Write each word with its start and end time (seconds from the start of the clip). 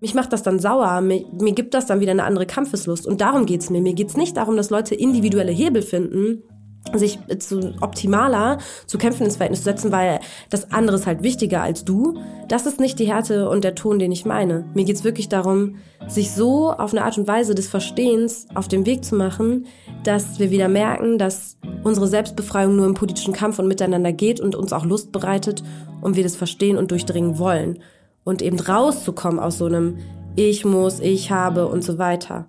Mich 0.00 0.14
macht 0.14 0.32
das 0.32 0.42
dann 0.42 0.58
sauer, 0.58 1.00
mir, 1.00 1.24
mir 1.40 1.52
gibt 1.52 1.72
das 1.72 1.86
dann 1.86 2.00
wieder 2.00 2.12
eine 2.12 2.24
andere 2.24 2.46
Kampfeslust. 2.46 3.06
Und 3.06 3.20
darum 3.20 3.46
geht's 3.46 3.70
mir. 3.70 3.80
Mir 3.80 3.94
geht's 3.94 4.16
nicht 4.16 4.36
darum, 4.36 4.56
dass 4.56 4.70
Leute 4.70 4.94
individuelle 4.94 5.52
Hebel 5.52 5.82
finden, 5.82 6.42
sich 6.94 7.18
zu 7.38 7.74
optimaler 7.80 8.58
zu 8.86 8.98
kämpfen 8.98 9.24
ins 9.24 9.36
Verhältnis 9.36 9.60
zu 9.60 9.64
setzen, 9.64 9.92
weil 9.92 10.20
das 10.50 10.70
andere 10.70 10.96
ist 10.96 11.06
halt 11.06 11.22
wichtiger 11.22 11.62
als 11.62 11.84
du. 11.84 12.18
Das 12.48 12.66
ist 12.66 12.78
nicht 12.78 12.98
die 12.98 13.06
Härte 13.06 13.48
und 13.48 13.64
der 13.64 13.74
Ton, 13.74 13.98
den 13.98 14.12
ich 14.12 14.24
meine. 14.24 14.66
Mir 14.74 14.84
geht's 14.84 15.02
wirklich 15.02 15.28
darum, 15.28 15.76
sich 16.06 16.30
so 16.30 16.70
auf 16.70 16.92
eine 16.92 17.04
Art 17.04 17.18
und 17.18 17.26
Weise 17.26 17.54
des 17.54 17.68
Verstehens 17.68 18.46
auf 18.54 18.68
den 18.68 18.86
Weg 18.86 19.04
zu 19.04 19.16
machen, 19.16 19.66
dass 20.04 20.38
wir 20.38 20.50
wieder 20.50 20.68
merken, 20.68 21.18
dass 21.18 21.56
unsere 21.82 22.06
Selbstbefreiung 22.06 22.76
nur 22.76 22.86
im 22.86 22.94
politischen 22.94 23.34
Kampf 23.34 23.58
und 23.58 23.66
miteinander 23.66 24.12
geht 24.12 24.40
und 24.40 24.54
uns 24.54 24.72
auch 24.72 24.84
Lust 24.84 25.10
bereitet 25.10 25.64
und 26.00 26.16
wir 26.16 26.22
das 26.22 26.36
verstehen 26.36 26.78
und 26.78 26.90
durchdringen 26.90 27.38
wollen. 27.38 27.80
Und 28.26 28.42
eben 28.42 28.58
rauszukommen 28.58 29.40
aus 29.40 29.56
so 29.56 29.66
einem 29.66 29.98
Ich 30.34 30.64
muss, 30.64 31.00
ich 31.00 31.30
habe 31.30 31.68
und 31.68 31.82
so 31.82 31.96
weiter. 31.96 32.46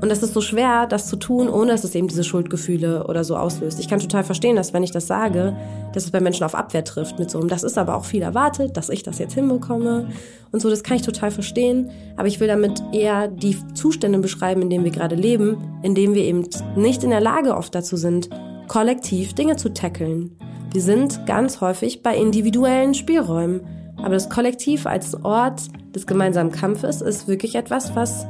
Und 0.00 0.10
das 0.10 0.22
ist 0.22 0.32
so 0.32 0.40
schwer, 0.40 0.86
das 0.86 1.08
zu 1.08 1.16
tun, 1.16 1.48
ohne 1.48 1.72
dass 1.72 1.84
es 1.84 1.94
eben 1.94 2.08
diese 2.08 2.24
Schuldgefühle 2.24 3.06
oder 3.08 3.24
so 3.24 3.36
auslöst. 3.36 3.78
Ich 3.78 3.88
kann 3.88 3.98
total 3.98 4.24
verstehen, 4.24 4.56
dass 4.56 4.72
wenn 4.72 4.84
ich 4.84 4.92
das 4.92 5.08
sage, 5.08 5.56
dass 5.92 6.04
es 6.04 6.12
bei 6.12 6.20
Menschen 6.20 6.44
auf 6.44 6.54
Abwehr 6.54 6.84
trifft 6.84 7.18
mit 7.18 7.30
so 7.30 7.38
einem, 7.38 7.48
das 7.48 7.62
ist 7.62 7.76
aber 7.76 7.96
auch 7.96 8.04
viel 8.04 8.22
erwartet, 8.22 8.76
dass 8.76 8.88
ich 8.88 9.02
das 9.02 9.18
jetzt 9.18 9.34
hinbekomme 9.34 10.08
und 10.50 10.62
so, 10.62 10.70
das 10.70 10.82
kann 10.82 10.96
ich 10.96 11.02
total 11.02 11.30
verstehen. 11.30 11.90
Aber 12.16 12.28
ich 12.28 12.38
will 12.38 12.48
damit 12.48 12.80
eher 12.92 13.28
die 13.28 13.56
Zustände 13.74 14.18
beschreiben, 14.20 14.62
in 14.62 14.70
denen 14.70 14.84
wir 14.84 14.92
gerade 14.92 15.16
leben, 15.16 15.58
in 15.82 15.94
denen 15.94 16.14
wir 16.14 16.22
eben 16.22 16.48
nicht 16.74 17.02
in 17.02 17.10
der 17.10 17.20
Lage 17.20 17.56
oft 17.56 17.74
dazu 17.74 17.96
sind, 17.96 18.30
kollektiv 18.66 19.34
Dinge 19.34 19.56
zu 19.56 19.74
tackeln. 19.74 20.36
Wir 20.72 20.82
sind 20.82 21.26
ganz 21.26 21.60
häufig 21.60 22.02
bei 22.02 22.16
individuellen 22.16 22.94
Spielräumen. 22.94 23.62
Aber 23.98 24.14
das 24.14 24.30
Kollektiv 24.30 24.86
als 24.86 25.14
Ort 25.24 25.62
des 25.94 26.06
gemeinsamen 26.06 26.52
Kampfes 26.52 27.00
ist 27.00 27.28
wirklich 27.28 27.54
etwas, 27.54 27.94
was 27.94 28.26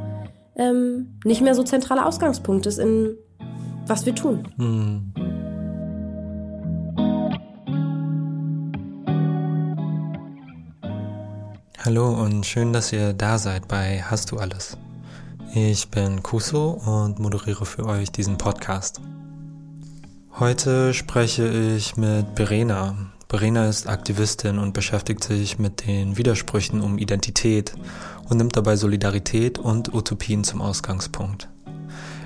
ähm, 0.57 1.19
nicht 1.25 1.41
mehr 1.41 1.55
so 1.55 1.63
zentraler 1.63 2.07
Ausgangspunkt 2.07 2.67
ist 2.67 2.79
in 2.79 3.17
was 3.87 4.05
wir 4.05 4.15
tun. 4.15 4.47
Hm. 4.57 5.13
Hallo 11.85 12.11
und 12.23 12.45
schön, 12.45 12.73
dass 12.73 12.93
ihr 12.93 13.15
da 13.15 13.39
seid 13.39 13.67
bei 13.67 14.03
Hast 14.03 14.31
du 14.31 14.37
alles. 14.37 14.77
Ich 15.55 15.89
bin 15.91 16.23
Kuso 16.23 16.79
und 16.85 17.19
moderiere 17.19 17.65
für 17.65 17.87
euch 17.87 18.11
diesen 18.13 18.37
Podcast. 18.37 19.01
Heute 20.39 20.93
spreche 20.93 21.49
ich 21.49 21.97
mit 21.97 22.27
Verena. 22.35 22.95
Verena 23.31 23.69
ist 23.69 23.87
Aktivistin 23.87 24.59
und 24.59 24.73
beschäftigt 24.73 25.23
sich 25.23 25.59
mit 25.59 25.87
den 25.87 26.17
Widersprüchen 26.17 26.81
um 26.81 26.97
Identität 26.97 27.75
und 28.27 28.39
nimmt 28.39 28.57
dabei 28.57 28.77
Solidarität 28.77 29.59
und 29.59 29.93
Utopien 29.93 30.45
zum 30.45 30.63
Ausgangspunkt. 30.63 31.47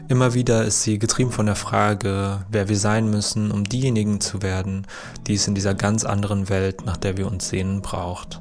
Immer 0.06 0.34
wieder 0.34 0.64
ist 0.64 0.82
sie 0.82 1.00
getrieben 1.00 1.32
von 1.32 1.46
der 1.46 1.56
Frage, 1.56 2.44
wer 2.50 2.68
wir 2.68 2.76
sein 2.76 3.10
müssen, 3.10 3.50
um 3.50 3.64
diejenigen 3.64 4.20
zu 4.20 4.42
werden, 4.42 4.86
die 5.26 5.34
es 5.34 5.48
in 5.48 5.56
dieser 5.56 5.74
ganz 5.74 6.04
anderen 6.04 6.48
Welt, 6.48 6.86
nach 6.86 6.98
der 6.98 7.16
wir 7.16 7.26
uns 7.26 7.48
sehnen, 7.48 7.82
braucht. 7.82 8.40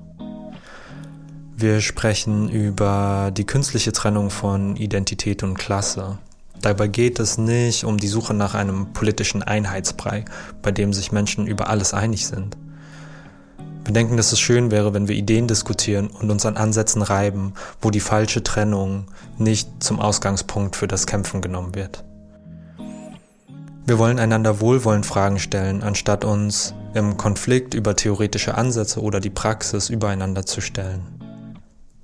Wir 1.55 1.81
sprechen 1.81 2.47
über 2.47 3.31
die 3.35 3.45
künstliche 3.45 3.91
Trennung 3.91 4.29
von 4.29 4.75
Identität 4.75 5.41
und 5.41 5.55
Klasse, 5.55 6.19
Dabei 6.61 6.87
geht 6.87 7.19
es 7.19 7.37
nicht 7.37 7.85
um 7.85 7.97
die 7.97 8.07
Suche 8.07 8.33
nach 8.33 8.53
einem 8.53 8.93
politischen 8.93 9.41
Einheitsbrei, 9.41 10.25
bei 10.61 10.71
dem 10.71 10.93
sich 10.93 11.11
Menschen 11.11 11.47
über 11.47 11.69
alles 11.69 11.93
einig 11.93 12.27
sind. 12.27 12.55
Wir 13.83 13.93
denken, 13.93 14.15
dass 14.15 14.31
es 14.31 14.39
schön 14.39 14.69
wäre, 14.69 14.93
wenn 14.93 15.07
wir 15.07 15.15
Ideen 15.15 15.47
diskutieren 15.47 16.07
und 16.07 16.29
uns 16.29 16.45
an 16.45 16.55
Ansätzen 16.55 17.01
reiben, 17.01 17.53
wo 17.81 17.89
die 17.89 17.99
falsche 17.99 18.43
Trennung 18.43 19.05
nicht 19.39 19.83
zum 19.83 19.99
Ausgangspunkt 19.99 20.75
für 20.75 20.87
das 20.87 21.07
Kämpfen 21.07 21.41
genommen 21.41 21.73
wird. 21.73 22.03
Wir 23.87 23.97
wollen 23.97 24.19
einander 24.19 24.61
wohlwollend 24.61 25.07
Fragen 25.07 25.39
stellen, 25.39 25.81
anstatt 25.81 26.23
uns 26.23 26.75
im 26.93 27.17
Konflikt 27.17 27.73
über 27.73 27.95
theoretische 27.95 28.55
Ansätze 28.55 29.01
oder 29.01 29.19
die 29.19 29.31
Praxis 29.31 29.89
übereinander 29.89 30.45
zu 30.45 30.61
stellen. 30.61 31.20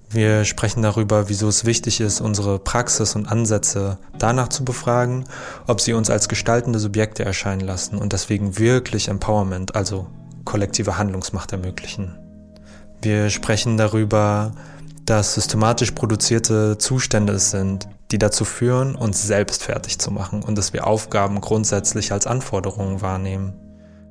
Wir 0.10 0.46
sprechen 0.46 0.82
darüber, 0.82 1.28
wieso 1.28 1.50
es 1.50 1.66
wichtig 1.66 2.00
ist, 2.00 2.22
unsere 2.22 2.60
Praxis 2.60 3.16
und 3.16 3.30
Ansätze 3.30 3.98
danach 4.18 4.48
zu 4.48 4.64
befragen, 4.64 5.26
ob 5.68 5.82
sie 5.82 5.94
uns 5.94 6.10
als 6.10 6.30
gestaltende 6.30 6.80
Subjekte 6.80 7.26
erscheinen 7.26 7.62
lassen 7.62 7.98
und 7.98 8.14
deswegen 8.14 8.58
wirklich 8.58 9.10
Empowerment, 9.10 9.76
also 9.76 10.08
kollektive 10.46 10.98
Handlungsmacht 10.98 11.52
ermöglichen. 11.52 12.18
Wir 13.02 13.30
sprechen 13.30 13.78
darüber, 13.78 14.54
dass 15.06 15.34
systematisch 15.34 15.92
produzierte 15.92 16.78
Zustände 16.78 17.34
es 17.34 17.52
sind, 17.52 17.88
die 18.12 18.18
dazu 18.18 18.46
führen, 18.46 18.96
uns 18.96 19.24
selbst 19.24 19.64
fertig 19.64 20.00
zu 20.00 20.12
machen 20.12 20.42
und 20.42 20.58
dass 20.58 20.72
wir 20.72 20.88
Aufgaben 20.88 21.42
grundsätzlich 21.42 22.14
als 22.14 22.28
Anforderungen 22.28 23.02
wahrnehmen. 23.02 23.67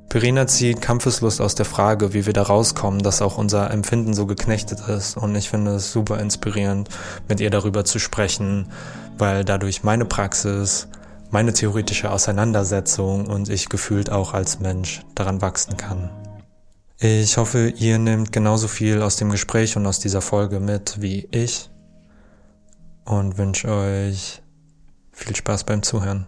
Perina 0.09 0.47
zieht 0.47 0.81
Kampfeslust 0.81 1.41
aus 1.41 1.55
der 1.57 1.67
Frage, 1.67 2.15
wie 2.15 2.27
wir 2.27 2.33
da 2.33 2.43
rauskommen, 2.43 3.03
dass 3.03 3.23
auch 3.23 3.39
unser 3.39 3.71
Empfinden 3.71 4.15
so 4.15 4.27
geknechtet 4.27 4.81
ist. 4.89 5.17
Und 5.17 5.35
ich 5.35 5.51
finde 5.51 5.73
es 5.73 5.93
super 5.93 6.21
inspirierend, 6.21 6.89
mit 7.29 7.41
ihr 7.41 7.51
darüber 7.51 7.85
zu 7.85 7.99
sprechen, 7.99 8.69
weil 9.19 9.45
dadurch 9.45 9.83
meine 9.83 10.05
Praxis, 10.05 10.89
meine 11.31 11.53
theoretische 11.53 12.11
Auseinandersetzung 12.11 13.27
und 13.27 13.49
ich 13.49 13.69
gefühlt 13.69 14.11
auch 14.11 14.33
als 14.33 14.61
Mensch 14.61 15.03
daran 15.15 15.43
wachsen 15.43 15.77
kann. 15.77 16.11
Ich 16.99 17.37
hoffe, 17.37 17.69
ihr 17.69 17.99
nehmt 17.99 18.33
genauso 18.33 18.69
viel 18.69 19.03
aus 19.03 19.17
dem 19.17 19.31
Gespräch 19.31 19.77
und 19.77 19.87
aus 19.87 19.99
dieser 19.99 20.23
Folge 20.23 20.61
mit 20.61 21.01
wie 21.03 21.29
ich 21.31 21.69
und 23.05 23.37
wünsche 23.37 23.69
euch 23.69 24.41
viel 25.13 25.37
Spaß 25.37 25.65
beim 25.65 25.83
Zuhören. 25.83 26.27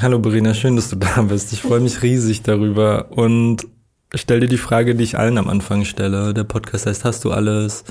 Hallo 0.00 0.20
Berina, 0.20 0.54
schön, 0.54 0.76
dass 0.76 0.90
du 0.90 0.96
da 0.96 1.22
bist. 1.22 1.52
Ich 1.52 1.60
freue 1.60 1.80
mich 1.80 2.02
riesig 2.02 2.42
darüber 2.42 3.10
und 3.10 3.66
stell 4.14 4.38
dir 4.38 4.46
die 4.46 4.56
Frage, 4.56 4.94
die 4.94 5.02
ich 5.02 5.18
allen 5.18 5.38
am 5.38 5.48
Anfang 5.48 5.84
stelle. 5.84 6.32
Der 6.34 6.44
Podcast 6.44 6.86
heißt, 6.86 7.04
hast 7.04 7.24
du 7.24 7.32
alles? 7.32 7.82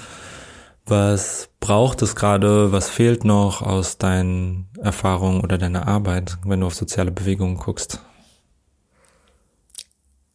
Was 0.86 1.50
braucht 1.60 2.02
es 2.02 2.16
gerade? 2.16 2.72
Was 2.72 2.90
fehlt 2.90 3.26
noch 3.26 3.62
aus 3.62 3.98
deinen 3.98 4.70
Erfahrungen 4.82 5.42
oder 5.42 5.58
deiner 5.58 5.86
Arbeit, 5.90 6.38
wenn 6.46 6.62
du 6.62 6.68
auf 6.68 6.76
soziale 6.76 7.12
Bewegungen 7.12 7.58
guckst? 7.58 8.00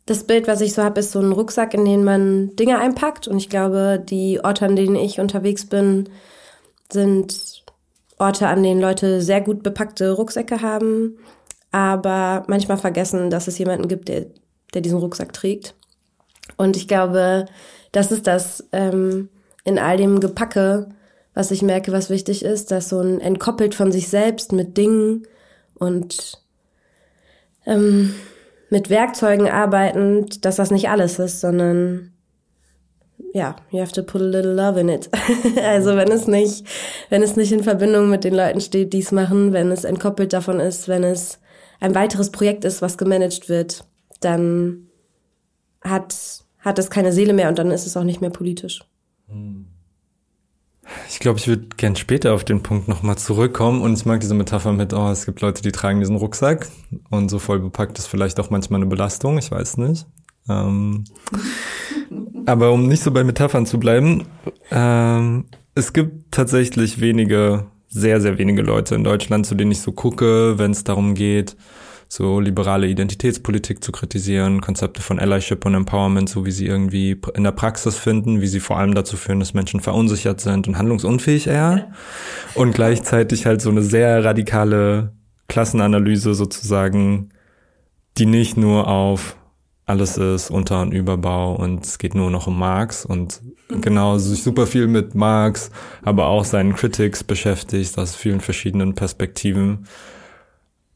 Das 0.05 0.25
Bild, 0.25 0.49
was 0.49 0.61
ich 0.61 0.75
so 0.75 0.83
habe, 0.83 1.01
ist 1.01 1.13
so 1.13 1.21
ein 1.21 1.33
Rucksack, 1.33 1.73
in 1.73 1.87
den 1.87 2.05
man 2.05 2.55
Dinge 2.55 2.81
einpackt. 2.81 3.29
Und 3.29 3.39
ich 3.39 3.49
glaube, 3.49 3.99
die 4.07 4.45
Orte, 4.45 4.67
an 4.67 4.77
denen 4.77 4.97
ich 4.97 5.21
unterwegs 5.21 5.65
bin, 5.65 6.11
sind 6.93 7.63
Orte, 8.19 8.49
an 8.49 8.63
denen 8.63 8.81
Leute 8.81 9.23
sehr 9.23 9.41
gut 9.41 9.63
bepackte 9.63 10.13
Rucksäcke 10.13 10.61
haben, 10.61 11.17
aber 11.73 12.45
manchmal 12.47 12.77
vergessen, 12.77 13.31
dass 13.31 13.49
es 13.49 13.59
jemanden 13.59 13.89
gibt, 13.89 14.09
der, 14.09 14.27
der 14.75 14.83
diesen 14.83 14.99
Rucksack 14.99 15.33
trägt. 15.33 15.75
Und 16.57 16.77
ich 16.77 16.87
glaube, 16.87 17.47
das 17.93 18.13
ist 18.13 18.27
das 18.27 18.69
ähm, 18.73 19.29
in 19.65 19.79
all 19.79 19.97
dem 19.97 20.21
Gepacke, 20.21 20.91
was 21.35 21.51
ich 21.51 21.63
merke, 21.63 21.93
was 21.93 22.11
wichtig 22.11 22.45
ist, 22.45 22.71
dass 22.71 22.91
so 22.91 23.01
ein 23.01 23.21
entkoppelt 23.21 23.75
von 23.75 23.91
sich 23.91 24.09
selbst 24.09 24.53
mit 24.53 24.77
Dingen 24.77 25.27
und 25.75 26.39
ähm, 27.67 28.15
mit 28.71 28.91
Werkzeugen 28.91 29.49
arbeitend, 29.49 30.45
dass 30.45 30.57
das 30.57 30.71
nicht 30.71 30.89
alles 30.89 31.19
ist, 31.19 31.41
sondern 31.41 32.13
ja, 33.35 33.57
you 33.71 33.81
have 33.81 33.93
to 33.93 34.03
put 34.03 34.21
a 34.21 34.25
little 34.25 34.55
love 34.55 34.79
in 34.79 34.89
it. 34.89 35.09
also 35.63 35.97
wenn 35.97 36.11
es 36.11 36.27
nicht, 36.27 36.67
wenn 37.09 37.23
es 37.23 37.37
nicht 37.37 37.53
in 37.53 37.63
Verbindung 37.63 38.11
mit 38.11 38.25
den 38.25 38.35
Leuten 38.35 38.61
steht, 38.61 38.93
die 38.93 38.99
es 38.99 39.13
machen, 39.13 39.53
wenn 39.53 39.71
es 39.71 39.85
entkoppelt 39.85 40.33
davon 40.33 40.61
ist, 40.61 40.89
wenn 40.89 41.03
es 41.03 41.39
ein 41.83 41.97
weiteres 41.97 42.31
Projekt 42.31 42.65
ist, 42.65 42.81
was 42.81 42.97
gemanagt 42.97 43.49
wird, 43.49 43.85
dann 44.21 44.87
hat, 45.83 46.45
hat 46.61 46.79
es 46.79 46.91
keine 46.91 47.13
Seele 47.13 47.33
mehr 47.33 47.49
und 47.49 47.59
dann 47.59 47.73
ist 47.73 47.87
es 47.87 47.97
auch 47.97 48.05
nicht 48.05 48.21
mehr 48.21 48.31
politisch. 48.31 48.85
Ich 51.09 51.19
glaube, 51.19 51.41
ich 51.41 51.49
würde 51.49 51.67
gern 51.77 51.97
später 51.97 52.35
auf 52.35 52.45
den 52.45 52.63
Punkt 52.63 52.87
nochmal 52.87 53.19
zurückkommen 53.19 53.83
und 53.83 53.95
ich 53.95 54.07
mag 54.07 54.21
diese 54.21 54.35
Metapher 54.35 54.73
mit, 54.73 54.93
oh, 54.93 55.11
es 55.11 55.27
gibt 55.27 55.41
Leute, 55.41 55.63
die 55.63 55.73
tragen 55.73 55.99
diesen 55.99 56.15
Rucksack 56.15 56.69
und 57.11 57.31
so 57.31 57.41
voll 57.41 57.59
bepackt 57.59 57.99
ist 57.99 58.07
vielleicht 58.07 58.39
auch 58.39 58.51
manchmal 58.51 58.81
eine 58.81 58.89
Belastung, 58.89 59.39
ich 59.39 59.51
weiß 59.51 59.79
nicht. 59.79 60.07
Ähm, 60.49 61.03
aber 62.47 62.71
um 62.71 62.87
nicht 62.87 63.03
so 63.03 63.11
bei 63.11 63.25
Metaphern 63.25 63.67
zu 63.67 63.81
bleiben, 63.81 64.29
ähm, 64.71 65.47
es 65.75 65.93
gibt 65.93 66.31
tatsächlich 66.31 67.01
wenige 67.01 67.67
sehr, 67.93 68.21
sehr 68.21 68.39
wenige 68.39 68.63
Leute 68.63 68.95
in 68.95 69.05
Deutschland, 69.05 69.47
zu 69.47 69.55
denen 69.55 69.71
ich 69.71 69.81
so 69.81 69.93
gucke, 69.93 70.59
wenn 70.59 70.71
es 70.71 70.83
darum 70.83 71.15
geht, 71.15 71.57
so 72.09 72.41
liberale 72.41 72.89
Identitätspolitik 72.89 73.85
zu 73.85 73.93
kritisieren, 73.93 74.61
Konzepte 74.61 75.03
von 75.03 75.19
Allyship 75.19 75.65
und 75.65 75.75
Empowerment, 75.75 76.29
so 76.29 76.45
wie 76.45 76.51
sie 76.51 76.67
irgendwie 76.67 77.19
in 77.35 77.45
der 77.45 77.53
Praxis 77.53 77.97
finden, 77.97 78.41
wie 78.41 78.47
sie 78.47 78.61
vor 78.61 78.79
allem 78.79 78.95
dazu 78.95 79.17
führen, 79.17 79.41
dass 79.41 79.55
Menschen 79.55 79.81
verunsichert 79.81 80.41
sind 80.41 80.69
und 80.69 80.79
handlungsunfähig 80.79 81.47
eher. 81.47 81.93
Und 82.55 82.75
gleichzeitig 82.75 83.47
halt 83.47 83.61
so 83.61 83.71
eine 83.71 83.83
sehr 83.83 84.25
radikale 84.25 85.13
Klassenanalyse 85.49 86.35
sozusagen, 86.35 87.31
die 88.19 88.27
nicht 88.27 88.57
nur 88.57 88.89
auf 88.89 89.37
alles 89.85 90.17
ist 90.17 90.51
Unter- 90.51 90.81
und 90.83 90.93
Überbau 90.93 91.55
und 91.57 91.85
es 91.85 91.99
geht 91.99 92.15
nur 92.15 92.31
noch 92.31 92.47
um 92.47 92.59
Marx 92.59 93.05
und 93.05 93.43
genau 93.81 94.19
sich 94.19 94.43
super 94.43 94.67
viel 94.67 94.87
mit 94.87 95.15
Marx, 95.15 95.71
aber 96.03 96.27
auch 96.27 96.45
seinen 96.45 96.75
Critics 96.75 97.25
beschäftigt 97.25 97.99
aus 97.99 98.15
vielen 98.15 98.41
verschiedenen 98.41 98.95
Perspektiven 98.95 99.87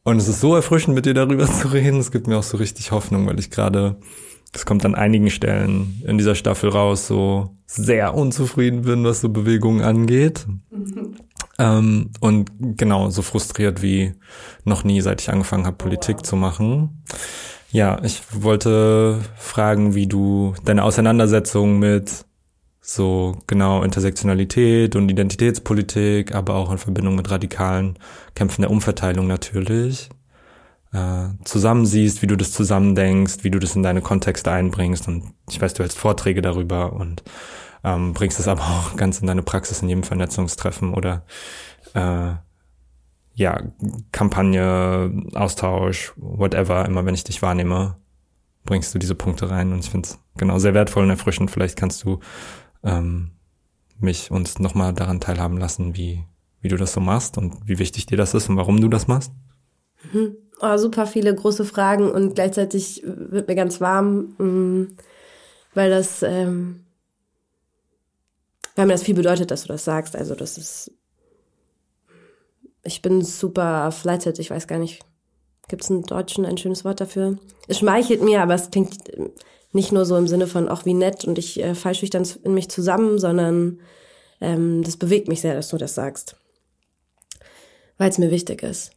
und 0.07 0.19
es 0.19 0.29
ist 0.29 0.39
so 0.39 0.55
erfrischend, 0.55 0.95
mit 0.95 1.05
dir 1.05 1.13
darüber 1.13 1.47
zu 1.51 1.67
reden. 1.67 1.99
Es 1.99 2.11
gibt 2.11 2.27
mir 2.27 2.37
auch 2.37 2.43
so 2.43 2.55
richtig 2.55 2.91
Hoffnung, 2.91 3.27
weil 3.27 3.39
ich 3.39 3.51
gerade, 3.51 3.97
es 4.53 4.65
kommt 4.65 4.85
an 4.85 4.95
einigen 4.95 5.29
Stellen 5.29 6.01
in 6.07 6.17
dieser 6.17 6.33
Staffel 6.33 6.69
raus, 6.69 7.07
so 7.07 7.57
sehr 7.65 8.13
unzufrieden 8.13 8.83
bin, 8.83 9.03
was 9.03 9.19
so 9.19 9.27
Bewegungen 9.27 9.81
angeht. 9.81 10.47
Mhm. 10.69 11.17
Ähm, 11.59 12.11
und 12.21 12.51
genau, 12.57 13.09
so 13.09 13.21
frustriert 13.21 13.81
wie 13.81 14.13
noch 14.63 14.85
nie, 14.85 15.01
seit 15.01 15.19
ich 15.19 15.29
angefangen 15.29 15.65
habe, 15.65 15.75
Politik 15.75 16.15
oh, 16.15 16.19
wow. 16.19 16.25
zu 16.25 16.35
machen. 16.37 17.03
Ja, 17.73 18.01
ich 18.01 18.21
wollte 18.31 19.19
fragen, 19.35 19.93
wie 19.93 20.07
du 20.07 20.53
deine 20.63 20.85
Auseinandersetzung 20.85 21.79
mit 21.79 22.23
so 22.89 23.37
genau 23.47 23.83
Intersektionalität 23.83 24.95
und 24.95 25.09
Identitätspolitik, 25.09 26.33
aber 26.33 26.55
auch 26.55 26.71
in 26.71 26.77
Verbindung 26.77 27.15
mit 27.15 27.29
radikalen 27.29 27.99
Kämpfen 28.33 28.61
der 28.61 28.71
Umverteilung 28.71 29.27
natürlich 29.27 30.09
äh, 30.93 31.27
zusammensiehst, 31.43 32.21
wie 32.21 32.27
du 32.27 32.37
das 32.37 32.53
zusammendenkst, 32.53 33.43
wie 33.43 33.51
du 33.51 33.59
das 33.59 33.75
in 33.75 33.83
deine 33.83 34.01
Kontexte 34.01 34.51
einbringst. 34.51 35.09
Und 35.09 35.33
ich 35.49 35.59
weiß, 35.59 35.73
du 35.73 35.83
hältst 35.83 35.97
Vorträge 35.97 36.41
darüber 36.41 36.93
und 36.93 37.23
ähm, 37.83 38.13
bringst 38.13 38.39
es 38.39 38.47
aber 38.47 38.61
auch 38.61 38.95
ganz 38.95 39.19
in 39.19 39.27
deine 39.27 39.43
Praxis 39.43 39.81
in 39.81 39.89
jedem 39.89 40.03
Vernetzungstreffen 40.03 40.93
oder 40.93 41.25
äh, 41.93 42.35
ja, 43.33 43.63
Kampagne, 44.13 45.11
Austausch, 45.33 46.13
whatever, 46.15 46.85
immer 46.85 47.05
wenn 47.05 47.15
ich 47.15 47.25
dich 47.25 47.41
wahrnehme, 47.41 47.97
bringst 48.63 48.95
du 48.95 48.99
diese 48.99 49.13
Punkte 49.13 49.49
rein 49.49 49.73
und 49.73 49.79
ich 49.79 49.89
finde 49.89 50.07
es 50.07 50.19
genau 50.37 50.57
sehr 50.57 50.73
wertvoll 50.73 51.03
und 51.03 51.09
erfrischend. 51.09 51.51
Vielleicht 51.51 51.77
kannst 51.77 52.05
du 52.05 52.21
ähm, 52.87 53.31
mich 53.99 54.31
uns 54.31 54.59
nochmal 54.59 54.93
daran 54.93 55.19
teilhaben 55.19 55.57
lassen, 55.57 55.95
wie, 55.95 56.23
wie 56.61 56.69
du 56.69 56.77
das 56.77 56.93
so 56.93 56.99
machst 56.99 57.37
und 57.37 57.67
wie 57.67 57.79
wichtig 57.79 58.05
dir 58.05 58.17
das 58.17 58.33
ist 58.33 58.49
und 58.49 58.57
warum 58.57 58.79
du 58.81 58.87
das 58.87 59.07
machst? 59.07 59.31
Mhm. 60.11 60.37
Oh, 60.59 60.77
super 60.77 61.05
viele 61.05 61.33
große 61.33 61.65
Fragen 61.65 62.09
und 62.09 62.33
gleichzeitig 62.35 63.03
wird 63.05 63.47
mir 63.47 63.55
ganz 63.55 63.79
warm, 63.79 64.33
mm, 64.37 64.97
weil 65.75 65.89
das, 65.91 66.23
ähm, 66.23 66.83
weil 68.75 68.87
mir 68.87 68.93
das 68.93 69.03
viel 69.03 69.13
bedeutet, 69.15 69.51
dass 69.51 69.63
du 69.63 69.67
das 69.67 69.85
sagst. 69.85 70.15
Also 70.15 70.33
das 70.33 70.57
ist, 70.57 70.91
ich 72.83 73.03
bin 73.03 73.23
super 73.23 73.91
flattered, 73.91 74.39
ich 74.39 74.49
weiß 74.49 74.67
gar 74.67 74.79
nicht, 74.79 75.03
gibt 75.67 75.83
es 75.83 75.89
im 75.91 76.03
Deutschen 76.03 76.45
ein 76.45 76.57
schönes 76.57 76.83
Wort 76.85 77.01
dafür? 77.01 77.37
Es 77.67 77.79
schmeichelt 77.79 78.23
mir, 78.23 78.41
aber 78.41 78.55
es 78.55 78.71
klingt 78.71 78.97
nicht 79.77 79.91
nur 79.91 80.05
so 80.05 80.17
im 80.17 80.27
Sinne 80.27 80.47
von, 80.47 80.67
auch 80.67 80.85
wie 80.85 80.95
nett 80.95 81.23
und 81.23 81.37
ich 81.37 81.63
äh, 81.63 81.75
falsch 81.75 82.01
dann 82.09 82.27
in 82.43 82.55
mich 82.55 82.67
zusammen, 82.67 83.19
sondern 83.19 83.79
ähm, 84.41 84.83
das 84.83 84.97
bewegt 84.97 85.27
mich 85.27 85.41
sehr, 85.41 85.53
dass 85.53 85.69
du 85.69 85.77
das 85.77 85.93
sagst. 85.93 86.35
Weil 87.99 88.09
es 88.09 88.17
mir 88.17 88.31
wichtig 88.31 88.63
ist. 88.63 88.91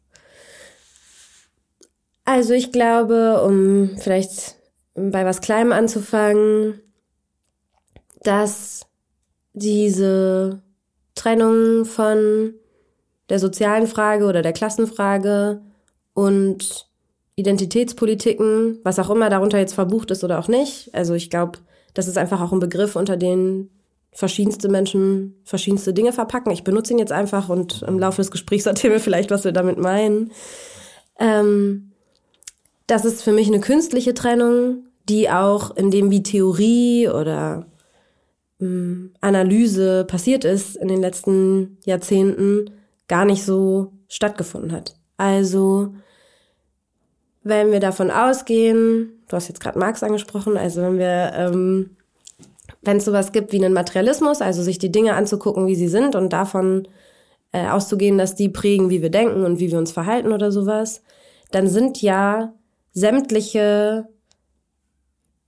Also 2.24 2.54
ich 2.54 2.72
glaube, 2.72 3.42
um 3.42 3.96
vielleicht 3.98 4.56
bei 4.94 5.24
was 5.26 5.42
Kleinem 5.42 5.72
anzufangen, 5.72 6.80
dass 8.22 8.86
diese 9.52 10.62
Trennung 11.14 11.84
von 11.84 12.54
der 13.28 13.38
sozialen 13.38 13.86
Frage 13.86 14.24
oder 14.24 14.40
der 14.40 14.54
Klassenfrage 14.54 15.60
und 16.14 16.89
Identitätspolitiken, 17.40 18.78
was 18.84 18.98
auch 18.98 19.10
immer 19.10 19.30
darunter 19.30 19.58
jetzt 19.58 19.74
verbucht 19.74 20.10
ist 20.10 20.22
oder 20.24 20.38
auch 20.38 20.48
nicht. 20.48 20.90
Also 20.94 21.14
ich 21.14 21.30
glaube, 21.30 21.58
das 21.94 22.08
ist 22.08 22.18
einfach 22.18 22.40
auch 22.40 22.52
ein 22.52 22.60
Begriff, 22.60 22.96
unter 22.96 23.16
den 23.16 23.70
verschiedenste 24.12 24.68
Menschen 24.68 25.40
verschiedenste 25.44 25.92
Dinge 25.92 26.12
verpacken. 26.12 26.52
Ich 26.52 26.64
benutze 26.64 26.92
ihn 26.92 26.98
jetzt 26.98 27.12
einfach 27.12 27.48
und 27.48 27.82
im 27.82 27.98
Laufe 27.98 28.20
des 28.20 28.30
Gesprächs 28.30 28.66
erzählen 28.66 28.92
wir 28.92 29.00
vielleicht, 29.00 29.30
was 29.30 29.44
wir 29.44 29.52
damit 29.52 29.78
meinen. 29.78 30.32
Ähm, 31.18 31.92
das 32.86 33.04
ist 33.04 33.22
für 33.22 33.32
mich 33.32 33.46
eine 33.46 33.60
künstliche 33.60 34.14
Trennung, 34.14 34.84
die 35.08 35.30
auch 35.30 35.76
in 35.76 35.90
dem, 35.90 36.10
wie 36.10 36.22
Theorie 36.22 37.08
oder 37.08 37.66
ähm, 38.60 39.12
Analyse 39.20 40.04
passiert 40.04 40.44
ist 40.44 40.76
in 40.76 40.88
den 40.88 41.00
letzten 41.00 41.78
Jahrzehnten, 41.84 42.70
gar 43.08 43.24
nicht 43.24 43.44
so 43.44 43.92
stattgefunden 44.08 44.72
hat. 44.72 44.96
Also 45.16 45.94
wenn 47.42 47.72
wir 47.72 47.80
davon 47.80 48.10
ausgehen, 48.10 49.22
du 49.28 49.36
hast 49.36 49.48
jetzt 49.48 49.60
gerade 49.60 49.78
Marx 49.78 50.02
angesprochen, 50.02 50.56
also 50.56 50.82
wenn 50.82 50.98
wir, 50.98 51.32
ähm, 51.34 51.90
wenn 52.82 52.98
es 52.98 53.04
sowas 53.04 53.32
gibt 53.32 53.52
wie 53.52 53.62
einen 53.62 53.72
Materialismus, 53.72 54.40
also 54.40 54.62
sich 54.62 54.78
die 54.78 54.92
Dinge 54.92 55.14
anzugucken, 55.14 55.66
wie 55.66 55.74
sie 55.74 55.88
sind 55.88 56.14
und 56.14 56.32
davon 56.32 56.86
äh, 57.52 57.66
auszugehen, 57.68 58.18
dass 58.18 58.34
die 58.34 58.48
prägen, 58.48 58.90
wie 58.90 59.02
wir 59.02 59.10
denken 59.10 59.44
und 59.44 59.58
wie 59.58 59.70
wir 59.70 59.78
uns 59.78 59.92
verhalten 59.92 60.32
oder 60.32 60.52
sowas, 60.52 61.02
dann 61.50 61.66
sind 61.66 62.00
ja 62.02 62.52
sämtliche 62.92 64.08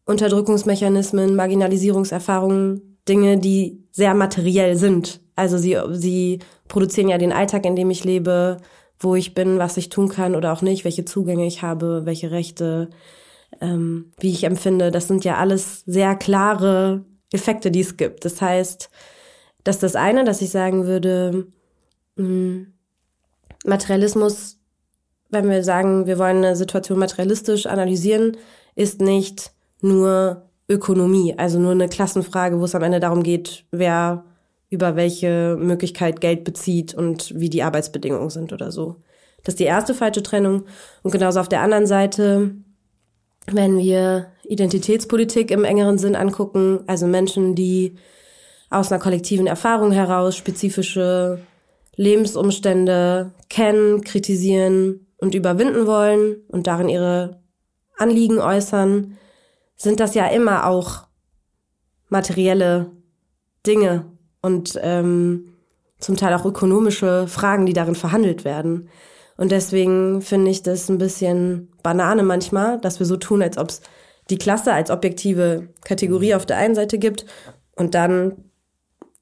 Unterdrückungsmechanismen, 0.04 1.36
Marginalisierungserfahrungen, 1.36 2.98
Dinge, 3.08 3.38
die 3.38 3.84
sehr 3.90 4.14
materiell 4.14 4.76
sind. 4.76 5.20
Also 5.36 5.58
sie, 5.58 5.76
sie 5.92 6.38
produzieren 6.68 7.08
ja 7.08 7.18
den 7.18 7.32
Alltag, 7.32 7.66
in 7.66 7.76
dem 7.76 7.90
ich 7.90 8.04
lebe, 8.04 8.58
wo 9.02 9.14
ich 9.14 9.34
bin, 9.34 9.58
was 9.58 9.76
ich 9.76 9.88
tun 9.88 10.08
kann 10.08 10.34
oder 10.34 10.52
auch 10.52 10.62
nicht, 10.62 10.84
welche 10.84 11.04
Zugänge 11.04 11.46
ich 11.46 11.62
habe, 11.62 12.02
welche 12.04 12.31
Rechte, 12.31 12.90
ähm, 13.60 14.12
wie 14.19 14.31
ich 14.31 14.44
empfinde. 14.44 14.90
Das 14.90 15.08
sind 15.08 15.25
ja 15.25 15.37
alles 15.37 15.82
sehr 15.87 16.14
klare 16.14 17.04
Effekte, 17.32 17.70
die 17.70 17.81
es 17.81 17.96
gibt. 17.96 18.25
Das 18.25 18.40
heißt, 18.40 18.90
dass 19.64 19.78
das 19.78 19.96
eine, 19.96 20.25
dass 20.25 20.43
ich 20.43 20.50
sagen 20.50 20.87
würde, 20.87 21.46
mh, 22.16 22.25
hm, 22.25 22.72
Materialismus, 23.64 24.58
wenn 25.31 25.49
wir 25.49 25.62
sagen, 25.62 26.06
wir 26.06 26.19
wollen 26.19 26.38
eine 26.38 26.56
Situation 26.56 26.99
materialistisch 26.99 27.66
analysieren, 27.66 28.37
ist 28.75 29.00
nicht 29.00 29.52
nur 29.80 30.49
Ökonomie, 30.68 31.35
also 31.37 31.59
nur 31.59 31.73
eine 31.73 31.88
Klassenfrage, 31.88 32.59
wo 32.59 32.64
es 32.64 32.75
am 32.75 32.82
Ende 32.82 33.00
darum 33.00 33.23
geht, 33.23 33.64
wer 33.71 34.25
über 34.73 34.97
welche 34.97 35.59
Möglichkeit 35.61 36.23
Geld 36.23 36.45
bezieht 36.45 36.95
und 36.95 37.38
wie 37.38 37.50
die 37.50 37.62
Arbeitsbedingungen 37.62 38.31
sind 38.31 38.55
oder 38.55 38.73
so. 38.73 38.97
Das 39.45 39.52
ist 39.52 39.61
die 39.61 39.64
erste 39.64 39.93
falsche 39.93 40.23
Trennung. 40.23 40.64
Und 41.02 41.11
genauso 41.11 41.41
auf 41.41 41.49
der 41.50 41.61
anderen 41.61 41.87
Seite, 41.87 42.52
wenn 43.47 43.76
wir 43.76 44.29
Identitätspolitik 44.45 45.50
im 45.50 45.64
engeren 45.64 45.99
Sinn 45.99 46.17
angucken, 46.17 46.81
also 46.87 47.07
Menschen, 47.07 47.55
die 47.55 47.97
aus 48.71 48.91
einer 48.91 49.02
kollektiven 49.02 49.47
Erfahrung 49.47 49.93
heraus 49.93 50.37
spezifische 50.37 51.41
Lebensumstände 51.97 53.33
kennen, 53.50 54.00
kritisieren 54.00 55.07
und 55.19 55.35
überwinden 55.35 55.87
wollen 55.87 56.37
und 56.49 56.67
darin 56.67 56.88
ihre 56.88 57.43
Anliegen 57.99 58.38
äußern, 58.38 59.19
sind 59.76 60.00
das 60.00 60.14
ja 60.14 60.29
immer 60.29 60.67
auch 60.67 61.02
materielle 62.09 62.93
Dinge, 63.67 64.12
und 64.42 64.78
ähm, 64.82 65.54
zum 65.99 66.16
Teil 66.16 66.34
auch 66.34 66.44
ökonomische 66.44 67.26
Fragen, 67.28 67.64
die 67.64 67.72
darin 67.72 67.94
verhandelt 67.94 68.44
werden. 68.44 68.88
Und 69.37 69.50
deswegen 69.50 70.20
finde 70.20 70.50
ich 70.50 70.62
das 70.62 70.88
ein 70.88 70.99
bisschen 70.99 71.72
Banane 71.82 72.22
manchmal, 72.22 72.78
dass 72.80 72.99
wir 72.99 73.06
so 73.06 73.16
tun, 73.16 73.42
als 73.42 73.56
ob 73.56 73.70
es 73.70 73.80
die 74.30 74.38
Klasse 74.38 74.72
als 74.72 74.90
objektive 74.90 75.68
Kategorie 75.84 76.34
auf 76.34 76.46
der 76.46 76.58
einen 76.58 76.75
Seite 76.75 76.99
gibt 76.99 77.25
und 77.76 77.94
dann 77.94 78.44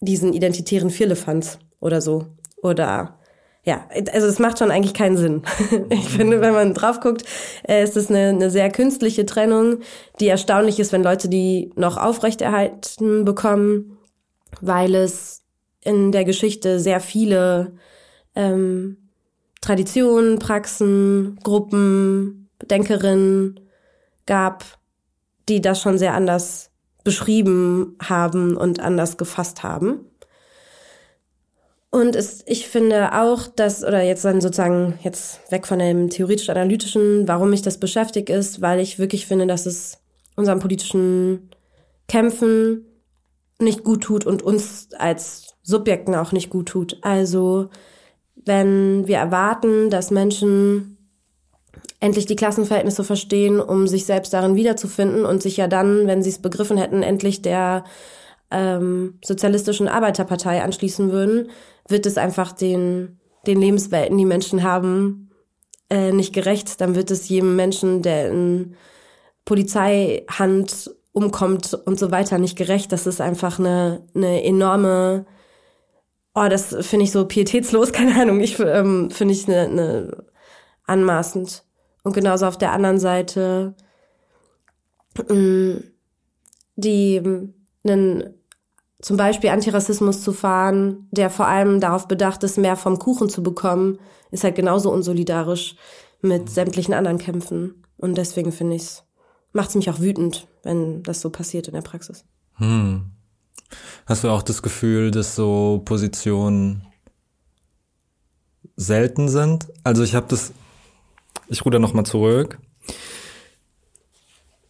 diesen 0.01 0.33
identitären 0.33 0.91
Firlefanz 0.91 1.59
oder 1.81 2.01
so. 2.01 2.27
Oder 2.63 3.19
ja, 3.65 3.87
also 4.13 4.27
es 4.27 4.39
macht 4.39 4.59
schon 4.59 4.71
eigentlich 4.71 4.95
keinen 4.95 5.17
Sinn. 5.17 5.43
Ich 5.91 6.09
finde, 6.09 6.41
wenn 6.41 6.55
man 6.55 6.75
drauf 6.75 7.01
guckt, 7.01 7.25
äh, 7.69 7.85
ist 7.85 7.97
es 7.97 8.09
eine, 8.09 8.29
eine 8.29 8.51
sehr 8.51 8.71
künstliche 8.71 9.27
Trennung, 9.27 9.81
die 10.19 10.29
erstaunlich 10.29 10.81
ist, 10.81 10.93
wenn 10.93 11.03
Leute 11.03 11.29
die 11.29 11.71
noch 11.77 11.97
aufrechterhalten 11.97 13.25
bekommen 13.25 13.99
weil 14.61 14.95
es 14.95 15.43
in 15.83 16.13
der 16.13 16.25
Geschichte 16.25 16.79
sehr 16.81 17.01
viele 17.01 17.73
ähm, 18.35 18.97
Traditionen, 19.61 20.39
Praxen, 20.39 21.39
Gruppen, 21.43 22.49
Denkerinnen 22.63 23.61
gab, 24.27 24.65
die 25.49 25.61
das 25.61 25.81
schon 25.81 25.99
sehr 25.99 26.15
anders 26.15 26.71
beschrieben 27.05 27.97
haben 28.03 28.57
und 28.57 28.81
anders 28.81 29.17
gefasst 29.17 29.63
haben. 29.63 30.07
Und 31.91 32.15
es, 32.15 32.45
ich 32.47 32.69
finde 32.69 33.21
auch, 33.21 33.49
dass, 33.49 33.83
oder 33.83 34.03
jetzt 34.03 34.25
dann 34.25 34.41
sozusagen, 34.41 34.99
jetzt 35.03 35.41
weg 35.51 35.67
von 35.67 35.81
dem 35.81 36.09
theoretisch-analytischen, 36.09 37.27
warum 37.27 37.51
mich 37.51 37.63
das 37.63 37.81
beschäftigt 37.81 38.31
ist, 38.31 38.61
weil 38.61 38.79
ich 38.79 39.01
wirklich 39.01 39.27
finde, 39.27 39.47
dass 39.49 39.67
es 39.67 39.99
unserem 40.37 40.61
politischen 40.61 41.51
Kämpfen 42.07 42.87
nicht 43.63 43.85
gut 43.85 44.03
tut 44.03 44.27
und 44.27 44.43
uns 44.43 44.89
als 44.99 45.57
Subjekten 45.63 46.15
auch 46.15 46.33
nicht 46.33 46.51
gut 46.51 46.69
tut. 46.69 46.99
Also, 47.03 47.71
wenn 48.35 49.07
wir 49.07 49.19
erwarten, 49.19 49.91
dass 49.91 50.11
Menschen 50.11 50.97
endlich 52.01 52.27
die 52.27 52.37
Klassenverhältnisse 52.37 53.05
verstehen, 53.05 53.61
um 53.61 53.87
sich 53.87 54.07
selbst 54.07 54.33
darin 54.33 54.57
wiederzufinden 54.57 55.25
und 55.25 55.43
sich 55.43 55.57
ja 55.59 55.69
dann, 55.69 56.07
wenn 56.07 56.23
sie 56.23 56.31
es 56.31 56.39
begriffen 56.39 56.79
hätten, 56.79 57.03
endlich 57.03 57.43
der 57.43 57.85
ähm, 58.51 59.19
sozialistischen 59.23 59.87
Arbeiterpartei 59.87 60.63
anschließen 60.63 61.13
würden, 61.13 61.51
wird 61.87 62.07
es 62.07 62.17
einfach 62.17 62.53
den, 62.53 63.21
den 63.47 63.61
Lebenswelten, 63.61 64.17
die 64.17 64.25
Menschen 64.25 64.63
haben, 64.63 65.31
äh, 65.91 66.13
nicht 66.13 66.33
gerecht. 66.33 66.81
Dann 66.81 66.95
wird 66.95 67.11
es 67.11 67.29
jedem 67.29 67.55
Menschen, 67.57 68.03
der 68.03 68.31
in 68.31 68.75
Polizeihand 69.45 70.91
umkommt 71.21 71.75
und 71.75 71.99
so 71.99 72.11
weiter, 72.11 72.39
nicht 72.39 72.57
gerecht. 72.57 72.93
Das 72.93 73.07
ist 73.07 73.21
einfach 73.21 73.59
eine, 73.59 74.07
eine 74.15 74.43
enorme, 74.45 75.27
oh, 76.35 76.47
das 76.49 76.75
finde 76.81 77.05
ich 77.05 77.13
so 77.13 77.27
pietätslos, 77.27 77.93
keine 77.93 78.21
Ahnung, 78.21 78.41
ich 78.41 78.59
ähm, 78.61 79.11
finde 79.11 79.35
ich 79.35 79.49
eine, 79.49 79.61
eine 79.61 80.25
anmaßend. 80.87 81.65
Und 82.03 82.15
genauso 82.15 82.47
auf 82.47 82.59
der 82.59 82.73
anderen 82.73 82.99
Seite 82.99 83.75
mm, 85.29 85.77
die 86.77 87.21
einen 87.85 88.35
zum 89.03 89.17
Beispiel 89.17 89.51
Antirassismus 89.51 90.23
zu 90.23 90.33
fahren, 90.33 91.09
der 91.11 91.31
vor 91.31 91.47
allem 91.47 91.81
darauf 91.81 92.07
bedacht 92.07 92.43
ist, 92.43 92.59
mehr 92.59 92.77
vom 92.77 92.99
Kuchen 92.99 93.29
zu 93.29 93.43
bekommen, 93.43 93.99
ist 94.31 94.45
halt 94.45 94.57
genauso 94.57 94.93
unsolidarisch 94.93 95.77
mit 96.21 96.51
sämtlichen 96.51 96.95
anderen 96.95 97.19
Kämpfen. 97.19 97.83
Und 97.97 98.19
deswegen 98.19 98.53
finde 98.53 98.77
ich 98.77 98.83
es, 98.83 99.05
macht 99.53 99.71
es 99.71 99.75
mich 99.75 99.91
auch 99.91 100.01
wütend, 100.01 100.47
wenn 100.63 101.03
das 101.03 101.21
so 101.21 101.31
passiert 101.31 101.69
in 101.69 101.75
der 101.75 101.83
Praxis. 101.83 102.25
Hm. 102.55 103.11
Hast 104.07 104.25
du 104.25 104.29
auch 104.29 104.43
das 104.43 104.63
Gefühl, 104.63 105.11
dass 105.11 105.35
so 105.35 105.83
Positionen 105.85 106.87
selten 108.77 109.29
sind? 109.29 109.69
Also 109.85 110.03
ich 110.03 110.15
habe 110.15 110.27
das, 110.29 110.53
ich 111.49 111.65
ruder 111.65 111.79
nochmal 111.79 112.07
zurück. 112.07 112.59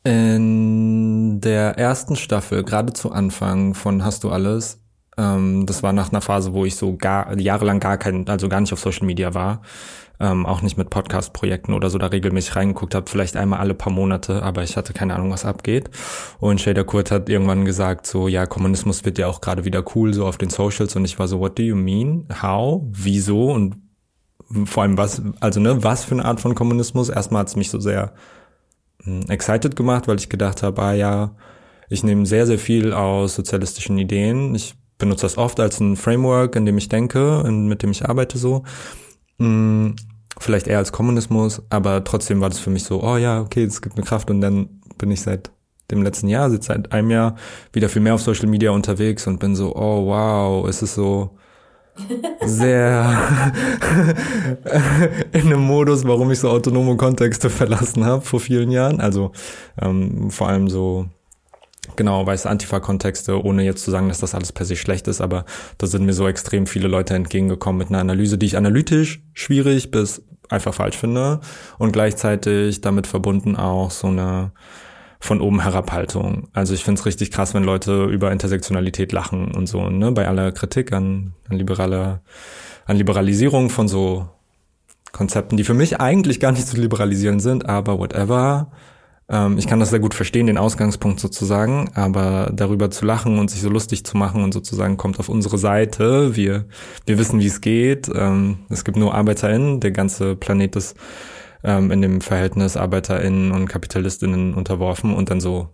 In 0.04 1.40
der 1.40 1.78
ersten 1.78 2.16
Staffel, 2.16 2.64
gerade 2.64 2.92
zu 2.92 3.12
Anfang 3.12 3.74
von 3.74 4.04
Hast 4.04 4.24
du 4.24 4.30
alles, 4.30 4.78
ähm, 5.16 5.66
das 5.66 5.82
war 5.82 5.92
nach 5.92 6.10
einer 6.10 6.22
Phase, 6.22 6.52
wo 6.52 6.64
ich 6.64 6.76
so 6.76 6.96
gar 6.96 7.38
jahrelang 7.38 7.80
gar 7.80 7.98
kein, 7.98 8.26
also 8.28 8.48
gar 8.48 8.60
nicht 8.60 8.72
auf 8.72 8.80
Social 8.80 9.06
Media 9.06 9.34
war, 9.34 9.62
ähm, 10.20 10.44
auch 10.44 10.60
nicht 10.60 10.76
mit 10.76 10.90
Podcast-Projekten 10.90 11.72
oder 11.72 11.88
so 11.88 11.98
da 11.98 12.06
regelmäßig 12.06 12.54
reingeguckt 12.54 12.94
habe, 12.94 13.10
vielleicht 13.10 13.36
einmal 13.36 13.60
alle 13.60 13.74
paar 13.74 13.92
Monate, 13.92 14.42
aber 14.42 14.62
ich 14.62 14.76
hatte 14.76 14.92
keine 14.92 15.14
Ahnung, 15.14 15.30
was 15.30 15.46
abgeht. 15.46 15.90
Und 16.38 16.60
Shader 16.60 16.84
Kurt 16.84 17.10
hat 17.10 17.28
irgendwann 17.28 17.64
gesagt, 17.64 18.06
so 18.06 18.28
ja, 18.28 18.46
Kommunismus 18.46 19.04
wird 19.04 19.18
ja 19.18 19.26
auch 19.26 19.40
gerade 19.40 19.64
wieder 19.64 19.82
cool, 19.94 20.12
so 20.12 20.26
auf 20.26 20.36
den 20.36 20.50
Socials. 20.50 20.94
Und 20.94 21.06
ich 21.06 21.18
war 21.18 21.26
so, 21.26 21.40
what 21.40 21.58
do 21.58 21.62
you 21.62 21.74
mean? 21.74 22.28
How? 22.42 22.82
Wieso? 22.90 23.50
Und 23.50 23.76
vor 24.66 24.82
allem 24.82 24.98
was, 24.98 25.22
also 25.40 25.58
ne, 25.60 25.82
was 25.82 26.04
für 26.04 26.14
eine 26.14 26.24
Art 26.24 26.40
von 26.40 26.54
Kommunismus? 26.54 27.08
Erstmal 27.08 27.40
hat 27.40 27.48
es 27.48 27.56
mich 27.56 27.70
so 27.70 27.80
sehr 27.80 28.12
hm, 29.02 29.22
excited 29.28 29.74
gemacht, 29.74 30.06
weil 30.06 30.18
ich 30.18 30.28
gedacht 30.28 30.62
habe, 30.62 30.82
ah 30.82 30.92
ja, 30.92 31.34
ich 31.88 32.04
nehme 32.04 32.26
sehr, 32.26 32.46
sehr 32.46 32.58
viel 32.58 32.92
aus 32.92 33.34
sozialistischen 33.34 33.96
Ideen. 33.98 34.54
Ich 34.54 34.74
benutze 34.98 35.22
das 35.22 35.38
oft 35.38 35.58
als 35.60 35.80
ein 35.80 35.96
Framework, 35.96 36.56
in 36.56 36.66
dem 36.66 36.78
ich 36.78 36.88
denke 36.88 37.42
und 37.42 37.68
mit 37.68 37.82
dem 37.82 37.90
ich 37.90 38.08
arbeite 38.08 38.36
so. 38.36 38.64
Hm, 39.38 39.96
vielleicht 40.40 40.66
eher 40.66 40.78
als 40.78 40.90
Kommunismus, 40.92 41.62
aber 41.70 42.02
trotzdem 42.02 42.40
war 42.40 42.48
das 42.48 42.58
für 42.58 42.70
mich 42.70 42.84
so, 42.84 43.02
oh 43.02 43.16
ja, 43.16 43.40
okay, 43.40 43.62
es 43.62 43.82
gibt 43.82 43.96
eine 43.96 44.04
Kraft 44.04 44.30
und 44.30 44.40
dann 44.40 44.80
bin 44.98 45.10
ich 45.10 45.20
seit 45.20 45.50
dem 45.90 46.02
letzten 46.02 46.28
Jahr, 46.28 46.50
seit 46.50 46.64
seit 46.64 46.92
einem 46.92 47.10
Jahr 47.10 47.36
wieder 47.72 47.88
viel 47.88 48.02
mehr 48.02 48.14
auf 48.14 48.22
Social 48.22 48.48
Media 48.48 48.70
unterwegs 48.70 49.26
und 49.26 49.38
bin 49.38 49.54
so, 49.54 49.76
oh 49.76 50.06
wow, 50.06 50.68
es 50.68 50.82
ist 50.82 50.94
so, 50.94 51.36
sehr 52.44 53.52
in 55.32 55.40
einem 55.42 55.60
Modus, 55.60 56.04
warum 56.06 56.30
ich 56.30 56.38
so 56.38 56.48
autonome 56.48 56.96
Kontexte 56.96 57.50
verlassen 57.50 58.04
habe 58.04 58.22
vor 58.22 58.40
vielen 58.40 58.70
Jahren. 58.70 59.00
Also 59.00 59.32
ähm, 59.80 60.30
vor 60.30 60.48
allem 60.48 60.68
so 60.68 61.06
genau 61.96 62.26
weiße 62.26 62.48
Antifa-Kontexte, 62.48 63.44
ohne 63.44 63.64
jetzt 63.64 63.84
zu 63.84 63.90
sagen, 63.90 64.08
dass 64.08 64.20
das 64.20 64.34
alles 64.34 64.52
per 64.52 64.66
se 64.66 64.76
schlecht 64.76 65.08
ist, 65.08 65.20
aber 65.20 65.44
da 65.78 65.86
sind 65.86 66.04
mir 66.04 66.12
so 66.12 66.28
extrem 66.28 66.66
viele 66.66 66.88
Leute 66.88 67.14
entgegengekommen 67.14 67.78
mit 67.78 67.88
einer 67.88 68.00
Analyse, 68.00 68.38
die 68.38 68.46
ich 68.46 68.56
analytisch 68.56 69.22
schwierig 69.34 69.90
bis 69.90 70.22
einfach 70.48 70.74
falsch 70.74 70.96
finde 70.96 71.40
und 71.78 71.92
gleichzeitig 71.92 72.80
damit 72.80 73.06
verbunden 73.06 73.56
auch 73.56 73.90
so 73.90 74.08
eine 74.08 74.52
von 75.20 75.42
oben 75.42 75.60
Herabhaltung. 75.60 76.48
Also 76.54 76.72
ich 76.72 76.82
finde 76.82 76.98
es 76.98 77.06
richtig 77.06 77.30
krass, 77.30 77.52
wenn 77.52 77.62
Leute 77.62 78.04
über 78.04 78.32
Intersektionalität 78.32 79.12
lachen 79.12 79.54
und 79.54 79.66
so, 79.66 79.90
ne? 79.90 80.12
Bei 80.12 80.26
aller 80.26 80.50
Kritik 80.50 80.92
an, 80.92 81.34
an 81.48 81.58
liberale, 81.58 82.22
an 82.86 82.96
Liberalisierung 82.96 83.68
von 83.68 83.86
so 83.86 84.28
Konzepten, 85.12 85.58
die 85.58 85.64
für 85.64 85.74
mich 85.74 86.00
eigentlich 86.00 86.40
gar 86.40 86.52
nicht 86.52 86.66
zu 86.66 86.76
liberalisieren 86.76 87.38
sind, 87.38 87.68
aber 87.68 87.98
whatever. 87.98 88.70
Ähm, 89.30 89.56
ich 89.58 89.66
kann 89.66 89.80
das 89.80 89.90
sehr 89.90 90.00
gut 90.00 90.14
verstehen, 90.14 90.46
den 90.46 90.58
Ausgangspunkt 90.58 91.20
sozusagen, 91.20 91.90
aber 91.94 92.50
darüber 92.52 92.90
zu 92.90 93.06
lachen 93.06 93.38
und 93.38 93.50
sich 93.50 93.60
so 93.62 93.70
lustig 93.70 94.04
zu 94.04 94.16
machen 94.16 94.42
und 94.42 94.52
sozusagen 94.52 94.96
kommt 94.96 95.20
auf 95.20 95.28
unsere 95.28 95.56
Seite. 95.56 96.36
Wir, 96.36 96.66
wir 97.06 97.18
wissen, 97.18 97.40
wie 97.40 97.46
es 97.46 97.60
geht. 97.60 98.10
Ähm, 98.12 98.58
es 98.68 98.84
gibt 98.84 98.96
nur 98.96 99.14
ArbeiterInnen, 99.14 99.80
der 99.80 99.92
ganze 99.92 100.34
Planet 100.34 100.76
ist 100.76 100.96
ähm, 101.62 101.90
in 101.92 102.02
dem 102.02 102.20
Verhältnis 102.20 102.76
ArbeiterInnen 102.76 103.52
und 103.52 103.68
KapitalistInnen 103.68 104.54
unterworfen 104.54 105.14
und 105.14 105.30
dann 105.30 105.40
so 105.40 105.68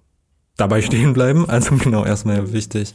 dabei 0.57 0.83
stehen 0.83 1.15
bleiben. 1.15 1.49
Also 1.49 1.77
genau 1.77 2.05
erstmal 2.05 2.53
wichtig, 2.53 2.95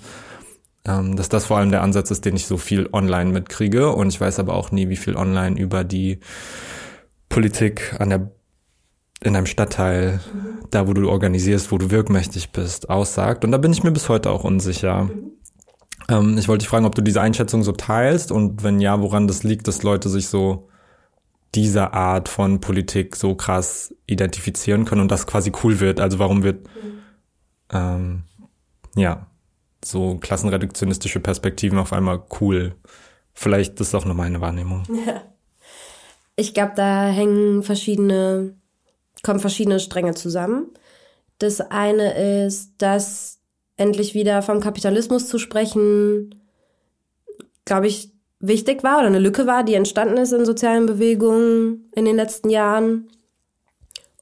ähm, 0.85 1.15
dass 1.15 1.29
das 1.29 1.45
vor 1.45 1.57
allem 1.57 1.71
der 1.71 1.81
Ansatz 1.81 2.11
ist, 2.11 2.25
den 2.25 2.35
ich 2.35 2.45
so 2.45 2.57
viel 2.57 2.87
online 2.93 3.31
mitkriege. 3.31 3.91
Und 3.91 4.09
ich 4.09 4.21
weiß 4.21 4.37
aber 4.37 4.53
auch 4.53 4.71
nie, 4.71 4.89
wie 4.89 4.95
viel 4.95 5.15
online 5.15 5.59
über 5.59 5.83
die 5.83 6.19
Politik 7.29 7.95
an 7.97 8.09
der 8.09 8.31
in 9.23 9.35
einem 9.35 9.45
Stadtteil, 9.45 10.19
da 10.71 10.87
wo 10.87 10.93
du 10.93 11.09
organisierst, 11.09 11.71
wo 11.71 11.77
du 11.77 11.91
wirkmächtig 11.91 12.51
bist, 12.51 12.89
aussagt. 12.89 13.45
Und 13.45 13.51
da 13.51 13.57
bin 13.57 13.71
ich 13.71 13.83
mir 13.83 13.91
bis 13.91 14.09
heute 14.09 14.31
auch 14.31 14.43
unsicher. 14.43 15.09
Ähm, 16.09 16.37
ich 16.37 16.47
wollte 16.47 16.63
dich 16.63 16.69
fragen, 16.69 16.85
ob 16.85 16.95
du 16.95 17.01
diese 17.01 17.21
Einschätzung 17.21 17.63
so 17.63 17.71
teilst 17.71 18.31
und 18.31 18.63
wenn 18.63 18.79
ja, 18.79 18.99
woran 19.01 19.27
das 19.27 19.43
liegt, 19.43 19.67
dass 19.67 19.83
Leute 19.83 20.09
sich 20.09 20.27
so 20.27 20.67
dieser 21.53 21.93
Art 21.93 22.29
von 22.29 22.61
Politik 22.61 23.15
so 23.15 23.35
krass 23.35 23.93
identifizieren 24.07 24.85
können 24.85 25.01
und 25.01 25.11
das 25.11 25.27
quasi 25.27 25.51
cool 25.63 25.79
wird. 25.79 25.99
Also 25.99 26.17
warum 26.17 26.43
wird 26.43 26.67
ähm, 27.71 28.23
ja 28.95 29.27
so 29.83 30.17
klassenreduktionistische 30.17 31.19
Perspektiven 31.19 31.77
auf 31.77 31.93
einmal 31.93 32.23
cool? 32.39 32.75
Vielleicht 33.33 33.79
ist 33.79 33.93
das 33.93 34.01
auch 34.01 34.05
nur 34.05 34.15
meine 34.15 34.41
Wahrnehmung. 34.41 34.83
Ja. 35.05 35.21
Ich 36.37 36.53
glaube, 36.53 36.71
da 36.75 37.09
hängen 37.09 37.61
verschiedene, 37.61 38.55
kommen 39.23 39.39
verschiedene 39.39 39.79
Stränge 39.79 40.13
zusammen. 40.13 40.67
Das 41.39 41.61
eine 41.61 42.45
ist, 42.45 42.73
dass 42.77 43.39
endlich 43.77 44.13
wieder 44.13 44.41
vom 44.41 44.59
Kapitalismus 44.59 45.27
zu 45.27 45.39
sprechen, 45.39 46.35
glaube 47.65 47.87
ich, 47.87 48.11
wichtig 48.39 48.83
war 48.83 48.99
oder 48.99 49.07
eine 49.07 49.19
Lücke 49.19 49.47
war, 49.47 49.63
die 49.63 49.75
entstanden 49.75 50.17
ist 50.17 50.31
in 50.31 50.45
sozialen 50.45 50.85
Bewegungen 50.85 51.89
in 51.95 52.05
den 52.05 52.15
letzten 52.15 52.49
Jahren. 52.49 53.09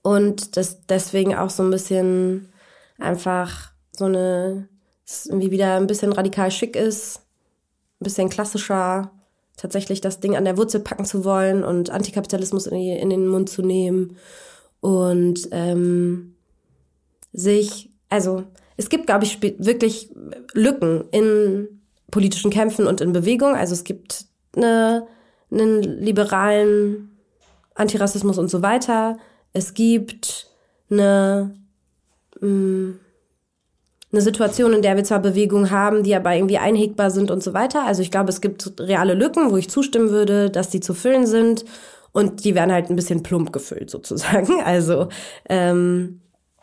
Und 0.02 0.58
das 0.58 0.86
deswegen 0.88 1.36
auch 1.36 1.50
so 1.50 1.64
ein 1.64 1.72
bisschen 1.72 2.50
einfach 2.98 3.72
so 3.92 4.06
eine, 4.06 4.68
irgendwie 5.26 5.52
wieder 5.52 5.76
ein 5.76 5.88
bisschen 5.88 6.14
radikal 6.14 6.52
schick 6.52 6.76
ist, 6.76 7.18
ein 8.00 8.04
bisschen 8.04 8.30
klassischer, 8.30 9.12
tatsächlich 9.58 10.00
das 10.00 10.20
Ding 10.22 10.38
an 10.38 10.46
der 10.46 10.58
Wurzel 10.58 10.80
packen 10.80 11.06
zu 11.06 11.26
wollen 11.26 11.64
und 11.64 11.90
Antikapitalismus 11.90 12.68
in, 12.68 12.78
die, 12.78 12.92
in 12.92 13.10
den 13.10 13.28
Mund 13.28 13.50
zu 13.50 13.62
nehmen 13.62 14.18
und 14.82 15.48
ähm, 15.52 16.36
sich, 17.34 17.92
also 18.10 18.44
es 18.78 18.90
gibt, 18.90 19.08
glaube 19.08 19.26
ich, 19.26 19.42
wirklich 19.42 20.10
Lücken 20.54 21.04
in 21.12 21.82
politischen 22.12 22.52
Kämpfen 22.52 22.88
und 22.88 23.02
in 23.02 23.14
Bewegung. 23.14 23.56
Also 23.56 23.74
es 23.74 23.84
gibt 23.84 24.26
eine, 24.56 25.06
einen 25.52 25.84
liberalen 25.84 27.18
Antirassismus 27.76 28.38
und 28.38 28.50
so 28.50 28.62
weiter. 28.62 29.18
Es 29.54 29.74
gibt 29.74 30.48
eine, 30.90 31.56
mm, 32.40 32.92
eine 34.12 34.22
Situation, 34.22 34.74
in 34.74 34.82
der 34.82 34.96
wir 34.96 35.04
zwar 35.04 35.20
Bewegungen 35.20 35.72
haben, 35.72 36.04
die 36.04 36.16
aber 36.16 36.34
irgendwie 36.36 36.58
einhegbar 36.58 37.12
sind 37.12 37.32
und 37.32 37.44
so 37.44 37.54
weiter. 37.54 37.86
Also 37.86 38.02
ich 38.02 38.12
glaube, 38.12 38.30
es 38.30 38.42
gibt 38.42 38.80
reale 38.80 39.14
Lücken, 39.14 39.52
wo 39.52 39.58
ich 39.58 39.70
zustimmen 39.70 40.10
würde, 40.10 40.50
dass 40.50 40.70
die 40.70 40.80
zu 40.80 40.94
füllen 40.94 41.28
sind. 41.28 41.66
Und 42.12 42.44
die 42.44 42.56
werden 42.56 42.72
halt 42.72 42.90
ein 42.90 42.96
bisschen 42.96 43.24
plump 43.24 43.54
gefüllt 43.54 43.90
sozusagen. 43.90 44.62
Also 44.66 45.10
ähm, 45.48 46.22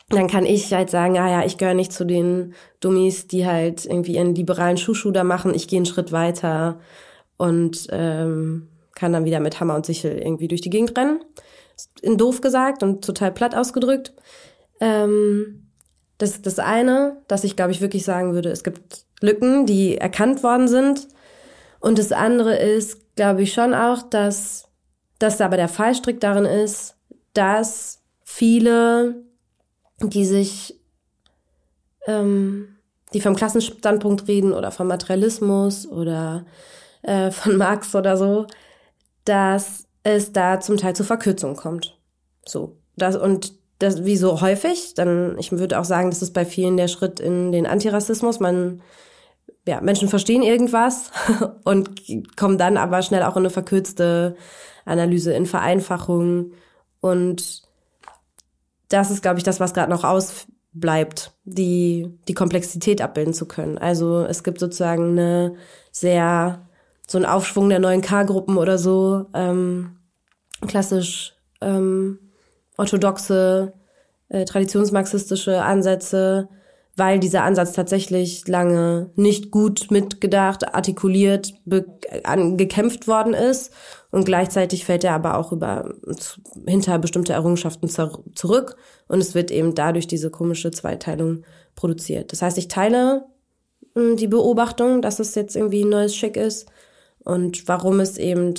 dann 0.08 0.28
kann 0.28 0.46
ich 0.46 0.72
halt 0.72 0.90
sagen, 0.90 1.18
ah 1.18 1.30
ja, 1.30 1.44
ich 1.44 1.58
gehöre 1.58 1.74
nicht 1.74 1.92
zu 1.92 2.04
den 2.04 2.54
Dummies, 2.80 3.26
die 3.26 3.46
halt 3.46 3.84
irgendwie 3.84 4.14
ihren 4.14 4.34
liberalen 4.34 4.76
Schuschu 4.76 5.10
da 5.10 5.24
machen. 5.24 5.52
Ich 5.54 5.66
gehe 5.66 5.78
einen 5.78 5.86
Schritt 5.86 6.12
weiter 6.12 6.78
und 7.36 7.88
ähm, 7.90 8.68
kann 8.94 9.12
dann 9.12 9.24
wieder 9.24 9.40
mit 9.40 9.58
Hammer 9.60 9.74
und 9.74 9.86
Sichel 9.86 10.16
irgendwie 10.18 10.48
durch 10.48 10.60
die 10.60 10.70
Gegend 10.70 10.96
rennen. 10.96 11.20
In 12.02 12.16
doof 12.16 12.40
gesagt 12.40 12.82
und 12.82 13.04
total 13.04 13.32
platt 13.32 13.54
ausgedrückt. 13.54 14.14
Ähm, 14.80 15.70
das 16.18 16.30
ist 16.30 16.46
das 16.46 16.58
eine, 16.58 17.22
dass 17.28 17.44
ich, 17.44 17.56
glaube 17.56 17.72
ich, 17.72 17.80
wirklich 17.80 18.04
sagen 18.04 18.32
würde, 18.32 18.50
es 18.50 18.64
gibt 18.64 19.04
Lücken, 19.20 19.66
die 19.66 19.98
erkannt 19.98 20.42
worden 20.42 20.68
sind. 20.68 21.08
Und 21.80 21.98
das 21.98 22.12
andere 22.12 22.56
ist, 22.56 23.16
glaube 23.16 23.42
ich, 23.42 23.52
schon 23.52 23.74
auch, 23.74 24.02
dass, 24.02 24.65
dass 25.18 25.40
aber 25.40 25.56
der 25.56 25.68
Fallstrick 25.68 26.20
darin 26.20 26.44
ist, 26.44 26.96
dass 27.32 28.00
viele, 28.24 29.22
die 30.00 30.24
sich, 30.24 30.78
ähm, 32.06 32.76
die 33.12 33.20
vom 33.20 33.36
Klassenstandpunkt 33.36 34.28
reden 34.28 34.52
oder 34.52 34.70
vom 34.70 34.88
Materialismus 34.88 35.86
oder 35.86 36.44
äh, 37.02 37.30
von 37.30 37.56
Marx 37.58 37.94
oder 37.94 38.16
so, 38.16 38.46
dass 39.24 39.86
es 40.02 40.32
da 40.32 40.60
zum 40.60 40.76
Teil 40.76 40.94
zu 40.94 41.04
Verkürzungen 41.04 41.56
kommt. 41.56 41.98
So. 42.44 42.76
Das, 42.96 43.16
und 43.16 43.52
das, 43.78 44.04
wie 44.04 44.16
so 44.16 44.40
häufig, 44.40 44.94
dann, 44.94 45.36
ich 45.38 45.52
würde 45.52 45.78
auch 45.78 45.84
sagen, 45.84 46.10
das 46.10 46.22
ist 46.22 46.32
bei 46.32 46.44
vielen 46.44 46.76
der 46.76 46.88
Schritt 46.88 47.20
in 47.20 47.52
den 47.52 47.66
Antirassismus. 47.66 48.40
Man, 48.40 48.82
ja, 49.66 49.80
Menschen 49.80 50.08
verstehen 50.08 50.42
irgendwas 50.42 51.10
und 51.64 51.90
kommen 52.36 52.56
dann 52.56 52.76
aber 52.76 53.02
schnell 53.02 53.22
auch 53.22 53.36
in 53.36 53.42
eine 53.42 53.50
verkürzte 53.50 54.36
Analyse, 54.86 55.34
in 55.34 55.44
Vereinfachung. 55.44 56.52
Und 57.00 57.62
das 58.88 59.10
ist, 59.10 59.22
glaube 59.22 59.38
ich, 59.38 59.44
das, 59.44 59.60
was 59.60 59.74
gerade 59.74 59.90
noch 59.90 60.04
ausbleibt, 60.04 61.32
die, 61.44 62.10
die 62.28 62.34
Komplexität 62.34 63.02
abbilden 63.02 63.34
zu 63.34 63.46
können. 63.46 63.76
Also 63.76 64.22
es 64.22 64.42
gibt 64.42 64.58
sozusagen 64.58 65.10
eine 65.10 65.56
sehr 65.92 66.66
so 67.06 67.18
ein 67.18 67.26
Aufschwung 67.26 67.68
der 67.68 67.78
neuen 67.78 68.00
K-Gruppen 68.00 68.56
oder 68.56 68.78
so, 68.78 69.26
ähm, 69.32 69.96
klassisch 70.66 71.34
ähm, 71.60 72.18
orthodoxe, 72.76 73.72
äh, 74.28 74.44
traditionsmarxistische 74.44 75.62
Ansätze, 75.62 76.48
weil 76.96 77.20
dieser 77.20 77.44
Ansatz 77.44 77.74
tatsächlich 77.74 78.48
lange 78.48 79.10
nicht 79.14 79.50
gut 79.50 79.90
mitgedacht, 79.90 80.74
artikuliert, 80.74 81.54
an, 82.24 82.56
gekämpft 82.56 83.06
worden 83.06 83.34
ist 83.34 83.72
und 84.16 84.24
gleichzeitig 84.24 84.86
fällt 84.86 85.04
er 85.04 85.12
aber 85.12 85.36
auch 85.36 85.52
über 85.52 85.92
hinter 86.66 86.98
bestimmte 86.98 87.34
Errungenschaften 87.34 87.90
zurück 87.90 88.78
und 89.08 89.20
es 89.20 89.34
wird 89.34 89.50
eben 89.50 89.74
dadurch 89.74 90.06
diese 90.06 90.30
komische 90.30 90.70
Zweiteilung 90.70 91.44
produziert. 91.74 92.32
Das 92.32 92.40
heißt, 92.40 92.56
ich 92.56 92.68
teile 92.68 93.26
hm, 93.94 94.16
die 94.16 94.26
Beobachtung, 94.26 95.02
dass 95.02 95.18
es 95.18 95.34
jetzt 95.34 95.54
irgendwie 95.54 95.84
ein 95.84 95.90
neues 95.90 96.16
Schick 96.16 96.38
ist 96.38 96.66
und 97.24 97.68
warum 97.68 98.00
es 98.00 98.16
eben 98.16 98.54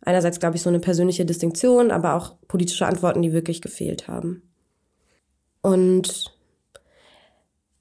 einerseits, 0.00 0.38
glaube 0.38 0.54
ich, 0.54 0.62
so 0.62 0.68
eine 0.68 0.78
persönliche 0.78 1.24
Distinktion, 1.24 1.90
aber 1.90 2.14
auch 2.14 2.36
politische 2.46 2.86
Antworten, 2.86 3.22
die 3.22 3.32
wirklich 3.32 3.60
gefehlt 3.60 4.06
haben. 4.06 4.48
Und 5.60 6.32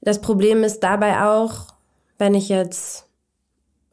das 0.02 0.20
Problem 0.20 0.64
ist 0.64 0.80
dabei 0.80 1.30
auch, 1.30 1.68
wenn 2.18 2.34
ich 2.34 2.50
jetzt, 2.50 3.06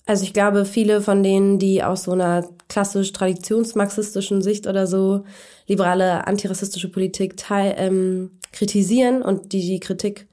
also 0.06 0.22
ich 0.22 0.32
glaube, 0.32 0.64
viele 0.64 1.02
von 1.02 1.22
denen, 1.22 1.58
die 1.58 1.82
aus 1.82 2.04
so 2.04 2.12
einer 2.12 2.48
klassisch 2.68 3.12
traditionsmarxistischen 3.12 4.40
Sicht 4.40 4.66
oder 4.66 4.86
so 4.86 5.24
liberale 5.66 6.26
antirassistische 6.26 6.90
Politik 6.90 7.36
teil, 7.36 7.74
ähm, 7.76 8.30
kritisieren 8.52 9.22
und 9.22 9.52
die 9.52 9.60
die 9.60 9.80
Kritik 9.80 10.28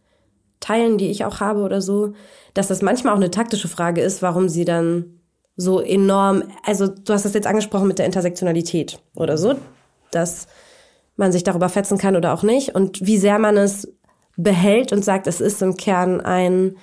teilen, 0.60 0.98
die 0.98 1.10
ich 1.10 1.26
auch 1.26 1.40
habe 1.40 1.62
oder 1.62 1.82
so, 1.82 2.14
dass 2.54 2.68
das 2.68 2.82
manchmal 2.82 3.14
auch 3.14 3.18
eine 3.18 3.32
taktische 3.32 3.68
Frage 3.68 4.02
ist, 4.02 4.22
warum 4.22 4.48
sie 4.48 4.64
dann 4.64 5.20
so 5.56 5.82
enorm, 5.82 6.44
also 6.64 6.88
du 6.88 7.14
hast 7.14 7.26
das 7.26 7.34
jetzt 7.34 7.48
angesprochen 7.48 7.88
mit 7.88 8.00
der 8.00 8.06
Intersektionalität 8.06 9.00
oder 9.16 9.38
so, 9.38 9.56
dass 10.12 10.48
man 11.16 11.32
sich 11.32 11.44
darüber 11.44 11.70
fetzen 11.70 11.98
kann 11.98 12.16
oder 12.16 12.34
auch 12.34 12.44
nicht 12.44 12.74
und 12.76 13.06
wie 13.06 13.18
sehr 13.18 13.40
man 13.40 13.58
es 13.58 13.92
behält 14.38 14.94
und 14.94 15.04
sagt, 15.04 15.28
es 15.28 15.42
ist 15.42 15.62
im 15.62 15.78
Kern 15.78 16.22
ein 16.22 16.76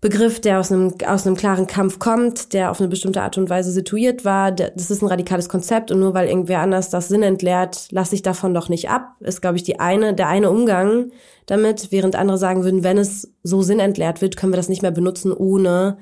Begriff, 0.00 0.40
der 0.40 0.60
aus 0.60 0.70
einem, 0.70 0.94
aus 1.06 1.26
einem 1.26 1.34
klaren 1.34 1.66
Kampf 1.66 1.98
kommt, 1.98 2.52
der 2.52 2.70
auf 2.70 2.78
eine 2.78 2.88
bestimmte 2.88 3.20
Art 3.20 3.36
und 3.36 3.50
Weise 3.50 3.72
situiert 3.72 4.24
war. 4.24 4.52
Das 4.52 4.92
ist 4.92 5.02
ein 5.02 5.08
radikales 5.08 5.48
Konzept 5.48 5.90
und 5.90 5.98
nur 5.98 6.14
weil 6.14 6.28
irgendwer 6.28 6.60
anders 6.60 6.88
das 6.88 7.08
Sinn 7.08 7.24
entleert, 7.24 7.88
lasse 7.90 8.14
ich 8.14 8.22
davon 8.22 8.54
doch 8.54 8.68
nicht 8.68 8.90
ab, 8.90 9.16
ist, 9.20 9.40
glaube 9.40 9.56
ich, 9.56 9.64
die 9.64 9.80
eine, 9.80 10.14
der 10.14 10.28
eine 10.28 10.50
Umgang 10.50 11.10
damit, 11.46 11.90
während 11.90 12.14
andere 12.14 12.38
sagen 12.38 12.62
würden, 12.62 12.84
wenn 12.84 12.96
es 12.96 13.32
so 13.42 13.62
Sinn 13.62 13.80
entleert 13.80 14.20
wird, 14.20 14.36
können 14.36 14.52
wir 14.52 14.56
das 14.56 14.68
nicht 14.68 14.82
mehr 14.82 14.92
benutzen, 14.92 15.32
ohne 15.32 15.98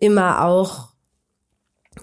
immer 0.00 0.44
auch 0.44 0.88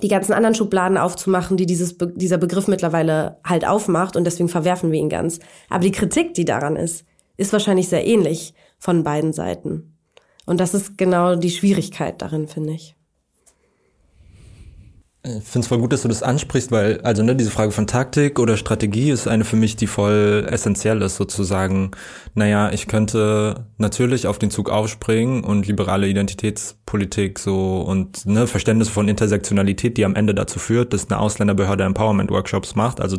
die 0.02 0.10
ganzen 0.10 0.32
anderen 0.32 0.56
Schubladen 0.56 0.98
aufzumachen, 0.98 1.58
die 1.58 1.66
dieses, 1.66 1.98
dieser 1.98 2.38
Begriff 2.38 2.70
mittlerweile 2.70 3.40
halt 3.44 3.68
aufmacht 3.68 4.16
und 4.16 4.24
deswegen 4.24 4.48
verwerfen 4.48 4.92
wir 4.92 5.00
ihn 5.00 5.10
ganz. 5.10 5.40
Aber 5.70 5.84
die 5.84 5.92
Kritik, 5.92 6.36
die 6.36 6.46
daran 6.46 6.78
ist, 6.78 7.06
ist 7.36 7.52
wahrscheinlich 7.52 7.90
sehr 7.90 8.06
ähnlich 8.06 8.54
von 8.78 9.04
beiden 9.04 9.34
Seiten. 9.34 9.97
Und 10.48 10.60
das 10.62 10.74
ist 10.74 10.98
genau 10.98 11.36
die 11.36 11.52
Schwierigkeit 11.52 12.22
darin, 12.22 12.48
finde 12.48 12.74
ich. 12.74 12.96
Ich 15.24 15.44
finde 15.44 15.66
es 15.66 15.68
voll 15.68 15.80
gut, 15.80 15.92
dass 15.92 16.04
du 16.04 16.08
das 16.08 16.24
ansprichst, 16.24 16.72
weil, 16.72 17.02
also 17.02 17.22
ne, 17.22 17.36
diese 17.36 17.52
Frage 17.52 17.74
von 17.74 17.86
Taktik 17.86 18.40
oder 18.40 18.56
Strategie 18.56 19.12
ist 19.12 19.28
eine 19.28 19.44
für 19.44 19.58
mich, 19.58 19.76
die 19.76 19.88
voll 19.88 20.48
essentiell 20.50 21.02
ist, 21.02 21.18
sozusagen. 21.18 21.92
Naja, 22.34 22.72
ich 22.72 22.88
könnte 22.88 23.66
natürlich 23.78 24.26
auf 24.26 24.40
den 24.40 24.50
Zug 24.50 24.70
aufspringen 24.70 25.44
und 25.44 25.68
liberale 25.68 26.08
Identitätspolitik 26.08 27.40
so 27.40 27.82
und 27.82 28.26
ne, 28.26 28.48
Verständnis 28.48 28.88
von 28.88 29.10
Intersektionalität, 29.10 29.98
die 29.98 30.06
am 30.06 30.16
Ende 30.16 30.34
dazu 30.34 30.60
führt, 30.60 30.94
dass 30.94 31.10
eine 31.10 31.20
Ausländerbehörde 31.20 31.84
Empowerment-Workshops 31.84 32.76
macht. 32.76 33.02
Also 33.02 33.18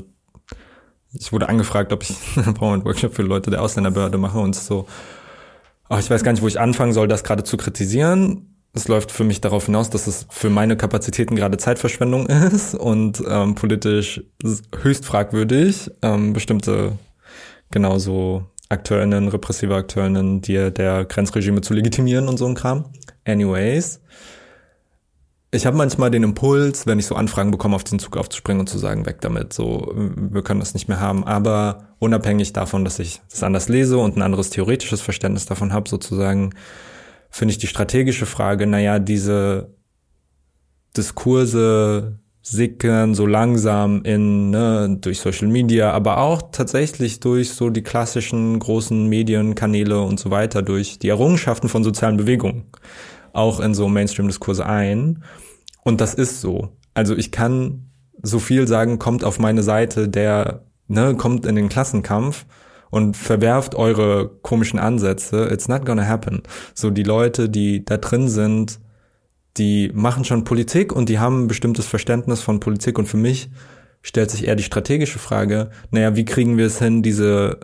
ich 1.12 1.30
wurde 1.30 1.50
angefragt, 1.50 1.92
ob 1.92 2.04
ich 2.04 2.16
einen 2.36 2.46
Empowerment-Workshop 2.48 3.14
für 3.14 3.22
Leute 3.22 3.50
der 3.50 3.60
Ausländerbehörde 3.60 4.16
mache 4.16 4.38
und 4.38 4.56
so, 4.56 4.86
oh, 5.90 5.96
ich 5.98 6.10
weiß 6.10 6.22
gar 6.22 6.32
nicht, 6.32 6.42
wo 6.42 6.48
ich 6.48 6.60
anfangen 6.60 6.92
soll, 6.92 7.08
das 7.08 7.24
gerade 7.24 7.44
zu 7.44 7.56
kritisieren. 7.56 8.54
Es 8.74 8.86
läuft 8.88 9.10
für 9.10 9.24
mich 9.24 9.40
darauf 9.40 9.66
hinaus, 9.66 9.90
dass 9.90 10.06
es 10.06 10.26
für 10.28 10.50
meine 10.50 10.76
Kapazitäten 10.76 11.36
gerade 11.36 11.58
Zeitverschwendung 11.58 12.26
ist 12.52 12.74
und 12.74 13.22
ähm, 13.28 13.54
politisch 13.54 14.22
höchst 14.82 15.04
fragwürdig, 15.04 15.90
ähm, 16.02 16.32
bestimmte 16.32 16.92
genauso 17.70 18.44
Akteurinnen, 18.68 19.28
repressive 19.28 19.74
Akteurinnen, 19.74 20.42
die 20.42 20.70
der 20.70 21.04
Grenzregime 21.06 21.62
zu 21.62 21.72
legitimieren 21.72 22.28
und 22.28 22.36
so 22.36 22.46
ein 22.46 22.54
Kram. 22.54 22.84
Anyways, 23.24 24.00
ich 25.50 25.64
habe 25.64 25.76
manchmal 25.76 26.10
den 26.10 26.24
Impuls, 26.24 26.86
wenn 26.86 26.98
ich 26.98 27.06
so 27.06 27.14
Anfragen 27.14 27.50
bekomme, 27.50 27.76
auf 27.76 27.84
den 27.84 27.98
Zug 27.98 28.16
aufzuspringen 28.16 28.60
und 28.60 28.68
zu 28.68 28.76
sagen, 28.76 29.06
weg 29.06 29.20
damit, 29.22 29.52
so, 29.52 29.92
wir 29.94 30.42
können 30.42 30.60
das 30.60 30.74
nicht 30.74 30.88
mehr 30.88 31.00
haben. 31.00 31.24
Aber 31.24 31.94
unabhängig 31.98 32.52
davon, 32.52 32.84
dass 32.84 32.98
ich 32.98 33.22
das 33.30 33.42
anders 33.42 33.68
lese 33.68 33.98
und 33.98 34.16
ein 34.16 34.22
anderes 34.22 34.50
theoretisches 34.50 35.00
Verständnis 35.00 35.46
davon 35.46 35.72
habe, 35.72 35.88
sozusagen, 35.88 36.50
finde 37.30 37.52
ich 37.52 37.58
die 37.58 37.66
strategische 37.66 38.26
Frage, 38.26 38.66
naja, 38.66 38.98
diese 38.98 39.74
Diskurse 40.96 42.18
sickern 42.42 43.14
so 43.14 43.26
langsam 43.26 44.02
in, 44.02 44.50
ne, 44.50 44.98
durch 45.00 45.20
Social 45.20 45.48
Media, 45.48 45.92
aber 45.92 46.18
auch 46.18 46.42
tatsächlich 46.52 47.20
durch 47.20 47.50
so 47.50 47.70
die 47.70 47.82
klassischen 47.82 48.58
großen 48.58 49.06
Medienkanäle 49.06 50.00
und 50.00 50.18
so 50.18 50.30
weiter, 50.30 50.62
durch 50.62 50.98
die 50.98 51.08
Errungenschaften 51.08 51.68
von 51.68 51.84
sozialen 51.84 52.16
Bewegungen, 52.16 52.64
auch 53.32 53.60
in 53.60 53.74
so 53.74 53.88
Mainstream-Diskurse 53.88 54.66
ein. 54.66 55.22
Und 55.84 56.00
das 56.00 56.14
ist 56.14 56.40
so. 56.40 56.76
Also 56.94 57.16
ich 57.16 57.30
kann 57.32 57.90
so 58.22 58.38
viel 58.38 58.66
sagen, 58.66 58.98
kommt 58.98 59.24
auf 59.24 59.38
meine 59.38 59.62
Seite, 59.62 60.08
der, 60.08 60.64
ne, 60.88 61.14
kommt 61.14 61.46
in 61.46 61.54
den 61.54 61.68
Klassenkampf 61.68 62.46
und 62.90 63.16
verwerft 63.16 63.74
eure 63.74 64.28
komischen 64.42 64.78
Ansätze, 64.78 65.48
it's 65.52 65.68
not 65.68 65.86
gonna 65.86 66.06
happen. 66.06 66.42
So 66.74 66.90
die 66.90 67.02
Leute, 67.02 67.48
die 67.48 67.84
da 67.84 67.98
drin 67.98 68.28
sind, 68.28 68.80
die 69.56 69.90
machen 69.94 70.24
schon 70.24 70.44
Politik 70.44 70.92
und 70.92 71.08
die 71.08 71.18
haben 71.18 71.44
ein 71.44 71.48
bestimmtes 71.48 71.86
Verständnis 71.86 72.40
von 72.40 72.60
Politik 72.60 72.98
und 72.98 73.06
für 73.06 73.16
mich 73.16 73.50
stellt 74.02 74.30
sich 74.30 74.46
eher 74.46 74.56
die 74.56 74.62
strategische 74.62 75.18
Frage, 75.18 75.70
naja, 75.90 76.16
wie 76.16 76.24
kriegen 76.24 76.56
wir 76.56 76.66
es 76.66 76.78
hin, 76.78 77.02
diese 77.02 77.60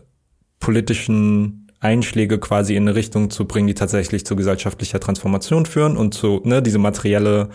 politischen 0.61 1.64
Einschläge 1.85 2.39
quasi 2.39 2.75
in 2.75 2.85
eine 2.85 2.97
Richtung 2.97 3.31
zu 3.31 3.47
bringen, 3.47 3.67
die 3.67 3.75
tatsächlich 3.75 4.25
zu 4.25 4.37
gesellschaftlicher 4.37 5.01
Transformation 5.01 5.67
führen 5.67 5.97
und 5.97 6.15
zu, 6.15 6.41
ne, 6.45 6.63
diese 6.63 6.79
materielle 6.79 7.51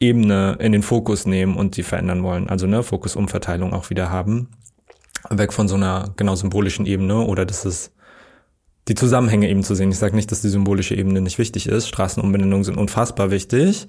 Ebene 0.00 0.56
in 0.58 0.72
den 0.72 0.82
Fokus 0.82 1.26
nehmen 1.26 1.56
und 1.56 1.76
die 1.76 1.84
verändern 1.84 2.22
wollen. 2.22 2.48
Also, 2.48 2.66
ne, 2.66 2.82
Fokusumverteilung 2.82 3.72
auch 3.72 3.90
wieder 3.90 4.10
haben 4.10 4.48
weg 5.30 5.52
von 5.52 5.68
so 5.68 5.76
einer 5.76 6.12
genau 6.16 6.34
symbolischen 6.34 6.86
Ebene 6.86 7.20
oder 7.20 7.44
dass 7.44 7.64
es 7.64 7.92
die 8.88 8.96
Zusammenhänge 8.96 9.48
eben 9.48 9.62
zu 9.62 9.74
sehen. 9.76 9.92
Ich 9.92 9.98
sage 9.98 10.16
nicht, 10.16 10.32
dass 10.32 10.42
die 10.42 10.48
symbolische 10.48 10.96
Ebene 10.96 11.20
nicht 11.20 11.38
wichtig 11.38 11.68
ist. 11.68 11.86
Straßenumbenennungen 11.86 12.64
sind 12.64 12.76
unfassbar 12.76 13.30
wichtig. 13.30 13.86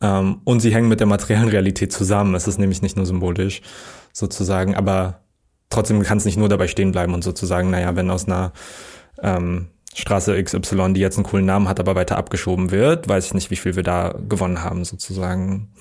Ähm, 0.00 0.40
und 0.44 0.60
sie 0.60 0.72
hängen 0.72 0.88
mit 0.88 1.00
der 1.00 1.08
materiellen 1.08 1.48
Realität 1.48 1.92
zusammen. 1.92 2.34
Es 2.34 2.46
ist 2.46 2.58
nämlich 2.58 2.82
nicht 2.82 2.96
nur 2.96 3.06
symbolisch 3.06 3.62
sozusagen, 4.12 4.76
aber 4.76 5.21
trotzdem 5.72 6.02
kann 6.02 6.18
es 6.18 6.24
nicht 6.24 6.36
nur 6.36 6.48
dabei 6.48 6.68
stehen 6.68 6.92
bleiben 6.92 7.14
und 7.14 7.24
sozusagen, 7.24 7.70
naja, 7.70 7.96
wenn 7.96 8.10
aus 8.10 8.26
einer 8.26 8.52
ähm, 9.20 9.68
Straße 9.94 10.42
XY, 10.42 10.94
die 10.94 11.00
jetzt 11.00 11.16
einen 11.16 11.26
coolen 11.26 11.46
Namen 11.46 11.68
hat, 11.68 11.80
aber 11.80 11.94
weiter 11.94 12.16
abgeschoben 12.16 12.70
wird, 12.70 13.08
weiß 13.08 13.26
ich 13.26 13.34
nicht, 13.34 13.50
wie 13.50 13.56
viel 13.56 13.76
wir 13.76 13.82
da 13.82 14.14
gewonnen 14.28 14.62
haben, 14.62 14.84
sozusagen. 14.84 15.72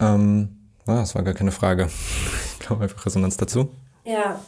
Ähm, 0.00 0.70
ah, 0.86 1.00
das 1.00 1.14
war 1.14 1.22
gar 1.22 1.34
keine 1.34 1.52
Frage. 1.52 1.88
Ich 2.54 2.66
glaube 2.66 2.84
einfach 2.84 3.04
Resonanz 3.04 3.36
dazu. 3.36 3.74
Ja. 4.04 4.40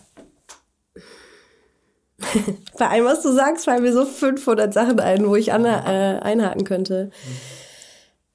Bei 2.79 2.89
allem, 2.89 3.05
was 3.05 3.21
du 3.21 3.31
sagst, 3.31 3.67
fallen 3.67 3.83
mir 3.83 3.93
so 3.93 4.07
500 4.07 4.73
Sachen 4.73 5.01
ein, 5.01 5.27
wo 5.27 5.37
ich 5.37 5.53
an, 5.53 5.67
äh, 5.67 6.21
einhaken 6.23 6.65
könnte. 6.65 7.11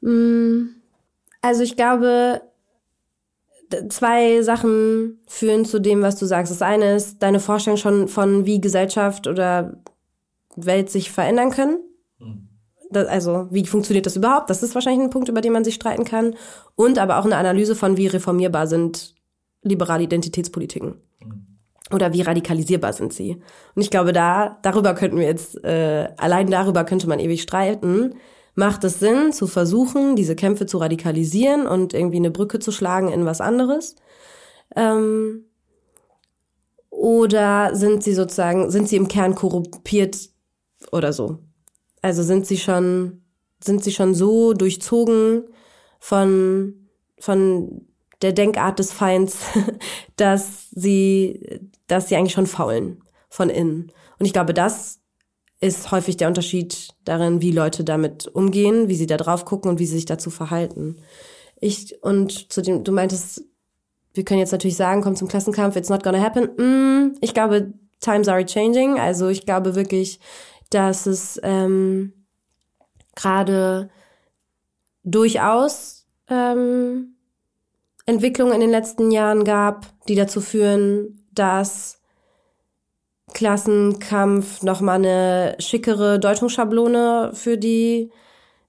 Mhm. 0.02 0.76
Also 1.42 1.64
ich 1.64 1.76
glaube, 1.76 2.42
zwei 3.90 4.42
Sachen 4.42 5.20
führen 5.28 5.66
zu 5.66 5.80
dem, 5.80 6.02
was 6.02 6.18
du 6.18 6.26
sagst. 6.26 6.52
Das 6.52 6.62
eine 6.62 6.96
ist 6.96 7.22
deine 7.22 7.40
Vorstellung 7.40 7.78
schon 7.78 8.08
von, 8.08 8.46
wie 8.46 8.62
Gesellschaft 8.62 9.28
oder 9.28 9.78
Welt 10.56 10.90
sich 10.90 11.12
verändern 11.12 11.52
können. 11.52 11.80
Mhm. 12.20 12.50
Das, 12.90 13.08
also, 13.08 13.48
wie 13.52 13.66
funktioniert 13.66 14.06
das 14.06 14.18
überhaupt? 14.18 14.50
Das 14.50 14.64
ist 14.64 14.76
wahrscheinlich 14.76 15.06
ein 15.06 15.10
Punkt, 15.10 15.30
über 15.30 15.42
den 15.42 15.54
man 15.54 15.64
sich 15.64 15.76
streiten 15.76 16.04
kann. 16.04 16.36
Und 16.76 17.00
aber 17.00 17.20
auch 17.20 17.26
eine 17.26 17.38
Analyse 17.38 17.76
von, 17.76 17.98
wie 17.98 18.08
reformierbar 18.08 18.68
sind 18.68 19.16
liberale 19.64 20.04
Identitätspolitiken. 20.04 20.96
Mhm. 21.20 21.48
Oder 21.94 22.14
wie 22.14 22.22
radikalisierbar 22.22 22.94
sind 22.94 23.14
sie? 23.14 23.42
Und 23.76 23.82
ich 23.82 23.92
glaube, 23.92 24.14
da, 24.14 24.58
darüber 24.62 24.94
könnten 24.94 25.18
wir 25.18 25.26
jetzt, 25.26 25.64
äh, 25.64 26.10
allein 26.18 26.50
darüber 26.50 26.84
könnte 26.84 27.08
man 27.08 27.20
ewig 27.20 27.42
streiten 27.42 28.16
macht 28.56 28.84
es 28.84 29.00
Sinn 29.00 29.34
zu 29.34 29.48
versuchen, 29.48 30.16
diese 30.16 30.36
Kämpfe 30.36 30.66
zu 30.66 30.78
radikalisieren 30.78 31.68
und 31.68 31.94
irgendwie 31.94 32.18
eine 32.18 32.32
Brücke 32.32 32.60
zu 32.60 32.72
schlagen 32.72 33.10
in 33.10 33.26
was 33.26 33.42
anderes? 33.42 33.96
Ähm, 34.76 35.46
oder 36.90 37.76
sind 37.76 38.04
sie 38.04 38.14
sozusagen, 38.14 38.70
sind 38.70 38.88
sie 38.90 38.98
im 38.98 39.08
Kern 39.08 39.36
korrumpiert 39.36 40.30
oder 40.92 41.14
so? 41.14 41.40
Also 42.02 42.24
sind 42.24 42.46
sie 42.46 42.58
schon, 42.58 43.24
sind 43.64 43.84
sie 43.84 43.92
schon 43.92 44.14
so 44.14 44.54
durchzogen 44.54 45.46
von, 46.00 46.88
von 47.20 47.88
der 48.22 48.34
Denkart 48.34 48.80
des 48.80 48.92
Feinds, 48.92 49.40
dass 50.16 50.70
sie, 50.72 51.70
dass 51.88 52.10
sie 52.10 52.16
eigentlich 52.16 52.34
schon 52.34 52.48
faulen 52.48 53.04
von 53.30 53.50
innen. 53.50 53.92
Und 54.20 54.26
ich 54.26 54.34
glaube, 54.34 54.54
das 54.54 55.01
ist 55.62 55.92
häufig 55.92 56.18
der 56.18 56.28
Unterschied 56.28 56.90
darin, 57.06 57.42
wie 57.42 57.52
Leute 57.52 57.84
damit 57.84 58.28
umgehen, 58.28 58.90
wie 58.90 58.96
sie 58.96 59.06
da 59.06 59.16
drauf 59.16 59.46
gucken 59.46 59.70
und 59.70 59.80
wie 59.80 59.86
sie 59.86 59.96
sich 59.96 60.06
dazu 60.06 60.32
verhalten. 60.32 60.98
Ich, 61.60 62.04
und 62.04 62.52
zu 62.52 62.64
dem, 62.64 62.84
du 62.84 62.92
meintest, 62.92 63.44
wir 64.14 64.26
können 64.26 64.40
jetzt 64.40 64.52
natürlich 64.52 64.76
sagen, 64.76 65.04
komm 65.04 65.16
zum 65.16 65.28
Klassenkampf, 65.28 65.76
it's 65.76 65.90
not 65.90 66.04
gonna 66.04 66.20
happen. 66.20 66.50
Mm, 66.58 67.16
ich 67.22 67.36
glaube, 67.36 67.74
times 68.00 68.28
are 68.28 68.44
changing. 68.44 69.00
Also 69.00 69.30
ich 69.30 69.46
glaube 69.46 69.76
wirklich, 69.76 70.20
dass 70.72 71.06
es 71.06 71.40
ähm, 71.44 72.14
gerade 73.16 73.92
durchaus 75.04 76.08
ähm, 76.28 77.16
Entwicklungen 78.08 78.54
in 78.54 78.62
den 78.62 78.72
letzten 78.72 79.12
Jahren 79.12 79.44
gab, 79.44 79.86
die 80.08 80.16
dazu 80.16 80.42
führen, 80.42 81.24
dass 81.32 82.01
Klassenkampf 83.34 84.62
nochmal 84.64 84.96
eine 84.96 85.56
schickere 85.60 86.20
Deutungsschablone 86.20 87.32
für 87.34 87.58
die, 87.58 88.12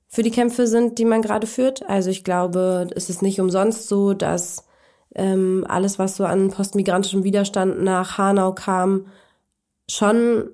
für 0.09 0.23
die 0.23 0.31
Kämpfe 0.31 0.67
sind, 0.67 0.99
die 0.99 1.05
man 1.05 1.23
gerade 1.23 1.47
führt. 1.47 1.89
Also 1.89 2.11
ich 2.11 2.25
glaube, 2.25 2.89
es 2.95 3.11
ist 3.11 3.23
nicht 3.23 3.41
umsonst 3.41 3.89
so, 3.89 4.15
dass 4.15 4.67
ähm, 5.15 5.65
alles, 5.69 5.99
was 5.99 6.17
so 6.17 6.25
an 6.25 6.51
postmigrantischem 6.51 7.25
Widerstand 7.25 7.83
nach 7.83 8.19
Hanau 8.19 8.53
kam, 8.53 9.07
schon 9.89 10.51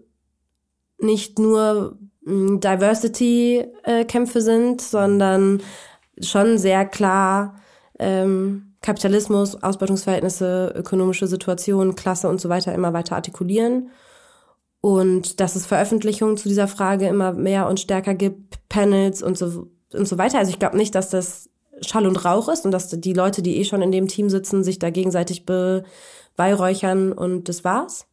nicht 0.99 1.38
nur 1.38 1.99
hm, 2.25 2.61
Diversity-Kämpfe 2.61 4.40
sind, 4.40 4.81
sondern 4.81 5.62
schon 6.21 6.59
sehr 6.59 6.85
klar 6.85 7.57
ähm, 7.99 8.67
Kapitalismus, 8.81 9.62
Ausbeutungsverhältnisse, 9.62 10.73
ökonomische 10.75 11.27
Situation, 11.27 11.97
Klasse 11.97 12.29
und 12.29 12.41
so 12.41 12.49
weiter 12.49 12.75
immer 12.75 12.93
weiter 12.93 13.17
artikulieren. 13.17 13.91
Und 14.81 15.41
dass 15.41 15.57
es 15.57 15.67
Veröffentlichungen 15.67 16.37
zu 16.37 16.49
dieser 16.49 16.69
Frage 16.69 17.09
immer 17.09 17.33
mehr 17.33 17.69
und 17.69 17.81
stärker 17.81 18.14
gibt, 18.14 18.69
Panels 18.69 19.23
und 19.23 19.37
so, 19.37 19.69
und 19.93 20.07
so 20.07 20.19
weiter. 20.19 20.38
Also 20.38 20.51
ich 20.51 20.59
glaube 20.59 20.77
nicht, 20.77 20.95
dass 20.95 21.11
das 21.11 21.51
Schall 21.81 22.07
und 22.07 22.25
Rauch 22.25 22.49
ist 22.49 22.64
und 22.64 22.71
dass 22.71 22.88
die 22.88 23.12
Leute, 23.12 23.43
die 23.43 23.57
eh 23.57 23.64
schon 23.64 23.83
in 23.83 23.93
dem 23.93 24.09
Team 24.09 24.31
sitzen, 24.31 24.62
sich 24.62 24.79
da 24.79 24.91
gegenseitig 24.91 25.47
beweihräuchern 25.47 27.12
und 27.12 27.49
das 27.49 27.64
war's. 27.64 28.07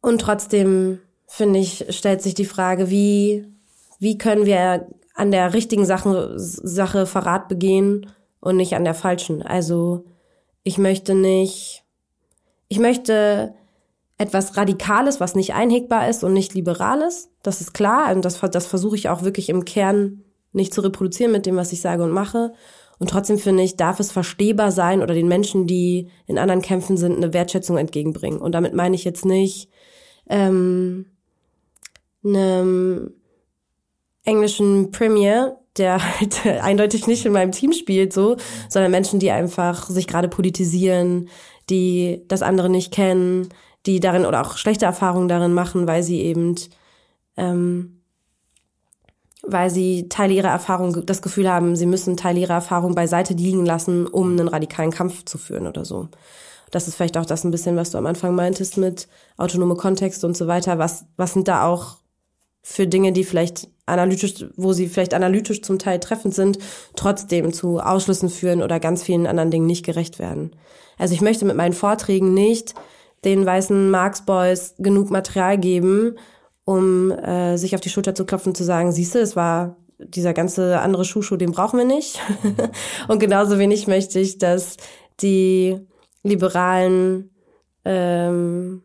Und 0.00 0.20
trotzdem, 0.20 1.00
finde 1.26 1.60
ich, 1.60 1.86
stellt 1.88 2.20
sich 2.20 2.34
die 2.34 2.44
Frage, 2.44 2.90
wie, 2.90 3.46
wie 3.98 4.18
können 4.18 4.44
wir 4.44 4.86
an 5.14 5.30
der 5.30 5.54
richtigen 5.54 5.86
Sache, 5.86 6.34
Sache 6.36 7.06
Verrat 7.06 7.48
begehen 7.48 8.10
und 8.40 8.56
nicht 8.56 8.74
an 8.74 8.84
der 8.84 8.94
falschen. 8.94 9.42
Also 9.42 10.04
ich 10.64 10.76
möchte 10.76 11.14
nicht, 11.14 11.84
ich 12.68 12.78
möchte 12.78 13.54
etwas 14.18 14.56
Radikales, 14.56 15.20
was 15.20 15.34
nicht 15.34 15.54
einhegbar 15.54 16.08
ist 16.08 16.24
und 16.24 16.32
nicht 16.32 16.54
Liberales. 16.54 17.30
Das 17.42 17.60
ist 17.60 17.74
klar. 17.74 18.14
Und 18.14 18.24
das, 18.24 18.40
das 18.40 18.66
versuche 18.66 18.96
ich 18.96 19.08
auch 19.08 19.22
wirklich 19.22 19.48
im 19.48 19.64
Kern 19.64 20.22
nicht 20.52 20.74
zu 20.74 20.80
reproduzieren 20.80 21.32
mit 21.32 21.46
dem, 21.46 21.56
was 21.56 21.72
ich 21.72 21.80
sage 21.80 22.02
und 22.02 22.10
mache. 22.10 22.52
Und 22.98 23.10
trotzdem 23.10 23.38
finde 23.38 23.64
ich, 23.64 23.76
darf 23.76 23.98
es 23.98 24.12
verstehbar 24.12 24.70
sein 24.70 25.02
oder 25.02 25.14
den 25.14 25.26
Menschen, 25.26 25.66
die 25.66 26.10
in 26.26 26.38
anderen 26.38 26.62
Kämpfen 26.62 26.96
sind, 26.96 27.16
eine 27.16 27.32
Wertschätzung 27.32 27.76
entgegenbringen. 27.76 28.40
Und 28.40 28.52
damit 28.52 28.72
meine 28.72 28.94
ich 28.94 29.04
jetzt 29.04 29.24
nicht 29.24 29.68
ähm, 30.28 31.06
eine 32.24 33.10
englischen 34.24 34.90
Premier, 34.90 35.56
der 35.76 36.18
halt 36.20 36.46
eindeutig 36.46 37.06
nicht 37.06 37.24
in 37.24 37.32
meinem 37.32 37.52
Team 37.52 37.72
spielt, 37.72 38.12
so, 38.12 38.36
sondern 38.68 38.90
Menschen, 38.90 39.20
die 39.20 39.30
einfach 39.30 39.88
sich 39.88 40.06
gerade 40.06 40.28
politisieren, 40.28 41.28
die 41.70 42.22
das 42.28 42.42
andere 42.42 42.68
nicht 42.68 42.92
kennen, 42.92 43.48
die 43.86 44.00
darin 44.00 44.26
oder 44.26 44.40
auch 44.40 44.56
schlechte 44.56 44.86
Erfahrungen 44.86 45.28
darin 45.28 45.52
machen, 45.52 45.86
weil 45.86 46.02
sie 46.02 46.20
eben, 46.20 46.54
ähm, 47.36 48.00
weil 49.42 49.68
sie 49.68 50.08
Teile 50.08 50.32
ihrer 50.32 50.48
Erfahrung 50.48 51.04
das 51.04 51.20
Gefühl 51.20 51.50
haben, 51.50 51.76
sie 51.76 51.86
müssen 51.86 52.16
Teile 52.16 52.40
ihrer 52.40 52.54
Erfahrung 52.54 52.94
beiseite 52.94 53.34
liegen 53.34 53.66
lassen, 53.66 54.06
um 54.06 54.32
einen 54.32 54.48
radikalen 54.48 54.90
Kampf 54.90 55.24
zu 55.24 55.36
führen 55.36 55.66
oder 55.66 55.84
so. 55.84 56.08
Das 56.70 56.88
ist 56.88 56.96
vielleicht 56.96 57.18
auch 57.18 57.26
das 57.26 57.44
ein 57.44 57.50
bisschen, 57.50 57.76
was 57.76 57.90
du 57.90 57.98
am 57.98 58.06
Anfang 58.06 58.34
meintest 58.34 58.78
mit 58.78 59.06
autonome 59.36 59.76
Kontext 59.76 60.24
und 60.24 60.36
so 60.36 60.46
weiter. 60.46 60.78
Was, 60.78 61.04
was 61.16 61.34
sind 61.34 61.46
da 61.46 61.66
auch 61.66 61.98
für 62.66 62.86
Dinge, 62.86 63.12
die 63.12 63.24
vielleicht 63.24 63.68
analytisch, 63.84 64.46
wo 64.56 64.72
sie 64.72 64.88
vielleicht 64.88 65.12
analytisch 65.12 65.60
zum 65.60 65.78
Teil 65.78 66.00
treffend 66.00 66.34
sind, 66.34 66.58
trotzdem 66.96 67.52
zu 67.52 67.78
Ausschlüssen 67.78 68.30
führen 68.30 68.62
oder 68.62 68.80
ganz 68.80 69.02
vielen 69.02 69.26
anderen 69.26 69.50
Dingen 69.50 69.66
nicht 69.66 69.84
gerecht 69.84 70.18
werden. 70.18 70.56
Also 70.98 71.12
ich 71.12 71.20
möchte 71.20 71.44
mit 71.44 71.56
meinen 71.56 71.74
Vorträgen 71.74 72.32
nicht 72.32 72.74
den 73.24 73.44
weißen 73.44 73.90
Marx 73.90 74.24
Boys 74.24 74.74
genug 74.78 75.10
Material 75.10 75.58
geben, 75.58 76.16
um 76.64 77.10
äh, 77.10 77.58
sich 77.58 77.74
auf 77.74 77.82
die 77.82 77.90
Schulter 77.90 78.14
zu 78.14 78.24
klopfen 78.24 78.50
und 78.50 78.56
zu 78.56 78.64
sagen, 78.64 78.92
siehste, 78.92 79.18
es 79.20 79.36
war 79.36 79.76
dieser 79.98 80.32
ganze 80.32 80.80
andere 80.80 81.04
Schuschu, 81.04 81.36
den 81.36 81.52
brauchen 81.52 81.78
wir 81.78 81.86
nicht. 81.86 82.18
und 83.08 83.18
genauso 83.18 83.58
wenig 83.58 83.86
möchte 83.86 84.18
ich, 84.18 84.38
dass 84.38 84.78
die 85.20 85.78
liberalen 86.22 87.30
ähm, 87.84 88.82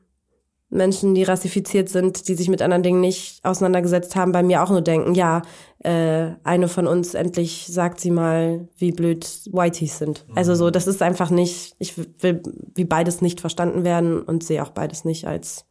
Menschen, 0.70 1.16
die 1.16 1.24
rassifiziert 1.24 1.90
sind, 1.90 2.28
die 2.28 2.36
sich 2.36 2.48
mit 2.48 2.62
anderen 2.62 2.84
Dingen 2.84 3.02
nicht 3.02 3.44
auseinandergesetzt 3.44 4.16
haben, 4.16 4.32
bei 4.32 4.44
mir 4.44 4.62
auch 4.62 4.70
nur 4.70 4.82
denken, 4.82 5.16
ja, 5.16 5.42
äh, 5.80 6.32
eine 6.44 6.68
von 6.68 6.86
uns 6.86 7.16
endlich 7.16 7.68
sagt 7.70 8.00
sie 8.00 8.12
mal, 8.12 8.68
wie 8.78 8.92
blöd 8.92 9.26
Whiteys 9.52 9.98
sind. 9.98 10.26
Also 10.36 10.54
so, 10.54 10.70
das 10.70 10.86
ist 10.86 11.02
einfach 11.02 11.32
nicht, 11.32 11.76
ich 11.80 11.96
will 12.22 12.44
wie 12.76 12.86
beides 12.86 13.22
nicht 13.22 13.42
verstanden 13.42 13.84
werden 13.84 14.22
und 14.22 14.44
sehe 14.44 14.62
auch 14.62 14.70
beides 14.70 15.06
nicht 15.06 15.26
als 15.26 15.66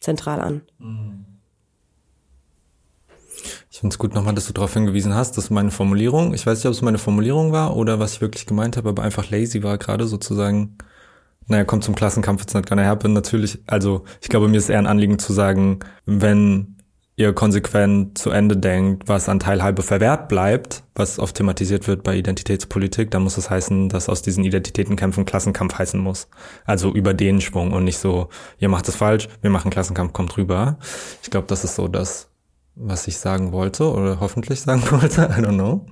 zentral 0.00 0.40
an. 0.40 0.62
Ich 3.70 3.80
finde 3.80 3.92
es 3.92 3.98
gut 3.98 4.14
nochmal, 4.14 4.34
dass 4.34 4.46
du 4.46 4.52
darauf 4.52 4.72
hingewiesen 4.72 5.14
hast, 5.14 5.36
dass 5.36 5.50
meine 5.50 5.70
Formulierung, 5.70 6.32
ich 6.34 6.46
weiß 6.46 6.58
nicht, 6.58 6.66
ob 6.66 6.72
es 6.72 6.82
meine 6.82 6.98
Formulierung 6.98 7.52
war 7.52 7.76
oder 7.76 7.98
was 7.98 8.14
ich 8.14 8.20
wirklich 8.20 8.46
gemeint 8.46 8.76
habe, 8.76 8.88
aber 8.88 9.02
einfach 9.02 9.30
lazy 9.30 9.62
war 9.62 9.76
gerade 9.76 10.06
sozusagen 10.06 10.78
naja, 11.48 11.64
kommt 11.64 11.84
zum 11.84 11.94
Klassenkampf, 11.94 12.42
it's 12.42 12.54
not 12.54 12.66
gonna 12.66 12.84
happen. 12.84 13.14
Natürlich, 13.14 13.58
also 13.66 14.04
ich 14.20 14.28
glaube, 14.28 14.48
mir 14.48 14.58
ist 14.58 14.68
eher 14.68 14.78
ein 14.78 14.86
Anliegen 14.86 15.18
zu 15.18 15.32
sagen, 15.32 15.80
wenn 16.04 16.76
ihr 17.18 17.32
konsequent 17.32 18.16
zu 18.16 18.30
Ende 18.30 18.56
denkt, 18.56 19.08
was 19.08 19.28
an 19.28 19.40
Teilhabe 19.40 19.82
verwehrt 19.82 20.28
bleibt, 20.28 20.84
was 20.94 21.18
oft 21.18 21.36
thematisiert 21.36 21.88
wird 21.88 22.04
bei 22.04 22.14
Identitätspolitik, 22.14 23.10
dann 23.10 23.24
muss 23.24 23.36
es 23.36 23.44
das 23.44 23.50
heißen, 23.50 23.88
dass 23.88 24.08
aus 24.08 24.22
diesen 24.22 24.44
Identitätenkämpfen 24.44 25.24
Klassenkampf 25.24 25.76
heißen 25.76 25.98
muss. 25.98 26.28
Also 26.64 26.92
über 26.92 27.14
den 27.14 27.40
Schwung 27.40 27.72
und 27.72 27.82
nicht 27.82 27.98
so, 27.98 28.28
ihr 28.60 28.68
macht 28.68 28.86
es 28.86 28.94
falsch, 28.94 29.28
wir 29.40 29.50
machen 29.50 29.72
Klassenkampf, 29.72 30.12
kommt 30.12 30.36
rüber. 30.36 30.78
Ich 31.22 31.30
glaube, 31.30 31.48
das 31.48 31.64
ist 31.64 31.74
so 31.74 31.88
das, 31.88 32.28
was 32.76 33.08
ich 33.08 33.18
sagen 33.18 33.50
wollte 33.50 33.90
oder 33.90 34.20
hoffentlich 34.20 34.60
sagen 34.60 34.84
wollte, 34.92 35.22
I 35.22 35.42
don't 35.42 35.54
know. 35.54 35.86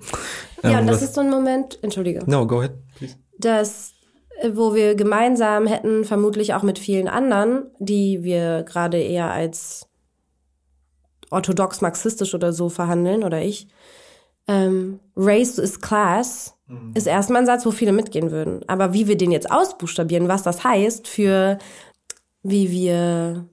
Ja, 0.62 0.70
ähm, 0.70 0.78
und 0.80 0.86
das 0.86 1.02
ist 1.02 1.14
so 1.14 1.22
ein 1.22 1.30
Moment, 1.30 1.82
entschuldige. 1.82 2.22
No, 2.26 2.46
go 2.46 2.60
ahead, 2.60 2.74
please. 2.94 3.16
Dass 3.38 3.95
wo 4.52 4.74
wir 4.74 4.94
gemeinsam 4.94 5.66
hätten, 5.66 6.04
vermutlich 6.04 6.54
auch 6.54 6.62
mit 6.62 6.78
vielen 6.78 7.08
anderen, 7.08 7.70
die 7.78 8.22
wir 8.22 8.62
gerade 8.64 8.98
eher 8.98 9.30
als 9.30 9.88
orthodox 11.30 11.80
marxistisch 11.80 12.34
oder 12.34 12.52
so 12.52 12.68
verhandeln, 12.68 13.24
oder 13.24 13.42
ich. 13.42 13.68
Ähm, 14.48 15.00
Race 15.16 15.58
is 15.58 15.80
Class 15.80 16.54
mhm. 16.68 16.92
ist 16.94 17.06
erstmal 17.06 17.42
ein 17.42 17.46
Satz, 17.46 17.66
wo 17.66 17.70
viele 17.70 17.92
mitgehen 17.92 18.30
würden. 18.30 18.60
Aber 18.68 18.92
wie 18.92 19.08
wir 19.08 19.16
den 19.16 19.32
jetzt 19.32 19.50
ausbuchstabieren, 19.50 20.28
was 20.28 20.42
das 20.42 20.62
heißt 20.62 21.08
für 21.08 21.58
wie 22.42 22.70
wir 22.70 23.48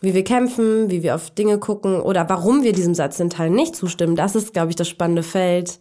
wie 0.00 0.14
wir 0.14 0.24
kämpfen, 0.24 0.90
wie 0.90 1.02
wir 1.02 1.14
auf 1.14 1.30
Dinge 1.30 1.58
gucken 1.58 2.00
oder 2.00 2.28
warum 2.28 2.62
wir 2.62 2.72
diesem 2.72 2.94
Satz 2.94 3.20
in 3.20 3.30
Teilen 3.30 3.54
nicht 3.54 3.76
zustimmen, 3.76 4.16
das 4.16 4.34
ist, 4.34 4.54
glaube 4.54 4.70
ich, 4.70 4.76
das 4.76 4.88
spannende 4.88 5.22
Feld, 5.22 5.78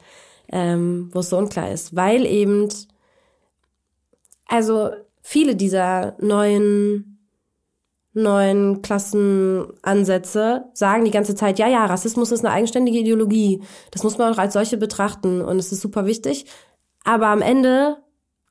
ähm, 0.51 1.09
wo 1.13 1.19
es 1.19 1.29
so 1.29 1.37
unklar 1.37 1.71
ist. 1.71 1.95
Weil 1.95 2.25
eben, 2.25 2.67
also 4.49 4.89
viele 5.21 5.55
dieser 5.55 6.15
neuen 6.19 7.09
neuen 8.13 8.81
Klassenansätze 8.81 10.65
sagen 10.73 11.05
die 11.05 11.11
ganze 11.11 11.35
Zeit, 11.35 11.59
ja, 11.59 11.67
ja, 11.67 11.85
Rassismus 11.85 12.31
ist 12.31 12.43
eine 12.43 12.53
eigenständige 12.53 12.97
Ideologie. 12.97 13.61
Das 13.91 14.03
muss 14.03 14.17
man 14.17 14.33
auch 14.33 14.39
als 14.39 14.53
solche 14.53 14.77
betrachten 14.77 15.41
und 15.41 15.59
es 15.59 15.71
ist 15.71 15.81
super 15.81 16.05
wichtig. 16.05 16.45
Aber 17.03 17.27
am 17.27 17.41
Ende 17.41 17.97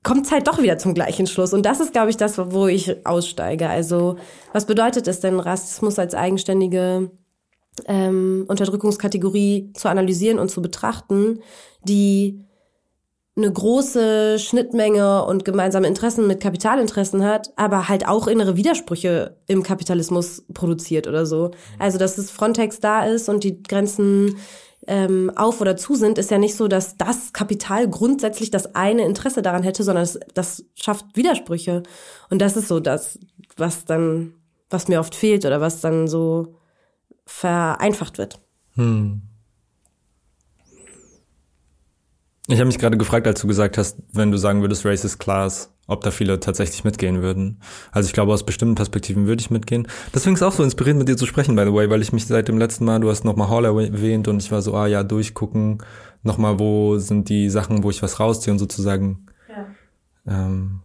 kommt 0.05 0.27
es 0.27 0.33
halt 0.33 0.47
doch 0.47 0.63
wieder 0.63 0.79
zum 0.79 0.95
gleichen 0.95 1.27
Schluss. 1.27 1.53
Und 1.53 1.67
das 1.67 1.81
ist, 1.81 1.93
glaube 1.93 2.11
ich, 2.11 2.17
das, 2.17 2.39
wo 2.39 2.67
ich 2.67 3.05
aussteige. 3.05 3.69
Also, 3.69 4.17
was 4.53 4.65
bedeutet 4.65 5.09
es 5.09 5.21
denn, 5.21 5.41
Rassismus 5.41 5.99
als 5.99 6.15
eigenständige 6.15 7.11
ähm, 7.87 8.45
Unterdrückungskategorie 8.49 9.73
zu 9.75 9.89
analysieren 9.89 10.39
und 10.39 10.51
zu 10.51 10.63
betrachten, 10.63 11.41
die 11.83 12.45
eine 13.39 13.51
große 13.51 14.39
Schnittmenge 14.39 15.25
und 15.25 15.45
gemeinsame 15.45 15.87
Interessen 15.87 16.27
mit 16.27 16.41
Kapitalinteressen 16.41 17.25
hat, 17.25 17.53
aber 17.57 17.89
halt 17.89 18.07
auch 18.07 18.27
innere 18.27 18.57
Widersprüche 18.57 19.37
im 19.47 19.63
Kapitalismus 19.63 20.45
produziert 20.53 21.07
oder 21.07 21.25
so. 21.25 21.53
Also, 21.79 21.99
dass 21.99 22.17
das 22.17 22.31
Frontex 22.31 22.81
da 22.81 23.05
ist 23.05 23.29
und 23.29 23.45
die 23.45 23.63
Grenzen 23.63 24.37
ähm, 24.87 25.31
auf 25.37 25.61
oder 25.61 25.77
zu 25.77 25.95
sind, 25.95 26.19
ist 26.19 26.31
ja 26.31 26.39
nicht 26.39 26.57
so, 26.57 26.67
dass 26.67 26.97
das 26.97 27.33
Kapital 27.33 27.89
grundsätzlich 27.89 28.51
das 28.51 28.75
eine 28.75 29.05
Interesse 29.05 29.43
daran 29.43 29.63
hätte, 29.63 29.85
sondern 29.85 30.05
es, 30.05 30.19
das 30.35 30.65
schafft 30.75 31.07
Widersprüche. 31.15 31.85
Und 32.31 32.41
das 32.41 32.57
ist 32.57 32.69
so 32.69 32.81
das, 32.81 33.19
was 33.57 33.85
dann, 33.85 34.35
was 34.69 34.89
mir 34.89 35.01
oft 35.01 35.15
fehlt 35.15 35.45
oder 35.45 35.61
was 35.61 35.81
dann 35.81 36.09
so 36.09 36.55
vereinfacht 37.25 38.19
wird. 38.19 38.41
Hm. 38.75 39.23
Ich 42.51 42.59
habe 42.59 42.67
mich 42.67 42.79
gerade 42.79 42.97
gefragt, 42.97 43.27
als 43.27 43.43
du 43.43 43.47
gesagt 43.47 43.77
hast, 43.77 43.99
wenn 44.11 44.31
du 44.31 44.39
sagen 44.39 44.63
würdest, 44.63 44.87
Race 44.87 45.05
is 45.05 45.19
Class, 45.19 45.71
ob 45.87 46.01
da 46.01 46.11
viele 46.11 46.41
tatsächlich 46.41 46.83
mitgehen 46.83 47.21
würden. 47.21 47.61
Also 47.93 48.07
ich 48.07 48.15
glaube, 48.15 48.33
aus 48.33 48.47
bestimmten 48.47 48.75
Perspektiven 48.75 49.27
würde 49.27 49.43
ich 49.43 49.51
mitgehen. 49.51 49.87
Deswegen 50.15 50.35
ist 50.35 50.41
es 50.41 50.47
auch 50.47 50.53
so 50.53 50.65
inspirierend, 50.65 50.99
mit 50.99 51.09
dir 51.09 51.19
zu 51.19 51.27
sprechen, 51.27 51.55
by 51.57 51.65
the 51.65 51.75
way, 51.75 51.91
weil 51.91 52.01
ich 52.01 52.15
mich 52.15 52.27
seit 52.27 52.49
dem 52.49 52.57
letzten 52.57 52.87
Mal, 52.87 53.01
du 53.01 53.11
hast 53.11 53.23
nochmal 53.23 53.51
Hall 53.51 53.67
erwähnt 53.67 54.29
und 54.29 54.43
ich 54.43 54.51
war 54.51 54.63
so, 54.63 54.75
ah 54.75 54.87
ja, 54.87 55.03
durchgucken, 55.03 55.83
nochmal, 56.23 56.59
wo 56.59 56.97
sind 56.97 57.29
die 57.29 57.51
Sachen, 57.51 57.83
wo 57.83 57.91
ich 57.91 58.03
was 58.03 58.19
rausziehe 58.19 58.53
und 58.53 58.59
sozusagen 58.59 59.27
ja. 59.51 59.67
ähm, 60.27 60.81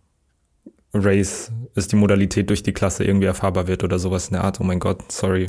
Race 0.93 1.49
ist 1.75 1.93
die 1.93 1.95
Modalität, 1.95 2.49
durch 2.49 2.61
die 2.61 2.73
Klasse 2.73 3.05
irgendwie 3.05 3.27
erfahrbar 3.27 3.67
wird 3.67 3.85
oder 3.85 3.99
sowas 3.99 4.27
in 4.27 4.33
der 4.33 4.43
Art. 4.43 4.59
Oh 4.59 4.65
mein 4.65 4.79
Gott, 4.79 5.09
sorry 5.13 5.47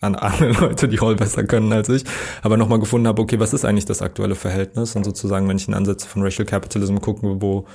an 0.00 0.14
alle 0.14 0.52
Leute, 0.60 0.88
die 0.88 1.00
Hall 1.00 1.16
besser 1.16 1.44
können 1.44 1.72
als 1.72 1.88
ich, 1.88 2.04
aber 2.42 2.56
nochmal 2.56 2.80
gefunden 2.80 3.06
habe, 3.06 3.22
okay, 3.22 3.38
was 3.38 3.52
ist 3.52 3.64
eigentlich 3.64 3.84
das 3.84 4.02
aktuelle 4.02 4.34
Verhältnis? 4.34 4.96
Und 4.96 5.04
sozusagen, 5.04 5.48
wenn 5.48 5.56
ich 5.56 5.68
in 5.68 5.74
Ansätze 5.74 6.08
von 6.08 6.22
Racial 6.22 6.46
Capitalism 6.46 6.98
gucke, 6.98 7.40
wo 7.40 7.66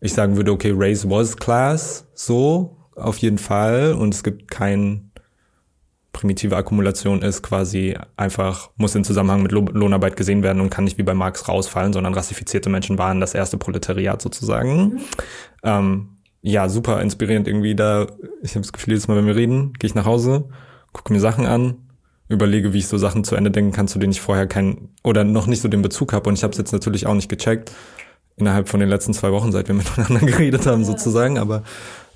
ich 0.00 0.14
sagen 0.14 0.36
würde, 0.36 0.52
okay, 0.52 0.72
Race 0.74 1.08
was 1.08 1.36
Class, 1.36 2.06
so, 2.14 2.76
auf 2.94 3.18
jeden 3.18 3.38
Fall. 3.38 3.94
Und 3.94 4.14
es 4.14 4.22
gibt 4.22 4.50
kein 4.50 5.10
primitive 6.12 6.56
Akkumulation 6.56 7.22
ist 7.22 7.42
quasi 7.42 7.96
einfach, 8.16 8.70
muss 8.76 8.94
in 8.94 9.04
Zusammenhang 9.04 9.42
mit 9.42 9.52
Lohnarbeit 9.52 10.16
gesehen 10.16 10.42
werden 10.42 10.60
und 10.60 10.70
kann 10.70 10.84
nicht 10.84 10.98
wie 10.98 11.04
bei 11.04 11.14
Marx 11.14 11.48
rausfallen, 11.48 11.92
sondern 11.92 12.14
rassifizierte 12.14 12.68
Menschen 12.68 12.98
waren 12.98 13.20
das 13.20 13.34
erste 13.34 13.58
Proletariat 13.58 14.20
sozusagen. 14.20 14.76
Mhm. 14.76 15.00
Ähm, 15.62 16.08
ja, 16.42 16.68
super 16.68 17.00
inspirierend 17.00 17.46
irgendwie 17.46 17.74
da. 17.74 18.06
Ich 18.42 18.52
habe 18.52 18.62
das 18.62 18.72
Gefühl, 18.72 18.94
jedes 18.94 19.08
Mal, 19.08 19.16
wenn 19.16 19.26
wir 19.26 19.36
reden, 19.36 19.72
gehe 19.74 19.88
ich 19.88 19.94
nach 19.94 20.06
Hause, 20.06 20.48
gucke 20.92 21.12
mir 21.12 21.20
Sachen 21.20 21.46
an, 21.46 21.76
überlege, 22.28 22.72
wie 22.72 22.78
ich 22.78 22.86
so 22.86 22.96
Sachen 22.96 23.24
zu 23.24 23.34
Ende 23.34 23.50
denken 23.50 23.72
kann, 23.72 23.88
zu 23.88 23.98
denen 23.98 24.12
ich 24.12 24.20
vorher 24.20 24.46
keinen 24.46 24.90
oder 25.02 25.24
noch 25.24 25.46
nicht 25.46 25.60
so 25.60 25.68
den 25.68 25.82
Bezug 25.82 26.12
habe. 26.12 26.28
Und 26.28 26.36
ich 26.36 26.44
habe 26.44 26.52
es 26.52 26.58
jetzt 26.58 26.72
natürlich 26.72 27.06
auch 27.06 27.14
nicht 27.14 27.28
gecheckt 27.28 27.72
innerhalb 28.36 28.68
von 28.68 28.80
den 28.80 28.88
letzten 28.88 29.12
zwei 29.12 29.32
Wochen, 29.32 29.52
seit 29.52 29.68
wir 29.68 29.74
miteinander 29.76 30.24
geredet 30.24 30.66
haben, 30.66 30.84
sozusagen. 30.84 31.38
Aber 31.38 31.64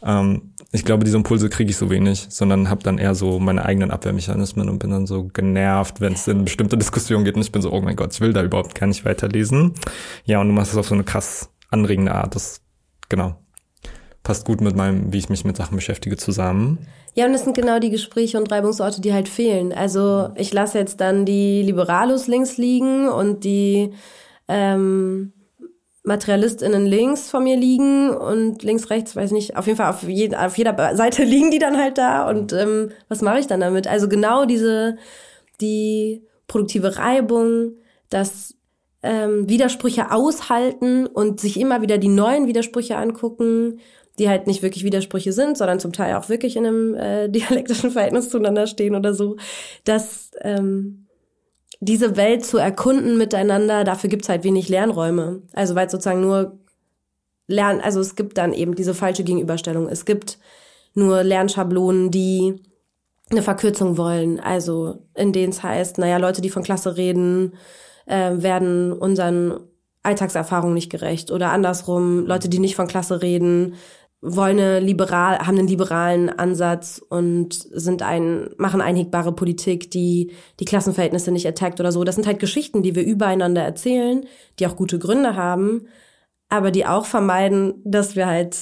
ähm, 0.03 0.55
ich 0.73 0.85
glaube, 0.85 1.05
diese 1.05 1.17
Impulse 1.17 1.49
kriege 1.49 1.71
ich 1.71 1.77
so 1.77 1.91
wenig, 1.91 2.27
sondern 2.31 2.71
habe 2.71 2.83
dann 2.83 2.99
eher 2.99 3.15
so 3.15 3.39
meine 3.39 3.65
eigenen 3.65 3.91
Abwehrmechanismen 3.91 4.69
und 4.69 4.79
bin 4.79 4.91
dann 4.91 5.07
so 5.07 5.25
genervt, 5.25 6.01
wenn 6.01 6.15
es 6.15 6.27
in 6.29 6.45
bestimmte 6.45 6.79
Diskussionen 6.79 7.25
geht 7.25 7.37
und 7.37 7.43
ich 7.43 7.53
bin 7.53 7.63
so, 7.63 7.73
oh 7.73 7.81
mein 7.81 7.97
Gott, 7.97 8.13
ich 8.13 8.21
will 8.21 8.33
da 8.33 8.43
überhaupt 8.43 8.75
gar 8.75 8.87
nicht 8.87 9.05
weiterlesen. 9.05 9.75
Ja, 10.25 10.41
und 10.41 10.49
du 10.49 10.55
machst 10.55 10.73
es 10.73 10.79
auf 10.79 10.89
so 10.89 10.95
eine 10.95 11.05
krass 11.05 11.51
anregende 11.71 12.15
Art. 12.15 12.35
Das, 12.35 12.61
genau, 13.09 13.37
passt 14.25 14.47
gut 14.47 14.61
mit 14.61 14.75
meinem, 14.75 15.13
wie 15.13 15.19
ich 15.19 15.29
mich 15.29 15.45
mit 15.45 15.57
Sachen 15.57 15.77
beschäftige, 15.77 16.17
zusammen. 16.17 16.79
Ja, 17.15 17.27
und 17.27 17.33
das 17.33 17.45
sind 17.45 17.55
genau 17.55 17.79
die 17.79 17.91
Gespräche 17.91 18.39
und 18.39 18.51
Reibungsorte, 18.51 19.01
die 19.01 19.13
halt 19.13 19.29
fehlen. 19.29 19.73
Also 19.73 20.31
ich 20.35 20.53
lasse 20.53 20.79
jetzt 20.79 21.01
dann 21.01 21.25
die 21.25 21.63
Liberalos 21.63 22.27
links 22.27 22.57
liegen 22.57 23.09
und 23.09 23.45
die 23.45 23.93
ähm, 24.49 25.33
MaterialistInnen 26.03 26.87
links 26.87 27.31
von 27.31 27.45
mir 27.45 27.57
liegen 27.57 28.11
und 28.11 28.63
links, 28.63 28.91
rechts, 28.91 29.15
weiß 29.15 29.31
nicht, 29.31 29.57
auf 29.57 29.67
jeden 29.67 29.77
Fall 29.77 29.91
auf, 29.91 30.03
je, 30.03 30.35
auf 30.35 30.59
jeder 30.59 30.97
Seite 30.97 31.23
liegen 31.25 31.51
die 31.51 31.59
dann 31.59 31.79
halt 31.79 31.99
da 31.99 32.29
und 32.29 32.53
ähm, 32.53 32.91
was 33.09 33.23
mache 33.23 33.39
ich 33.39 33.47
dann 33.47 33.61
damit? 33.61 33.87
Also 33.87 34.09
genau 34.09 34.47
diese, 34.47 34.97
die 35.61 36.23
produktive 36.49 36.97
Reibung, 36.99 37.77
das 38.09 38.55
ähm, 39.03 39.49
Widersprüche 39.49 40.11
aushalten 40.11 41.07
und 41.07 41.41
sich 41.41 41.61
immer 41.61 41.83
wieder 41.83 41.99
die 41.99 42.09
neuen 42.09 42.47
Widersprüche 42.47 42.97
angucken, 42.97 43.81
die 44.19 44.29
halt 44.29 44.47
nicht 44.47 44.63
wirklich 44.63 44.85
Widersprüche 44.85 45.33
sind, 45.33 45.59
sondern 45.59 45.81
zum 45.81 45.93
Teil 45.93 46.15
auch 46.15 46.29
wirklich 46.29 46.57
in 46.57 46.67
einem 46.67 46.95
äh, 46.95 47.29
dialektischen 47.31 47.91
Verhältnis 47.91 48.31
zueinander 48.31 48.67
stehen 48.67 48.95
oder 48.95 49.15
so, 49.15 49.37
dass 49.85 50.31
ähm, 50.41 51.07
diese 51.81 52.17
Welt 52.17 52.45
zu 52.45 52.59
erkunden 52.59 53.19
miteinander, 53.19 53.85
dafür 53.85 54.09
gibt's 54.09 54.29
halt 54.29 54.45
wenig 54.45 54.69
Lernräume. 54.69 55.43
Also 55.53 55.75
weil 55.75 55.91
sozusagen 55.91 56.21
nur 56.21 56.59
Lern, 57.47 57.81
also 57.81 58.01
es 58.01 58.17
gibt 58.17 58.39
dann 58.39 58.53
eben 58.55 58.75
diese 58.75 58.95
falsche 58.95 59.25
Gegenüberstellung. 59.25 59.89
Es 59.89 60.05
gibt 60.05 60.39
nur 60.95 61.23
Lernschablonen, 61.23 62.11
die 62.11 62.63
eine 63.31 63.43
Verkürzung 63.43 63.99
wollen. 63.99 64.41
Also 64.41 65.07
in 65.15 65.33
denen 65.33 65.51
es 65.51 65.63
heißt, 65.63 65.99
naja, 65.99 66.17
Leute, 66.17 66.41
die 66.41 66.51
von 66.51 66.63
Klasse 66.63 66.97
reden, 66.97 67.55
äh, 68.07 68.31
werden 68.37 68.93
unseren 68.93 69.61
Alltagserfahrungen 70.03 70.75
nicht 70.75 70.91
gerecht. 70.91 71.31
Oder 71.31 71.51
andersrum, 71.51 72.27
Leute, 72.27 72.49
die 72.49 72.59
nicht 72.59 72.77
von 72.77 72.87
Klasse 72.87 73.23
reden, 73.23 73.75
wollen 74.25 74.59
eine 74.59 74.81
liberal, 74.81 75.39
haben 75.39 75.59
einen 75.59 75.69
liberalen 75.69 76.31
Ansatz 76.31 77.01
und 77.09 77.53
sind 77.53 78.03
ein, 78.03 78.49
machen 78.57 78.81
einhegbare 78.81 79.33
Politik, 79.33 79.91
die 79.91 80.33
die 80.61 80.65
Klassenverhältnisse 80.65 81.31
nicht 81.31 81.47
attackt 81.47 81.79
oder 81.79 81.93
so. 81.93 82.03
Das 82.05 82.15
sind 82.15 82.27
halt 82.27 82.39
Geschichten, 82.39 82.83
die 82.83 82.95
wir 82.95 83.05
übereinander 83.05 83.63
erzählen, 83.63 84.25
die 84.59 84.67
auch 84.67 84.77
gute 84.77 84.99
Gründe 84.99 85.37
haben, 85.37 85.83
aber 86.49 86.71
die 86.71 86.87
auch 86.87 87.05
vermeiden, 87.05 87.75
dass 87.85 88.17
wir 88.17 88.27
halt, 88.27 88.57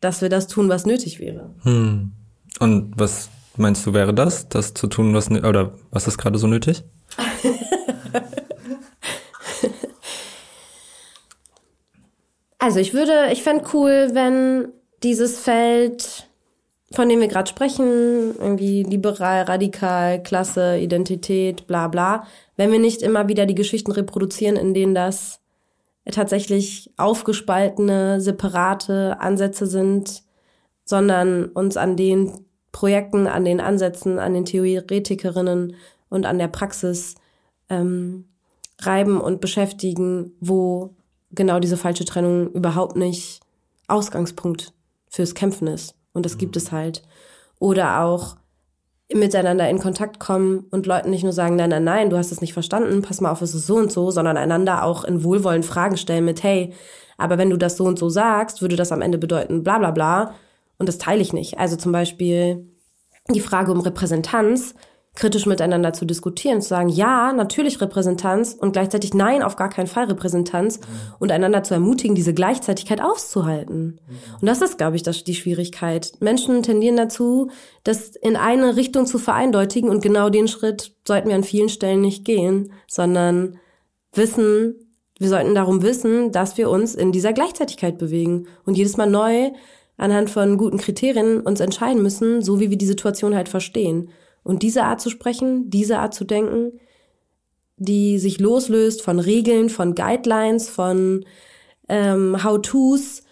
dass 0.00 0.20
wir 0.20 0.28
das 0.28 0.48
tun, 0.48 0.68
was 0.68 0.84
nötig 0.84 1.20
wäre. 1.20 1.54
Hm. 1.62 2.12
Und 2.58 2.92
was 2.96 3.30
meinst 3.56 3.86
du 3.86 3.94
wäre 3.94 4.12
das, 4.12 4.48
das 4.48 4.74
zu 4.74 4.88
tun, 4.88 5.14
was, 5.14 5.30
oder 5.30 5.74
was 5.90 6.08
ist 6.08 6.18
gerade 6.18 6.38
so 6.38 6.48
nötig? 6.48 6.82
Also 12.62 12.78
ich 12.78 12.94
würde, 12.94 13.32
ich 13.32 13.42
fände 13.42 13.64
cool, 13.72 14.10
wenn 14.12 14.68
dieses 15.02 15.36
Feld, 15.36 16.28
von 16.92 17.08
dem 17.08 17.18
wir 17.18 17.26
gerade 17.26 17.50
sprechen, 17.50 18.36
irgendwie 18.38 18.84
liberal, 18.84 19.42
radikal, 19.42 20.22
Klasse, 20.22 20.78
Identität, 20.78 21.66
bla 21.66 21.88
bla, 21.88 22.24
wenn 22.56 22.70
wir 22.70 22.78
nicht 22.78 23.02
immer 23.02 23.26
wieder 23.26 23.46
die 23.46 23.56
Geschichten 23.56 23.90
reproduzieren, 23.90 24.54
in 24.54 24.74
denen 24.74 24.94
das 24.94 25.40
tatsächlich 26.08 26.92
aufgespaltene, 26.96 28.20
separate 28.20 29.18
Ansätze 29.18 29.66
sind, 29.66 30.22
sondern 30.84 31.46
uns 31.46 31.76
an 31.76 31.96
den 31.96 32.46
Projekten, 32.70 33.26
an 33.26 33.44
den 33.44 33.60
Ansätzen, 33.60 34.20
an 34.20 34.34
den 34.34 34.44
Theoretikerinnen 34.44 35.74
und 36.10 36.26
an 36.26 36.38
der 36.38 36.46
Praxis 36.46 37.16
ähm, 37.68 38.28
reiben 38.80 39.20
und 39.20 39.40
beschäftigen, 39.40 40.36
wo 40.38 40.94
genau 41.32 41.58
diese 41.58 41.76
falsche 41.76 42.04
Trennung 42.04 42.50
überhaupt 42.52 42.96
nicht 42.96 43.40
Ausgangspunkt 43.88 44.72
fürs 45.08 45.34
Kämpfen 45.34 45.66
ist. 45.66 45.94
Und 46.12 46.24
das 46.26 46.38
gibt 46.38 46.56
es 46.56 46.72
halt. 46.72 47.02
Oder 47.58 48.00
auch 48.00 48.36
miteinander 49.12 49.68
in 49.68 49.78
Kontakt 49.78 50.18
kommen 50.20 50.66
und 50.70 50.86
Leuten 50.86 51.10
nicht 51.10 51.22
nur 51.22 51.32
sagen, 51.32 51.56
nein, 51.56 51.70
nein, 51.70 51.84
nein, 51.84 52.10
du 52.10 52.16
hast 52.16 52.32
es 52.32 52.40
nicht 52.40 52.54
verstanden, 52.54 53.02
pass 53.02 53.20
mal 53.20 53.30
auf, 53.30 53.42
es 53.42 53.54
ist 53.54 53.66
so 53.66 53.76
und 53.76 53.92
so, 53.92 54.10
sondern 54.10 54.38
einander 54.38 54.84
auch 54.84 55.04
in 55.04 55.22
Wohlwollen 55.22 55.62
Fragen 55.62 55.96
stellen 55.98 56.24
mit, 56.24 56.42
hey, 56.42 56.72
Aber 57.18 57.38
wenn 57.38 57.50
du 57.50 57.56
das 57.56 57.76
so 57.76 57.84
und 57.84 57.98
so 57.98 58.08
sagst, 58.08 58.62
würde 58.62 58.76
das 58.76 58.90
am 58.90 59.02
Ende 59.02 59.18
bedeuten, 59.18 59.62
bla 59.62 59.78
bla 59.78 59.90
bla. 59.90 60.34
Und 60.78 60.88
das 60.88 60.98
teile 60.98 61.20
ich 61.22 61.32
nicht. 61.32 61.58
Also 61.58 61.76
zum 61.76 61.92
Beispiel 61.92 62.66
die 63.28 63.40
Frage 63.40 63.70
um 63.70 63.80
Repräsentanz 63.80 64.74
kritisch 65.14 65.44
miteinander 65.44 65.92
zu 65.92 66.06
diskutieren, 66.06 66.62
zu 66.62 66.68
sagen, 66.68 66.88
ja, 66.88 67.34
natürlich 67.34 67.80
Repräsentanz 67.82 68.56
und 68.58 68.72
gleichzeitig 68.72 69.12
nein, 69.12 69.42
auf 69.42 69.56
gar 69.56 69.68
keinen 69.68 69.86
Fall 69.86 70.06
Repräsentanz 70.06 70.80
mhm. 70.80 70.84
und 71.18 71.30
einander 71.30 71.62
zu 71.62 71.74
ermutigen, 71.74 72.14
diese 72.14 72.32
Gleichzeitigkeit 72.32 73.02
auszuhalten. 73.02 74.00
Mhm. 74.06 74.16
Und 74.40 74.46
das 74.46 74.62
ist, 74.62 74.78
glaube 74.78 74.96
ich, 74.96 75.02
das, 75.02 75.22
die 75.22 75.34
Schwierigkeit. 75.34 76.12
Menschen 76.20 76.62
tendieren 76.62 76.96
dazu, 76.96 77.50
das 77.84 78.16
in 78.16 78.36
eine 78.36 78.76
Richtung 78.76 79.04
zu 79.04 79.18
vereindeutigen 79.18 79.90
und 79.90 80.02
genau 80.02 80.30
den 80.30 80.48
Schritt 80.48 80.94
sollten 81.06 81.28
wir 81.28 81.36
an 81.36 81.44
vielen 81.44 81.68
Stellen 81.68 82.00
nicht 82.00 82.24
gehen, 82.24 82.72
sondern 82.88 83.58
wissen, 84.14 84.74
wir 85.18 85.28
sollten 85.28 85.54
darum 85.54 85.82
wissen, 85.82 86.32
dass 86.32 86.56
wir 86.56 86.70
uns 86.70 86.94
in 86.94 87.12
dieser 87.12 87.34
Gleichzeitigkeit 87.34 87.98
bewegen 87.98 88.46
und 88.64 88.78
jedes 88.78 88.96
Mal 88.96 89.10
neu 89.10 89.50
anhand 89.98 90.30
von 90.30 90.56
guten 90.56 90.78
Kriterien 90.78 91.42
uns 91.42 91.60
entscheiden 91.60 92.02
müssen, 92.02 92.42
so 92.42 92.60
wie 92.60 92.70
wir 92.70 92.78
die 92.78 92.86
Situation 92.86 93.36
halt 93.36 93.50
verstehen. 93.50 94.08
Und 94.42 94.62
diese 94.62 94.84
Art 94.84 95.00
zu 95.00 95.10
sprechen, 95.10 95.70
diese 95.70 95.98
Art 95.98 96.14
zu 96.14 96.24
denken, 96.24 96.72
die 97.76 98.18
sich 98.18 98.38
loslöst 98.38 99.02
von 99.02 99.18
Regeln, 99.18 99.68
von 99.68 99.94
Guidelines, 99.94 100.68
von 100.68 101.24
ähm, 101.88 102.42
How-Tos 102.42 103.22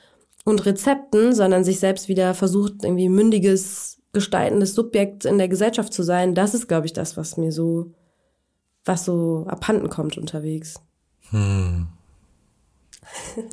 und 0.44 0.66
Rezepten, 0.66 1.34
sondern 1.34 1.64
sich 1.64 1.80
selbst 1.80 2.08
wieder 2.08 2.34
versucht, 2.34 2.82
irgendwie 2.82 3.08
mündiges, 3.08 3.98
gestaltendes 4.12 4.74
Subjekt 4.74 5.24
in 5.24 5.38
der 5.38 5.48
Gesellschaft 5.48 5.92
zu 5.92 6.02
sein, 6.02 6.34
das 6.34 6.54
ist, 6.54 6.68
glaube 6.68 6.86
ich, 6.86 6.92
das, 6.92 7.16
was 7.16 7.36
mir 7.36 7.52
so, 7.52 7.92
was 8.84 9.04
so 9.04 9.46
abhanden 9.48 9.88
kommt 9.88 10.18
unterwegs. 10.18 10.74
Hm. 11.30 11.88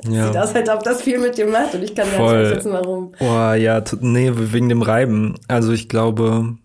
Ja. 0.08 0.28
Sieht 0.28 0.36
aus, 0.36 0.54
als 0.54 0.68
ob 0.68 0.82
das 0.84 1.02
viel 1.02 1.18
mit 1.18 1.36
dir 1.36 1.46
macht 1.46 1.74
und 1.74 1.82
ich 1.82 1.94
kann 1.94 2.08
gar 2.10 2.38
nicht 2.38 2.56
wissen, 2.56 2.72
warum. 2.72 3.12
Oh 3.18 3.52
ja, 3.54 3.82
nee, 4.00 4.30
wegen 4.32 4.68
dem 4.68 4.82
Reiben. 4.82 5.34
Also 5.48 5.72
ich 5.72 5.88
glaube, 5.88 6.56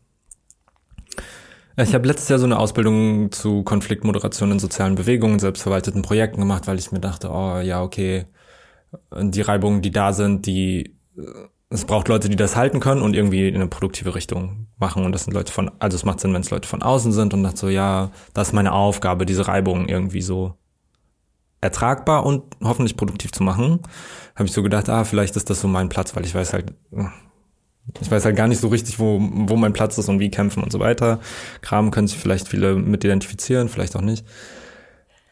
ich 1.77 1.93
habe 1.93 2.07
letztes 2.07 2.29
Jahr 2.29 2.39
so 2.39 2.45
eine 2.45 2.59
Ausbildung 2.59 3.31
zu 3.31 3.63
Konfliktmoderation 3.63 4.51
in 4.51 4.59
sozialen 4.59 4.95
Bewegungen, 4.95 5.39
selbstverwalteten 5.39 6.01
Projekten 6.01 6.41
gemacht, 6.41 6.67
weil 6.67 6.79
ich 6.79 6.91
mir 6.91 6.99
dachte, 6.99 7.29
oh 7.31 7.59
ja, 7.59 7.81
okay, 7.81 8.25
die 9.19 9.41
Reibungen, 9.41 9.81
die 9.81 9.91
da 9.91 10.13
sind, 10.13 10.45
die 10.45 10.95
es 11.73 11.85
braucht 11.85 12.07
Leute, 12.07 12.29
die 12.29 12.35
das 12.35 12.55
halten 12.55 12.79
können 12.79 13.01
und 13.01 13.15
irgendwie 13.15 13.47
in 13.47 13.55
eine 13.55 13.67
produktive 13.67 14.13
Richtung 14.13 14.67
machen. 14.77 15.05
Und 15.05 15.11
das 15.11 15.23
sind 15.23 15.33
Leute 15.33 15.51
von, 15.51 15.71
also 15.79 15.95
es 15.95 16.05
macht 16.05 16.19
Sinn, 16.19 16.31
wenn 16.33 16.41
es 16.41 16.51
Leute 16.51 16.67
von 16.67 16.83
außen 16.83 17.11
sind 17.11 17.33
und 17.33 17.41
dachte 17.41 17.57
so, 17.57 17.69
ja, 17.69 18.11
das 18.35 18.49
ist 18.49 18.53
meine 18.53 18.73
Aufgabe, 18.73 19.25
diese 19.25 19.47
Reibungen 19.47 19.89
irgendwie 19.89 20.21
so 20.21 20.55
ertragbar 21.61 22.27
und 22.27 22.43
hoffentlich 22.61 22.95
produktiv 22.95 23.31
zu 23.31 23.41
machen. 23.41 23.79
Habe 24.35 24.45
ich 24.45 24.51
so 24.51 24.61
gedacht, 24.61 24.87
ah, 24.89 25.03
vielleicht 25.03 25.35
ist 25.35 25.49
das 25.49 25.61
so 25.61 25.67
mein 25.67 25.89
Platz, 25.89 26.15
weil 26.15 26.25
ich 26.25 26.35
weiß 26.35 26.53
halt, 26.53 26.75
ich 28.01 28.09
weiß 28.09 28.25
halt 28.25 28.35
gar 28.35 28.47
nicht 28.47 28.61
so 28.61 28.69
richtig, 28.69 28.99
wo, 28.99 29.19
wo 29.19 29.55
mein 29.55 29.73
Platz 29.73 29.97
ist 29.97 30.09
und 30.09 30.19
wie 30.19 30.31
kämpfen 30.31 30.63
und 30.63 30.71
so 30.71 30.79
weiter. 30.79 31.19
Kram 31.61 31.91
können 31.91 32.07
sich 32.07 32.17
vielleicht 32.17 32.47
viele 32.47 32.75
mit 32.75 33.03
identifizieren, 33.03 33.69
vielleicht 33.69 33.95
auch 33.95 34.01
nicht. 34.01 34.25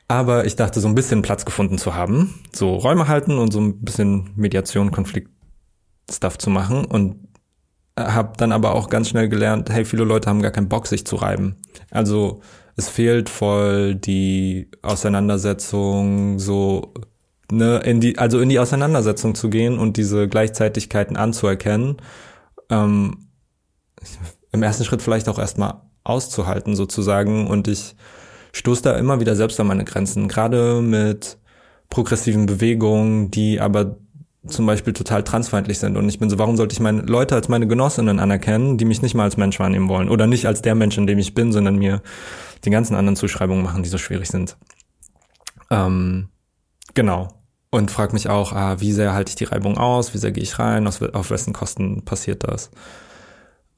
Aber 0.08 0.46
ich 0.46 0.58
dachte, 0.58 0.82
so 0.82 0.90
ein 0.90 0.96
bisschen 0.96 1.22
Platz 1.22 1.46
gefunden 1.46 1.78
zu 1.78 1.96
haben, 1.96 2.42
so 2.54 2.76
Räume 2.76 3.08
halten 3.08 3.38
und 3.38 3.54
so 3.54 3.62
ein 3.62 3.80
bisschen 3.80 4.32
Mediation, 4.36 4.92
Konflikt-Stuff 4.92 6.38
zu 6.38 6.50
machen 6.50 6.84
und 6.84 7.28
habe 7.98 8.34
dann 8.38 8.52
aber 8.52 8.76
auch 8.76 8.90
ganz 8.90 9.10
schnell 9.10 9.30
gelernt, 9.30 9.70
hey, 9.70 9.86
viele 9.86 10.04
Leute 10.04 10.30
haben 10.30 10.42
gar 10.42 10.52
keinen 10.52 10.70
Bock, 10.70 10.88
sich 10.88 11.06
zu 11.06 11.16
reiben. 11.16 11.56
Also 11.92 12.42
es 12.76 12.90
fehlt 12.90 13.30
voll 13.30 13.96
die 13.96 14.70
Auseinandersetzung, 14.82 16.40
so 16.40 16.94
ne, 17.50 17.78
in 17.86 18.02
die, 18.02 18.18
also 18.18 18.40
in 18.40 18.50
die 18.50 18.60
Auseinandersetzung 18.60 19.36
zu 19.36 19.50
gehen 19.50 19.78
und 19.80 19.96
diese 19.96 20.28
Gleichzeitigkeiten 20.28 21.16
anzuerkennen 21.16 21.98
ähm, 22.72 23.28
im 24.52 24.64
ersten 24.64 24.84
Schritt 24.84 25.02
vielleicht 25.02 25.30
auch 25.30 25.38
erstmal 25.38 25.82
auszuhalten 26.04 26.76
sozusagen. 26.76 27.48
Und 27.48 27.68
ich 27.68 27.96
stoße 28.54 28.82
da 28.82 28.98
immer 28.98 29.20
wieder 29.20 29.36
selbst 29.36 29.60
an 29.60 29.68
meine 29.68 29.86
Grenzen, 29.86 30.28
gerade 30.28 30.82
mit 30.82 31.38
progressiven 31.90 32.46
Bewegungen, 32.48 33.30
die 33.30 33.60
aber 33.60 33.98
zum 34.48 34.66
Beispiel 34.66 34.94
total 34.94 35.24
transfeindlich 35.24 35.78
sind. 35.78 35.98
Und 35.98 36.10
ich 36.10 36.18
bin 36.18 36.30
so, 36.30 36.40
warum 36.40 36.58
sollte 36.58 36.74
ich 36.74 36.80
meine 36.80 37.02
Leute 37.02 37.36
als 37.36 37.48
meine 37.48 37.68
Genossinnen 37.68 38.20
anerkennen, 38.20 38.80
die 38.80 38.86
mich 38.86 39.04
nicht 39.04 39.14
mal 39.14 39.24
als 39.24 39.38
Mensch 39.38 39.60
wahrnehmen 39.60 39.88
wollen? 39.88 40.10
Oder 40.10 40.26
nicht 40.26 40.48
als 40.48 40.64
der 40.64 40.74
Mensch, 40.74 40.98
in 40.98 41.06
dem 41.06 41.20
ich 41.20 41.36
bin, 41.36 41.52
sondern 41.52 41.76
mir 41.76 42.02
die 42.66 42.72
ganzen 42.72 42.96
anderen 42.96 43.16
Zuschreibungen 43.16 43.64
machen, 43.64 43.84
die 43.84 43.90
so 43.90 44.00
schwierig 44.00 44.30
sind. 44.30 44.58
Ähm, 45.70 46.30
genau 46.96 47.41
und 47.72 47.90
frage 47.90 48.14
mich 48.14 48.30
auch, 48.30 48.54
ah, 48.54 48.80
wie 48.80 48.92
sehr 48.92 49.14
halte 49.14 49.30
ich 49.30 49.36
die 49.36 49.46
Reibung 49.46 49.78
aus, 49.78 50.14
wie 50.14 50.18
sehr 50.18 50.32
gehe 50.32 50.44
ich 50.44 50.60
rein, 50.60 50.88
aus, 50.88 51.02
auf 51.02 51.32
wessen 51.32 51.54
Kosten 51.54 52.04
passiert 52.04 52.44
das. 52.44 52.70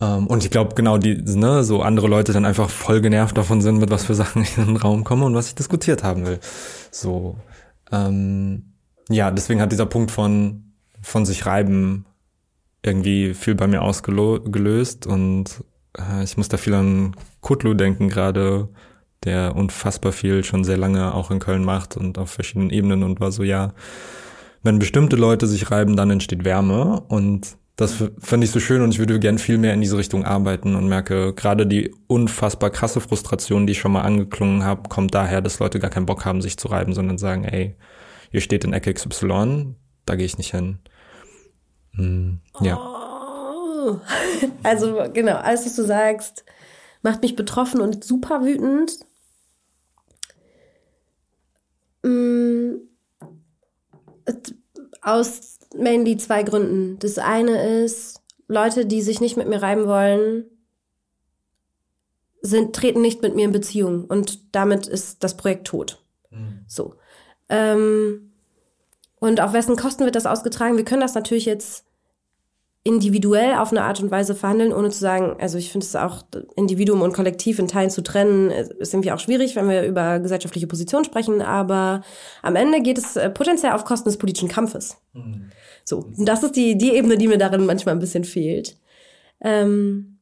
Ähm, 0.01 0.27
und 0.27 0.43
ich 0.43 0.51
glaube, 0.51 0.75
genau 0.75 0.97
die, 0.97 1.15
ne, 1.15 1.63
so 1.63 1.82
andere 1.82 2.08
Leute 2.08 2.34
dann 2.34 2.45
einfach 2.45 2.69
voll 2.69 3.01
genervt 3.01 3.38
davon 3.38 3.62
sind, 3.62 3.77
mit 3.77 3.91
was 3.91 4.06
für 4.06 4.15
Sachen 4.15 4.41
ich 4.41 4.58
in 4.58 4.65
den 4.65 4.77
Raum 4.77 5.03
komme 5.03 5.25
und 5.25 5.36
was 5.36 5.47
ich 5.47 5.56
diskutiert 5.56 6.03
haben 6.03 6.25
will. 6.25 6.39
So, 6.91 7.38
ähm, 7.91 8.73
ja, 9.10 9.32
deswegen 9.32 9.62
hat 9.62 9.71
dieser 9.71 9.86
Punkt 9.86 10.12
von, 10.12 10.73
von 11.01 11.25
sich 11.25 11.45
reiben 11.45 12.06
irgendwie 12.82 13.34
viel 13.34 13.56
bei 13.56 13.67
mir 13.67 13.82
ausgelöst 13.82 15.08
und 15.08 15.63
äh, 15.97 16.23
ich 16.23 16.36
muss 16.36 16.49
da 16.49 16.58
viel 16.58 16.73
an 16.73 17.15
Kutlu 17.41 17.75
denken 17.75 18.10
gerade, 18.10 18.69
der 19.25 19.55
unfassbar 19.55 20.12
viel 20.12 20.43
schon 20.43 20.63
sehr 20.63 20.77
lange 20.77 21.13
auch 21.13 21.31
in 21.31 21.39
Köln 21.39 21.63
macht 21.63 21.97
und 21.97 22.17
auf 22.17 22.31
verschiedenen 22.31 22.69
Ebenen 22.69 23.03
und 23.03 23.19
war 23.19 23.31
so, 23.31 23.43
ja, 23.43 23.73
wenn 24.63 24.79
bestimmte 24.79 25.15
Leute 25.15 25.47
sich 25.47 25.71
reiben, 25.71 25.95
dann 25.95 26.09
entsteht 26.09 26.45
Wärme 26.45 27.01
und 27.07 27.57
das 27.75 27.95
finde 28.19 28.45
ich 28.45 28.51
so 28.51 28.59
schön 28.59 28.81
und 28.81 28.91
ich 28.91 28.99
würde 28.99 29.19
gern 29.19 29.39
viel 29.39 29.57
mehr 29.57 29.73
in 29.73 29.81
diese 29.81 29.97
Richtung 29.97 30.25
arbeiten 30.25 30.75
und 30.75 30.88
merke, 30.88 31.33
gerade 31.33 31.65
die 31.65 31.93
unfassbar 32.07 32.69
krasse 32.69 33.01
Frustration, 33.01 33.65
die 33.65 33.71
ich 33.71 33.79
schon 33.79 33.91
mal 33.91 34.03
angeklungen 34.03 34.63
habe, 34.63 34.89
kommt 34.89 35.15
daher, 35.15 35.41
dass 35.41 35.59
Leute 35.59 35.79
gar 35.79 35.89
keinen 35.89 36.05
Bock 36.05 36.23
haben, 36.23 36.41
sich 36.41 36.57
zu 36.57 36.67
reiben, 36.67 36.93
sondern 36.93 37.17
sagen, 37.17 37.45
ey, 37.45 37.75
ihr 38.31 38.41
steht 38.41 38.63
in 38.63 38.73
Ecke 38.73 38.93
XY, 38.93 39.75
da 40.05 40.15
gehe 40.15 40.25
ich 40.25 40.38
nicht 40.38 40.51
hin. 40.51 40.79
Hm, 41.95 42.41
ja. 42.62 42.77
Oh. 42.77 43.99
Also 44.63 45.03
genau, 45.13 45.36
alles, 45.36 45.65
was 45.65 45.75
du 45.75 45.83
sagst, 45.83 46.45
macht 47.01 47.21
mich 47.21 47.36
betroffen 47.36 47.81
und 47.81 48.03
super 48.03 48.43
wütend. 48.45 48.93
Mm, 52.03 52.75
aus 55.01 55.59
mainly 55.75 56.17
zwei 56.17 56.43
Gründen. 56.43 56.99
Das 56.99 57.17
eine 57.17 57.83
ist, 57.83 58.21
Leute, 58.47 58.85
die 58.85 59.01
sich 59.01 59.21
nicht 59.21 59.37
mit 59.37 59.47
mir 59.47 59.61
reiben 59.61 59.87
wollen, 59.87 60.45
sind, 62.41 62.75
treten 62.75 63.01
nicht 63.01 63.21
mit 63.21 63.35
mir 63.35 63.45
in 63.45 63.51
Beziehung 63.51 64.05
und 64.05 64.53
damit 64.53 64.87
ist 64.87 65.23
das 65.23 65.37
Projekt 65.37 65.67
tot. 65.67 66.03
Mhm. 66.29 66.65
So. 66.67 66.95
Ähm, 67.49 68.33
und 69.19 69.39
auf 69.39 69.53
wessen 69.53 69.77
Kosten 69.77 70.03
wird 70.03 70.15
das 70.15 70.25
ausgetragen? 70.25 70.75
Wir 70.75 70.83
können 70.83 71.01
das 71.01 71.15
natürlich 71.15 71.45
jetzt 71.45 71.85
individuell 72.86 73.56
auf 73.56 73.72
eine 73.72 73.84
Art 73.84 74.02
und 74.02 74.12
Weise 74.12 74.36
verhandeln, 74.36 74.74
ohne 74.74 74.89
zu 74.89 75.00
sagen, 75.00 75.38
also 75.39 75.58
ich 75.58 75.72
finde 75.72 75.86
es 75.86 75.96
auch 75.96 76.24
Individuum 76.56 77.02
und 77.02 77.13
Kollektiv 77.13 77.58
in 77.60 77.69
Teilen 77.69 77.89
zu 77.89 78.04
trennen, 78.04 78.52
ist 78.52 78.93
irgendwie 78.93 79.13
auch 79.13 79.19
schwierig, 79.19 79.56
wenn 79.56 79.69
wir 79.69 79.84
über 79.84 80.19
gesellschaftliche 80.19 80.67
Position 80.67 81.06
sprechen, 81.06 81.41
aber 81.41 82.02
am 82.41 82.58
Ende 82.58 82.82
geht 82.82 82.98
es 82.98 83.15
äh, 83.15 83.30
potenziell 83.30 83.72
auf 83.72 83.86
Kosten 83.86 84.10
des 84.10 84.17
politischen 84.17 84.50
Kampfes. 84.50 84.98
Mhm. 85.13 85.50
So, 85.86 86.00
und 86.00 86.26
das 86.26 86.43
ist 86.43 86.58
die, 86.58 86.78
die 86.78 86.93
Ebene, 86.93 87.17
die 87.17 87.30
mir 87.30 87.38
darin 87.38 87.65
manchmal 87.65 87.96
ein 87.96 88.00
bisschen 88.00 88.26
fehlt. 88.26 88.78
Ähm, 89.39 90.19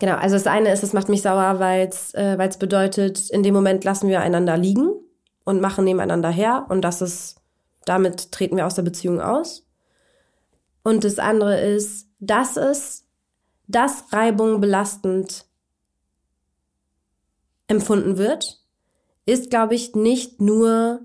genau, 0.00 0.16
also 0.16 0.34
das 0.34 0.48
eine 0.48 0.72
ist, 0.72 0.82
es 0.82 0.94
macht 0.94 1.08
mich 1.08 1.22
sauer, 1.22 1.60
weil 1.60 1.86
es 1.86 2.12
äh, 2.14 2.36
weil's 2.38 2.58
bedeutet, 2.58 3.30
in 3.30 3.44
dem 3.44 3.54
Moment 3.54 3.84
lassen 3.84 4.08
wir 4.08 4.20
einander 4.20 4.56
liegen 4.56 4.90
und 5.44 5.60
machen 5.60 5.84
nebeneinander 5.84 6.30
her 6.30 6.66
und 6.70 6.82
das 6.82 7.02
ist, 7.02 7.36
damit 7.84 8.32
treten 8.32 8.56
wir 8.56 8.66
aus 8.66 8.74
der 8.74 8.82
Beziehung 8.82 9.20
aus. 9.20 9.64
Und 10.84 11.02
das 11.02 11.18
andere 11.18 11.60
ist, 11.60 12.08
dass 12.20 12.56
es, 12.56 13.08
dass 13.66 14.12
Reibung 14.12 14.60
belastend 14.60 15.46
empfunden 17.66 18.18
wird, 18.18 18.62
ist, 19.26 19.50
glaube 19.50 19.74
ich, 19.74 19.94
nicht 19.94 20.40
nur 20.40 21.00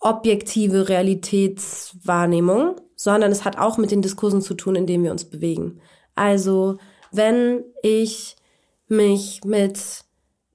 objektive 0.00 0.88
Realitätswahrnehmung, 0.88 2.80
sondern 2.96 3.30
es 3.30 3.44
hat 3.44 3.56
auch 3.56 3.78
mit 3.78 3.92
den 3.92 4.02
Diskursen 4.02 4.42
zu 4.42 4.54
tun, 4.54 4.74
in 4.74 4.86
denen 4.86 5.04
wir 5.04 5.12
uns 5.12 5.24
bewegen. 5.24 5.80
Also, 6.16 6.78
wenn 7.12 7.64
ich 7.82 8.36
mich 8.88 9.44
mit 9.44 10.04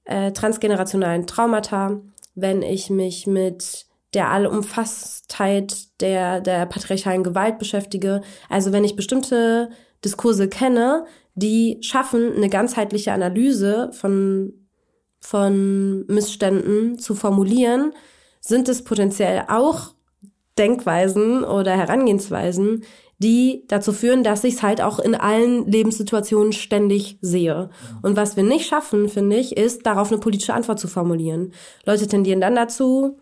äh, 0.04 0.32
transgenerationalen 0.32 1.26
Traumata, 1.26 2.00
wenn 2.34 2.62
ich 2.62 2.90
mich 2.90 3.26
mit 3.26 3.86
der 4.14 4.30
Allumfasstheit 4.30 6.00
der, 6.00 6.40
der 6.40 6.66
patriarchalen 6.66 7.24
Gewalt 7.24 7.58
beschäftige. 7.58 8.20
Also 8.48 8.72
wenn 8.72 8.84
ich 8.84 8.96
bestimmte 8.96 9.70
Diskurse 10.04 10.48
kenne, 10.48 11.06
die 11.34 11.78
schaffen, 11.80 12.34
eine 12.36 12.48
ganzheitliche 12.48 13.12
Analyse 13.12 13.90
von, 13.92 14.52
von 15.18 16.04
Missständen 16.06 16.98
zu 16.98 17.14
formulieren, 17.14 17.92
sind 18.40 18.68
es 18.68 18.84
potenziell 18.84 19.44
auch 19.48 19.94
Denkweisen 20.58 21.44
oder 21.44 21.72
Herangehensweisen, 21.72 22.84
die 23.18 23.64
dazu 23.68 23.92
führen, 23.92 24.24
dass 24.24 24.44
ich 24.44 24.54
es 24.54 24.62
halt 24.62 24.80
auch 24.82 24.98
in 24.98 25.14
allen 25.14 25.66
Lebenssituationen 25.66 26.52
ständig 26.52 27.18
sehe. 27.20 27.70
Und 28.02 28.16
was 28.16 28.36
wir 28.36 28.42
nicht 28.42 28.66
schaffen, 28.66 29.08
finde 29.08 29.36
ich, 29.36 29.56
ist, 29.56 29.86
darauf 29.86 30.10
eine 30.10 30.20
politische 30.20 30.54
Antwort 30.54 30.80
zu 30.80 30.88
formulieren. 30.88 31.52
Leute 31.86 32.08
tendieren 32.08 32.40
dann 32.40 32.56
dazu, 32.56 33.18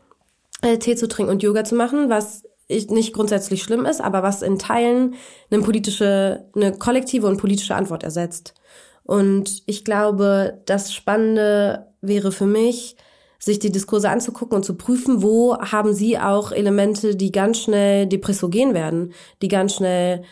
äh, 0.63 0.79
Tee 0.79 0.97
zu 0.97 1.09
trinken 1.09 1.31
und 1.31 1.43
Yoga 1.43 1.65
zu 1.65 1.75
machen, 1.75 2.09
was 2.09 2.43
nicht 2.69 3.13
grundsätzlich 3.13 3.63
schlimm 3.63 3.85
ist, 3.85 4.01
aber 4.01 4.23
was 4.23 4.43
in 4.43 4.59
Teilen 4.59 5.15
eine 5.51 5.63
politische, 5.63 6.49
eine 6.55 6.73
kollektive 6.73 7.27
und 7.27 7.39
politische 7.39 7.75
Antwort 7.75 8.05
ersetzt. 8.05 8.55
Und 9.03 9.63
ich 9.67 9.85
glaube, 9.85 10.63
das 10.67 10.93
Spannende 10.95 11.89
wäre 12.01 12.31
für 12.31 12.47
mich, 12.47 12.97
sich 13.41 13.59
die 13.59 13.73
Diskurse 13.73 14.11
anzugucken 14.11 14.57
und 14.57 14.65
zu 14.65 14.77
prüfen, 14.77 15.23
wo 15.23 15.59
haben 15.59 15.95
sie 15.95 16.19
auch 16.19 16.53
Elemente, 16.53 17.17
die 17.17 17.33
ganz 17.33 17.59
schnell 17.59 18.07
depressogen 18.07 18.75
werden, 18.75 19.13
die 19.41 19.49
ganz 19.49 19.75
schnell 19.75 20.23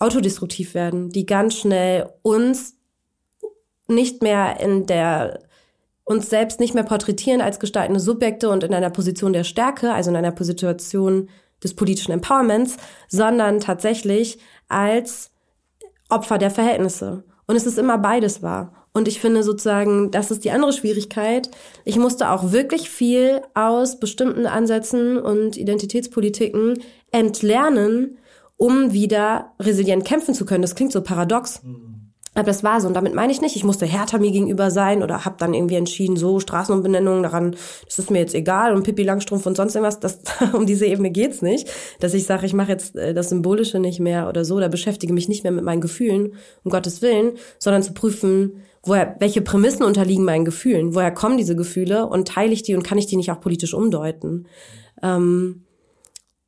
autodestruktiv 0.00 0.74
werden, 0.74 1.10
die 1.10 1.26
ganz 1.26 1.54
schnell 1.54 2.10
uns 2.22 2.74
nicht 3.88 4.22
mehr 4.22 4.60
in 4.60 4.86
der 4.86 5.40
uns 6.06 6.30
selbst 6.30 6.60
nicht 6.60 6.72
mehr 6.72 6.84
porträtieren 6.84 7.42
als 7.42 7.60
gestaltende 7.60 8.00
Subjekte 8.00 8.48
und 8.48 8.64
in 8.64 8.72
einer 8.72 8.90
Position 8.90 9.32
der 9.32 9.44
Stärke, 9.44 9.92
also 9.92 10.08
in 10.08 10.16
einer 10.16 10.30
Position 10.30 11.28
des 11.62 11.74
politischen 11.74 12.12
Empowerments, 12.12 12.76
sondern 13.08 13.60
tatsächlich 13.60 14.38
als 14.68 15.32
Opfer 16.08 16.38
der 16.38 16.52
Verhältnisse. 16.52 17.24
Und 17.48 17.56
es 17.56 17.66
ist 17.66 17.76
immer 17.76 17.98
beides 17.98 18.40
wahr. 18.40 18.72
Und 18.92 19.08
ich 19.08 19.20
finde 19.20 19.42
sozusagen, 19.42 20.10
das 20.12 20.30
ist 20.30 20.44
die 20.44 20.52
andere 20.52 20.72
Schwierigkeit. 20.72 21.50
Ich 21.84 21.98
musste 21.98 22.30
auch 22.30 22.52
wirklich 22.52 22.88
viel 22.88 23.42
aus 23.54 23.98
bestimmten 23.98 24.46
Ansätzen 24.46 25.18
und 25.18 25.56
Identitätspolitiken 25.56 26.82
entlernen, 27.10 28.16
um 28.56 28.92
wieder 28.92 29.52
resilient 29.60 30.04
kämpfen 30.04 30.34
zu 30.34 30.46
können. 30.46 30.62
Das 30.62 30.76
klingt 30.76 30.92
so 30.92 31.02
paradox. 31.02 31.62
Mhm. 31.62 31.95
Aber 32.36 32.44
das 32.44 32.62
war 32.62 32.82
so. 32.82 32.86
Und 32.86 32.92
damit 32.92 33.14
meine 33.14 33.32
ich 33.32 33.40
nicht, 33.40 33.56
ich 33.56 33.64
musste 33.64 33.86
härter 33.86 34.18
mir 34.18 34.30
gegenüber 34.30 34.70
sein 34.70 35.02
oder 35.02 35.24
habe 35.24 35.36
dann 35.38 35.54
irgendwie 35.54 35.76
entschieden, 35.76 36.16
so 36.16 36.38
Straßenumbenennungen 36.38 37.22
daran, 37.22 37.56
das 37.86 37.98
ist 37.98 38.10
mir 38.10 38.18
jetzt 38.18 38.34
egal 38.34 38.74
und 38.74 38.82
Pippi 38.82 39.04
Langstrumpf 39.04 39.46
und 39.46 39.56
sonst 39.56 39.74
irgendwas. 39.74 40.00
Das, 40.00 40.20
um 40.52 40.66
diese 40.66 40.84
Ebene 40.84 41.10
geht's 41.10 41.40
nicht. 41.40 41.70
Dass 41.98 42.12
ich 42.12 42.26
sage, 42.26 42.44
ich 42.44 42.52
mache 42.52 42.72
jetzt 42.72 42.94
äh, 42.94 43.14
das 43.14 43.30
Symbolische 43.30 43.78
nicht 43.78 44.00
mehr 44.00 44.28
oder 44.28 44.44
so, 44.44 44.56
oder 44.56 44.68
beschäftige 44.68 45.14
mich 45.14 45.28
nicht 45.28 45.44
mehr 45.44 45.52
mit 45.52 45.64
meinen 45.64 45.80
Gefühlen, 45.80 46.34
um 46.62 46.70
Gottes 46.70 47.00
Willen, 47.00 47.32
sondern 47.58 47.82
zu 47.82 47.94
prüfen, 47.94 48.62
woher, 48.82 49.16
welche 49.18 49.40
Prämissen 49.40 49.86
unterliegen 49.86 50.24
meinen 50.24 50.44
Gefühlen, 50.44 50.94
woher 50.94 51.12
kommen 51.12 51.38
diese 51.38 51.56
Gefühle 51.56 52.06
und 52.06 52.28
teile 52.28 52.52
ich 52.52 52.62
die 52.62 52.74
und 52.74 52.82
kann 52.82 52.98
ich 52.98 53.06
die 53.06 53.16
nicht 53.16 53.30
auch 53.30 53.40
politisch 53.40 53.72
umdeuten. 53.72 54.46
Ähm, 55.02 55.64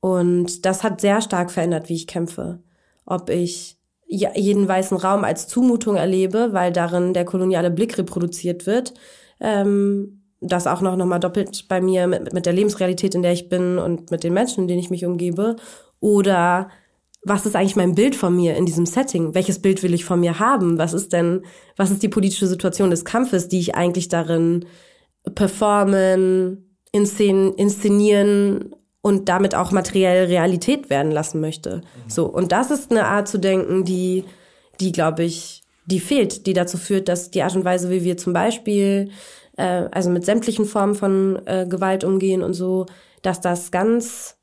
und 0.01 0.67
das 0.67 0.83
hat 0.83 1.01
sehr 1.01 1.23
stark 1.23 1.51
verändert, 1.51 1.89
wie 1.89 1.95
ich 1.95 2.07
kämpfe. 2.07 2.63
Ob 3.07 3.31
ich 3.31 3.78
jeden 4.09 4.67
weißen 4.67 4.97
Raum 4.97 5.23
als 5.23 5.49
Zumutung 5.49 5.97
erlebe, 5.97 6.49
weil 6.53 6.73
darin 6.73 7.13
der 7.13 7.25
koloniale 7.25 7.71
Blick 7.71 7.99
reproduziert 7.99 8.67
wird. 8.67 8.95
Ähm, 9.39 10.23
das 10.41 10.67
auch 10.67 10.81
noch, 10.81 10.97
noch 10.97 11.07
mal 11.07 11.19
doppelt 11.19 11.67
bei 11.69 11.81
mir 11.81 12.07
mit, 12.07 12.33
mit 12.33 12.47
der 12.47 12.53
Lebensrealität, 12.53 13.15
in 13.15 13.23
der 13.23 13.33
ich 13.33 13.49
bin 13.49 13.79
und 13.79 14.11
mit 14.11 14.25
den 14.25 14.33
Menschen, 14.33 14.63
in 14.63 14.69
denen 14.69 14.81
ich 14.81 14.91
mich 14.91 15.05
umgebe. 15.05 15.57
Oder 16.01 16.69
was 17.25 17.45
ist 17.45 17.57
eigentlich 17.57 17.77
mein 17.77 17.95
Bild 17.95 18.15
von 18.15 18.35
mir 18.35 18.57
in 18.57 18.65
diesem 18.65 18.87
Setting? 18.87 19.35
Welches 19.35 19.61
Bild 19.61 19.83
will 19.83 19.95
ich 19.95 20.05
von 20.05 20.21
mir 20.21 20.39
haben? 20.39 20.79
Was 20.79 20.95
ist 20.95 21.13
denn, 21.13 21.43
was 21.77 21.91
ist 21.91 22.03
die 22.03 22.09
politische 22.09 22.47
Situation 22.47 22.91
des 22.91 23.05
Kampfes, 23.05 23.49
die 23.49 23.59
ich 23.59 23.75
eigentlich 23.75 24.09
darin 24.09 24.65
performen, 25.35 26.79
inszen 26.93 27.55
inszenieren 27.55 28.75
und 29.09 29.29
damit 29.31 29.55
auch 29.55 29.73
materiell 29.73 30.27
Realität 30.27 30.91
werden 30.91 31.11
lassen 31.11 31.41
möchte. 31.41 31.77
Mhm. 31.77 32.11
So. 32.11 32.27
Und 32.27 32.53
das 32.53 32.71
ist 32.71 32.91
eine 32.91 33.07
Art 33.07 33.27
zu 33.27 33.39
denken, 33.39 33.85
die, 33.85 34.25
die 34.81 34.93
glaube 34.93 35.25
ich, 35.25 35.63
die 35.87 35.99
fehlt, 35.99 36.47
die 36.47 36.53
dazu 36.53 36.77
führt, 36.77 37.09
dass 37.09 37.31
die 37.31 37.43
Art 37.43 37.57
und 37.57 37.65
Weise, 37.65 37.91
wie 37.91 38.05
wir 38.05 38.19
zum 38.19 38.35
Beispiel, 38.35 39.11
äh, 39.57 39.87
also 39.91 40.11
mit 40.11 40.27
sämtlichen 40.27 40.67
Formen 40.67 40.95
von 40.95 41.41
äh, 41.47 41.67
Gewalt 41.67 42.05
umgehen 42.05 42.43
und 42.43 42.53
so, 42.53 42.85
dass 43.23 43.41
das 43.41 43.71
ganz, 43.71 44.37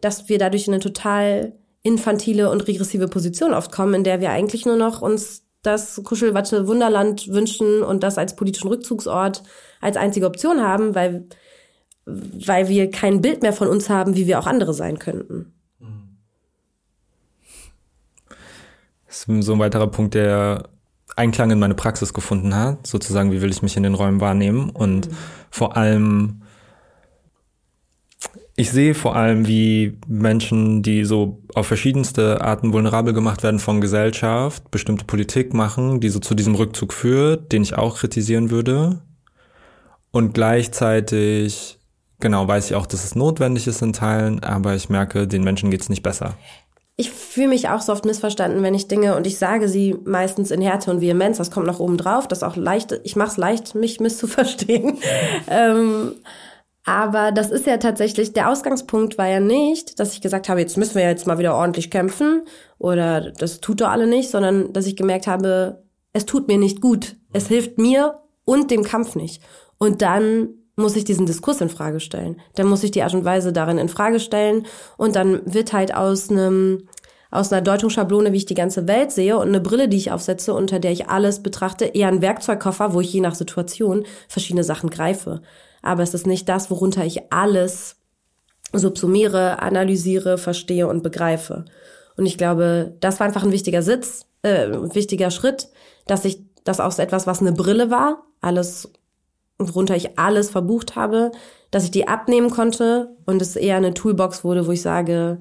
dass 0.00 0.28
wir 0.28 0.38
dadurch 0.38 0.66
in 0.66 0.74
eine 0.74 0.82
total 0.82 1.52
infantile 1.82 2.50
und 2.50 2.66
regressive 2.66 3.06
Position 3.06 3.54
oft 3.54 3.70
kommen, 3.70 3.94
in 3.94 4.04
der 4.04 4.20
wir 4.20 4.30
eigentlich 4.30 4.66
nur 4.66 4.76
noch 4.76 5.00
uns 5.00 5.44
das 5.62 6.00
Kuschelwatte 6.02 6.66
Wunderland 6.66 7.28
wünschen 7.28 7.84
und 7.84 8.02
das 8.02 8.18
als 8.18 8.34
politischen 8.34 8.68
Rückzugsort 8.68 9.44
als 9.80 9.96
einzige 9.96 10.26
Option 10.26 10.60
haben, 10.60 10.96
weil 10.96 11.28
weil 12.08 12.68
wir 12.68 12.90
kein 12.90 13.20
Bild 13.20 13.42
mehr 13.42 13.52
von 13.52 13.68
uns 13.68 13.90
haben, 13.90 14.16
wie 14.16 14.26
wir 14.26 14.38
auch 14.38 14.46
andere 14.46 14.72
sein 14.72 14.98
könnten. 14.98 15.52
Das 19.06 19.26
ist 19.26 19.44
so 19.44 19.52
ein 19.52 19.58
weiterer 19.58 19.86
Punkt, 19.86 20.14
der 20.14 20.68
Einklang 21.16 21.50
in 21.50 21.58
meine 21.58 21.74
Praxis 21.74 22.14
gefunden 22.14 22.54
hat, 22.54 22.86
sozusagen, 22.86 23.32
wie 23.32 23.42
will 23.42 23.50
ich 23.50 23.62
mich 23.62 23.76
in 23.76 23.82
den 23.82 23.94
Räumen 23.94 24.20
wahrnehmen 24.20 24.70
und 24.70 25.10
mhm. 25.10 25.16
vor 25.50 25.76
allem 25.76 26.42
ich 28.58 28.72
sehe 28.72 28.94
vor 28.94 29.14
allem, 29.14 29.46
wie 29.46 29.96
Menschen, 30.08 30.82
die 30.82 31.04
so 31.04 31.40
auf 31.54 31.68
verschiedenste 31.68 32.40
Arten 32.40 32.72
vulnerabel 32.72 33.14
gemacht 33.14 33.44
werden 33.44 33.60
von 33.60 33.80
Gesellschaft, 33.80 34.72
bestimmte 34.72 35.04
Politik 35.04 35.54
machen, 35.54 36.00
die 36.00 36.08
so 36.08 36.18
zu 36.18 36.34
diesem 36.34 36.56
Rückzug 36.56 36.92
führt, 36.92 37.52
den 37.52 37.62
ich 37.62 37.78
auch 37.78 37.98
kritisieren 37.98 38.50
würde. 38.50 39.00
Und 40.10 40.34
gleichzeitig 40.34 41.77
Genau, 42.20 42.48
weiß 42.48 42.70
ich 42.70 42.74
auch, 42.74 42.86
dass 42.86 43.04
es 43.04 43.14
notwendig 43.14 43.66
ist 43.66 43.82
in 43.82 43.92
Teilen, 43.92 44.42
aber 44.42 44.74
ich 44.74 44.88
merke, 44.88 45.28
den 45.28 45.44
Menschen 45.44 45.70
geht's 45.70 45.88
nicht 45.88 46.02
besser. 46.02 46.34
Ich 46.96 47.12
fühle 47.12 47.48
mich 47.48 47.68
auch 47.68 47.80
so 47.80 47.92
oft 47.92 48.04
missverstanden, 48.04 48.64
wenn 48.64 48.74
ich 48.74 48.88
Dinge 48.88 49.14
und 49.14 49.24
ich 49.24 49.38
sage 49.38 49.68
sie 49.68 49.96
meistens 50.04 50.50
in 50.50 50.60
Härte 50.60 50.90
und 50.90 51.00
Vehemenz, 51.00 51.38
das 51.38 51.52
kommt 51.52 51.66
noch 51.66 51.78
oben 51.78 51.96
drauf, 51.96 52.26
das 52.26 52.42
auch 52.42 52.56
leicht, 52.56 53.00
ich 53.04 53.14
mache 53.14 53.30
es 53.30 53.36
leicht, 53.36 53.74
mich 53.76 54.00
misszuverstehen. 54.00 54.98
ähm, 55.46 56.14
aber 56.84 57.30
das 57.30 57.50
ist 57.50 57.66
ja 57.66 57.76
tatsächlich, 57.76 58.32
der 58.32 58.50
Ausgangspunkt 58.50 59.16
war 59.16 59.28
ja 59.28 59.38
nicht, 59.38 60.00
dass 60.00 60.14
ich 60.14 60.22
gesagt 60.22 60.48
habe, 60.48 60.58
jetzt 60.58 60.76
müssen 60.76 60.96
wir 60.96 61.02
jetzt 61.02 61.26
mal 61.26 61.38
wieder 61.38 61.54
ordentlich 61.54 61.90
kämpfen 61.90 62.42
oder 62.78 63.30
das 63.30 63.60
tut 63.60 63.80
doch 63.80 63.90
alle 63.90 64.08
nicht, 64.08 64.30
sondern 64.30 64.72
dass 64.72 64.86
ich 64.86 64.96
gemerkt 64.96 65.26
habe, 65.28 65.84
es 66.12 66.26
tut 66.26 66.48
mir 66.48 66.58
nicht 66.58 66.80
gut. 66.80 67.16
Es 67.32 67.46
hilft 67.46 67.78
mir 67.78 68.18
und 68.44 68.70
dem 68.70 68.82
Kampf 68.82 69.14
nicht. 69.14 69.42
Und 69.76 70.02
dann 70.02 70.48
muss 70.78 70.96
ich 70.96 71.04
diesen 71.04 71.26
Diskurs 71.26 71.60
in 71.60 71.68
Frage 71.68 72.00
stellen. 72.00 72.40
Dann 72.54 72.68
muss 72.68 72.84
ich 72.84 72.90
die 72.90 73.02
Art 73.02 73.14
und 73.14 73.24
Weise 73.24 73.52
darin 73.52 73.78
in 73.78 73.88
Frage 73.88 74.20
stellen 74.20 74.66
und 74.96 75.16
dann 75.16 75.40
wird 75.44 75.72
halt 75.72 75.94
aus 75.94 76.30
einem 76.30 76.88
aus 77.30 77.52
einer 77.52 77.60
Deutungsschablone, 77.60 78.32
wie 78.32 78.38
ich 78.38 78.46
die 78.46 78.54
ganze 78.54 78.88
Welt 78.88 79.12
sehe 79.12 79.36
und 79.36 79.48
eine 79.48 79.60
Brille, 79.60 79.88
die 79.88 79.98
ich 79.98 80.10
aufsetze, 80.12 80.54
unter 80.54 80.78
der 80.78 80.92
ich 80.92 81.08
alles 81.08 81.42
betrachte, 81.42 81.84
eher 81.84 82.08
ein 82.08 82.22
Werkzeugkoffer, 82.22 82.94
wo 82.94 83.02
ich 83.02 83.12
je 83.12 83.20
nach 83.20 83.34
Situation 83.34 84.06
verschiedene 84.28 84.64
Sachen 84.64 84.88
greife. 84.88 85.42
Aber 85.82 86.02
es 86.02 86.14
ist 86.14 86.26
nicht 86.26 86.48
das, 86.48 86.70
worunter 86.70 87.04
ich 87.04 87.30
alles 87.30 87.96
subsumiere, 88.72 89.60
analysiere, 89.60 90.38
verstehe 90.38 90.88
und 90.88 91.02
begreife. 91.02 91.66
Und 92.16 92.24
ich 92.24 92.38
glaube, 92.38 92.96
das 93.00 93.20
war 93.20 93.26
einfach 93.26 93.42
ein 93.42 93.52
wichtiger 93.52 93.82
Sitz, 93.82 94.24
äh, 94.42 94.68
wichtiger 94.94 95.30
Schritt, 95.30 95.68
dass 96.06 96.24
ich 96.24 96.40
das 96.64 96.80
aus 96.80 96.98
etwas, 96.98 97.26
was 97.26 97.40
eine 97.40 97.52
Brille 97.52 97.90
war, 97.90 98.24
alles 98.40 98.90
worunter 99.58 99.96
ich 99.96 100.18
alles 100.18 100.50
verbucht 100.50 100.96
habe, 100.96 101.32
dass 101.70 101.84
ich 101.84 101.90
die 101.90 102.08
abnehmen 102.08 102.50
konnte 102.50 103.16
und 103.26 103.42
es 103.42 103.56
eher 103.56 103.76
eine 103.76 103.94
Toolbox 103.94 104.44
wurde, 104.44 104.66
wo 104.66 104.70
ich 104.70 104.82
sage, 104.82 105.38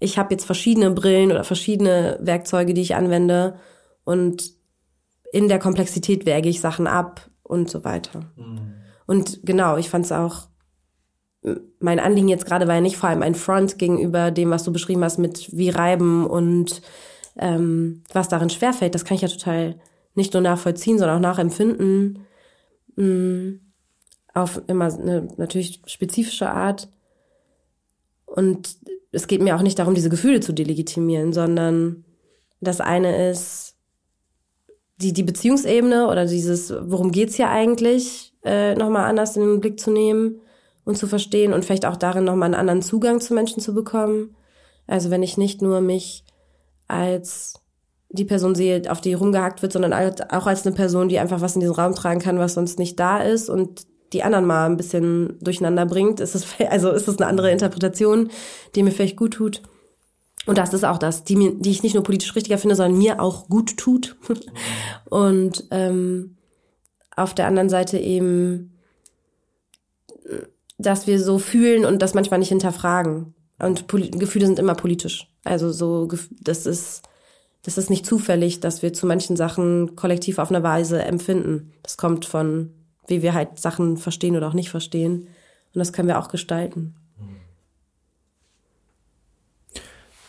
ich 0.00 0.18
habe 0.18 0.34
jetzt 0.34 0.44
verschiedene 0.44 0.90
Brillen 0.90 1.30
oder 1.30 1.44
verschiedene 1.44 2.18
Werkzeuge, 2.20 2.74
die 2.74 2.82
ich 2.82 2.94
anwende 2.94 3.54
und 4.04 4.52
in 5.32 5.48
der 5.48 5.58
Komplexität 5.58 6.26
wäge 6.26 6.48
ich 6.48 6.60
Sachen 6.60 6.86
ab 6.86 7.28
und 7.42 7.70
so 7.70 7.84
weiter. 7.84 8.20
Mhm. 8.36 8.74
Und 9.06 9.40
genau, 9.44 9.76
ich 9.76 9.88
fand 9.88 10.04
es 10.04 10.12
auch, 10.12 10.48
mein 11.78 12.00
Anliegen 12.00 12.28
jetzt 12.28 12.46
gerade 12.46 12.66
war 12.66 12.76
ja 12.76 12.80
nicht 12.80 12.96
vor 12.96 13.08
allem 13.08 13.22
ein 13.22 13.34
Front 13.34 13.78
gegenüber 13.78 14.30
dem, 14.30 14.50
was 14.50 14.64
du 14.64 14.72
beschrieben 14.72 15.04
hast 15.04 15.18
mit 15.18 15.56
wie 15.56 15.70
reiben 15.70 16.26
und 16.26 16.82
ähm, 17.36 18.02
was 18.12 18.28
darin 18.28 18.50
schwerfällt. 18.50 18.94
Das 18.94 19.04
kann 19.04 19.16
ich 19.16 19.22
ja 19.22 19.28
total 19.28 19.76
nicht 20.14 20.32
nur 20.32 20.42
nachvollziehen, 20.42 20.98
sondern 20.98 21.18
auch 21.18 21.28
nachempfinden 21.28 22.26
mh, 22.96 23.58
auf 24.34 24.62
immer 24.66 24.92
eine 24.92 25.28
natürlich 25.36 25.80
spezifische 25.86 26.50
Art. 26.50 26.88
Und 28.26 28.76
es 29.12 29.26
geht 29.26 29.42
mir 29.42 29.56
auch 29.56 29.62
nicht 29.62 29.78
darum, 29.78 29.94
diese 29.94 30.10
Gefühle 30.10 30.40
zu 30.40 30.52
delegitimieren, 30.52 31.32
sondern 31.32 32.04
das 32.60 32.80
eine 32.80 33.30
ist 33.30 33.76
die, 34.96 35.12
die 35.12 35.22
Beziehungsebene 35.22 36.08
oder 36.08 36.26
dieses, 36.26 36.72
worum 36.72 37.12
geht's 37.12 37.36
hier 37.36 37.48
eigentlich, 37.48 38.34
äh, 38.44 38.74
nochmal 38.74 39.04
anders 39.08 39.36
in 39.36 39.42
den 39.42 39.60
Blick 39.60 39.78
zu 39.78 39.90
nehmen 39.90 40.40
und 40.84 40.96
zu 40.96 41.06
verstehen 41.06 41.52
und 41.52 41.64
vielleicht 41.64 41.86
auch 41.86 41.96
darin 41.96 42.24
nochmal 42.24 42.46
einen 42.46 42.54
anderen 42.54 42.82
Zugang 42.82 43.20
zu 43.20 43.34
Menschen 43.34 43.60
zu 43.60 43.74
bekommen. 43.74 44.36
Also 44.86 45.10
wenn 45.10 45.22
ich 45.22 45.36
nicht 45.36 45.62
nur 45.62 45.80
mich 45.80 46.24
als 46.88 47.63
die 48.14 48.24
Person 48.24 48.54
sehe, 48.54 48.82
auf 48.90 49.00
die 49.00 49.14
rumgehackt 49.14 49.62
wird, 49.62 49.72
sondern 49.72 49.92
auch 49.92 50.46
als 50.46 50.66
eine 50.66 50.74
Person, 50.74 51.08
die 51.08 51.18
einfach 51.18 51.40
was 51.40 51.54
in 51.54 51.60
diesen 51.60 51.74
Raum 51.74 51.94
tragen 51.94 52.20
kann, 52.20 52.38
was 52.38 52.54
sonst 52.54 52.78
nicht 52.78 52.98
da 52.98 53.18
ist 53.18 53.48
und 53.48 53.86
die 54.12 54.22
anderen 54.22 54.46
mal 54.46 54.66
ein 54.66 54.76
bisschen 54.76 55.38
durcheinander 55.40 55.86
bringt, 55.86 56.20
ist 56.20 56.34
es, 56.34 56.46
also 56.68 56.90
ist 56.90 57.08
es 57.08 57.18
eine 57.18 57.26
andere 57.26 57.50
Interpretation, 57.50 58.30
die 58.74 58.82
mir 58.82 58.92
vielleicht 58.92 59.16
gut 59.16 59.34
tut. 59.34 59.62
Und 60.46 60.58
das 60.58 60.74
ist 60.74 60.84
auch 60.84 60.98
das, 60.98 61.24
die, 61.24 61.36
mir, 61.36 61.54
die 61.54 61.70
ich 61.70 61.82
nicht 61.82 61.94
nur 61.94 62.04
politisch 62.04 62.34
richtiger 62.36 62.58
finde, 62.58 62.76
sondern 62.76 62.98
mir 62.98 63.20
auch 63.20 63.48
gut 63.48 63.78
tut. 63.78 64.16
Und 65.08 65.64
ähm, 65.70 66.36
auf 67.16 67.34
der 67.34 67.46
anderen 67.46 67.70
Seite 67.70 67.98
eben, 67.98 68.78
dass 70.78 71.06
wir 71.06 71.20
so 71.20 71.38
fühlen 71.38 71.84
und 71.84 72.02
das 72.02 72.14
manchmal 72.14 72.40
nicht 72.40 72.48
hinterfragen. 72.48 73.34
Und 73.58 73.86
Poli 73.86 74.10
Gefühle 74.10 74.46
sind 74.46 74.58
immer 74.58 74.74
politisch. 74.74 75.30
Also 75.44 75.70
so, 75.70 76.08
das 76.40 76.66
ist, 76.66 77.02
das 77.64 77.78
ist 77.78 77.90
nicht 77.90 78.04
zufällig, 78.04 78.60
dass 78.60 78.82
wir 78.82 78.92
zu 78.92 79.06
manchen 79.06 79.36
Sachen 79.36 79.96
kollektiv 79.96 80.38
auf 80.38 80.50
eine 80.50 80.62
Weise 80.62 81.02
empfinden. 81.02 81.72
Das 81.82 81.96
kommt 81.96 82.26
von, 82.26 82.70
wie 83.08 83.22
wir 83.22 83.32
halt 83.32 83.58
Sachen 83.58 83.96
verstehen 83.96 84.36
oder 84.36 84.48
auch 84.48 84.54
nicht 84.54 84.70
verstehen. 84.70 85.28
Und 85.74 85.78
das 85.78 85.92
können 85.92 86.08
wir 86.08 86.18
auch 86.18 86.28
gestalten. 86.28 86.94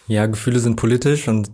Ja, 0.08 0.28
Gefühle 0.28 0.60
sind 0.60 0.78
politisch 0.78 1.28
und 1.28 1.50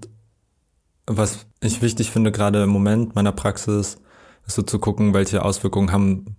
was 1.07 1.47
ich 1.61 1.81
wichtig 1.81 2.11
finde, 2.11 2.31
gerade 2.31 2.63
im 2.63 2.69
Moment 2.69 3.15
meiner 3.15 3.31
Praxis, 3.31 3.97
ist 4.45 4.55
so 4.55 4.61
zu 4.61 4.77
gucken, 4.77 5.13
welche 5.13 5.43
Auswirkungen 5.43 5.91
haben 5.91 6.35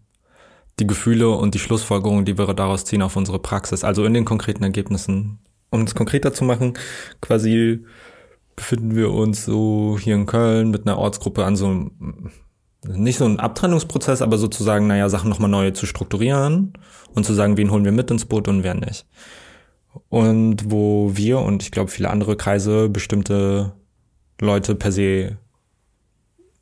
die 0.78 0.86
Gefühle 0.86 1.30
und 1.30 1.54
die 1.54 1.58
Schlussfolgerungen, 1.58 2.24
die 2.24 2.38
wir 2.38 2.52
daraus 2.54 2.84
ziehen 2.84 3.02
auf 3.02 3.16
unsere 3.16 3.38
Praxis, 3.38 3.82
also 3.82 4.04
in 4.04 4.14
den 4.14 4.24
konkreten 4.24 4.62
Ergebnissen. 4.62 5.38
Um 5.70 5.82
es 5.82 5.94
konkreter 5.94 6.32
zu 6.32 6.44
machen, 6.44 6.74
quasi 7.20 7.84
befinden 8.56 8.94
wir 8.94 9.10
uns 9.10 9.44
so 9.44 9.98
hier 10.00 10.14
in 10.14 10.26
Köln 10.26 10.70
mit 10.70 10.86
einer 10.86 10.98
Ortsgruppe 10.98 11.44
an 11.44 11.56
so 11.56 11.90
nicht 12.84 13.18
so 13.18 13.24
ein 13.24 13.38
Abtrennungsprozess, 13.38 14.22
aber 14.22 14.38
sozusagen, 14.38 14.88
naja, 14.88 15.08
Sachen 15.08 15.30
nochmal 15.30 15.50
neu 15.50 15.70
zu 15.70 15.86
strukturieren 15.86 16.72
und 17.14 17.24
zu 17.24 17.32
sagen, 17.32 17.56
wen 17.56 17.70
holen 17.70 17.84
wir 17.84 17.92
mit 17.92 18.10
ins 18.10 18.24
Boot 18.24 18.48
und 18.48 18.64
wer 18.64 18.74
nicht. 18.74 19.06
Und 20.08 20.70
wo 20.70 21.12
wir 21.14 21.38
und 21.38 21.62
ich 21.62 21.70
glaube 21.70 21.90
viele 21.90 22.10
andere 22.10 22.36
Kreise 22.36 22.88
bestimmte 22.88 23.72
Leute 24.40 24.74
per 24.74 24.90
se 24.90 25.38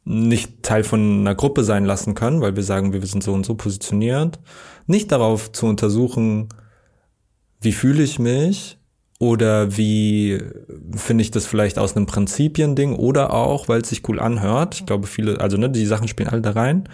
nicht 0.05 0.63
Teil 0.63 0.83
von 0.83 1.21
einer 1.21 1.35
Gruppe 1.35 1.63
sein 1.63 1.85
lassen 1.85 2.15
können, 2.15 2.41
weil 2.41 2.57
wir 2.57 2.65
sagen, 2.65 2.93
wir 2.93 3.05
sind 3.07 3.23
so 3.23 3.33
und 3.33 3.47
so 3.47 3.55
positioniert, 3.55 4.41
nicht 4.87 5.13
darauf 5.13 5.53
zu 5.53 5.67
untersuchen, 5.67 6.49
wie 7.61 7.73
fühle 7.73 8.03
ich 8.03 8.19
mich 8.19 8.80
oder 9.21 9.77
wie 9.77 10.43
finde 10.97 11.23
ich 11.23 11.31
das 11.31 11.47
vielleicht 11.47 11.79
aus 11.79 11.95
einem 11.95 12.07
Prinzipiending 12.07 12.97
oder 12.97 13.33
auch, 13.33 13.69
weil 13.69 13.83
es 13.83 13.91
sich 13.91 14.09
cool 14.09 14.19
anhört. 14.19 14.75
Ich 14.75 14.87
glaube, 14.87 15.07
viele, 15.07 15.41
also 15.41 15.57
ne, 15.57 15.71
die 15.71 15.87
Sachen 15.87 16.09
spielen 16.09 16.29
alle 16.29 16.41
da 16.41 16.51
rein 16.51 16.89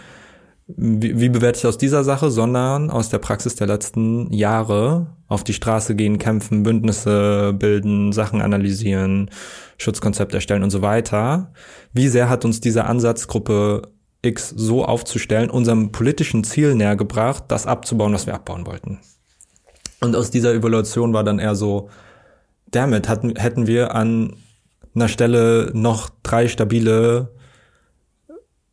wie, 0.67 1.21
wie 1.21 1.29
bewerte 1.29 1.59
ich 1.59 1.67
aus 1.67 1.79
dieser 1.79 2.03
Sache, 2.05 2.31
sondern 2.31 2.91
aus 2.91 3.09
der 3.09 3.19
Praxis 3.19 3.55
der 3.55 3.69
letzten 3.69 4.33
Jahre 4.33 5.15
auf 5.29 5.45
die 5.45 5.53
Straße 5.53 5.95
gehen, 5.95 6.19
kämpfen, 6.19 6.63
Bündnisse 6.63 7.53
bilden, 7.53 8.13
Sachen 8.13 8.41
analysieren, 8.41 9.31
Schutzkonzept 9.79 10.35
erstellen 10.35 10.63
und 10.63 10.71
so 10.71 10.83
weiter. 10.83 11.53
Wie 11.93 12.09
sehr 12.09 12.29
hat 12.29 12.45
uns 12.45 12.61
diese 12.61 12.85
Ansatzgruppe 12.85 13.83
X 14.23 14.51
so 14.51 14.85
aufzustellen, 14.85 15.51
unserem 15.51 15.93
politischen 15.93 16.43
Ziel 16.43 16.75
näher 16.75 16.97
gebracht, 16.97 17.45
das 17.49 17.67
abzubauen, 17.67 18.13
was 18.13 18.27
wir 18.27 18.35
abbauen 18.35 18.67
wollten? 18.67 18.99
Und 20.01 20.17
aus 20.17 20.31
dieser 20.31 20.53
Evaluation 20.53 21.13
war 21.13 21.23
dann 21.23 21.39
eher 21.39 21.55
so, 21.55 21.91
damit 22.77 23.09
hatten, 23.09 23.35
hätten 23.37 23.67
wir 23.67 23.95
an 23.95 24.37
einer 24.95 25.09
Stelle 25.09 25.71
noch 25.75 26.11
drei 26.23 26.49
stabile 26.49 27.35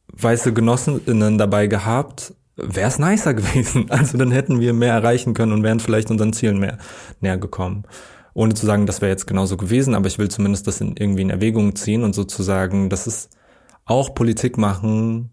weiße 0.08 0.54
Genossinnen 0.54 1.38
dabei 1.38 1.68
gehabt, 1.68 2.34
wäre 2.56 2.88
es 2.88 3.00
nicer 3.00 3.34
gewesen. 3.34 3.90
Also 3.90 4.18
dann 4.18 4.32
hätten 4.32 4.60
wir 4.60 4.74
mehr 4.74 4.94
erreichen 4.94 5.34
können 5.34 5.54
und 5.54 5.64
wären 5.64 5.80
vielleicht 5.80 6.12
unseren 6.12 6.34
Zielen 6.34 6.60
mehr 6.60 6.78
näher 7.20 7.38
gekommen. 7.38 7.84
Ohne 8.36 8.54
zu 8.54 8.66
sagen, 8.66 8.86
das 8.86 9.02
wäre 9.02 9.12
jetzt 9.12 9.28
genauso 9.28 9.58
gewesen, 9.58 9.94
aber 9.96 10.08
ich 10.08 10.18
will 10.18 10.30
zumindest 10.30 10.66
das 10.68 10.82
in, 10.82 10.96
irgendwie 10.98 11.22
in 11.22 11.30
Erwägung 11.30 11.76
ziehen 11.76 12.04
und 12.04 12.14
sozusagen, 12.14 12.90
das 12.90 13.06
ist 13.06 13.30
auch 13.86 14.16
Politik 14.16 14.58
machen, 14.58 15.30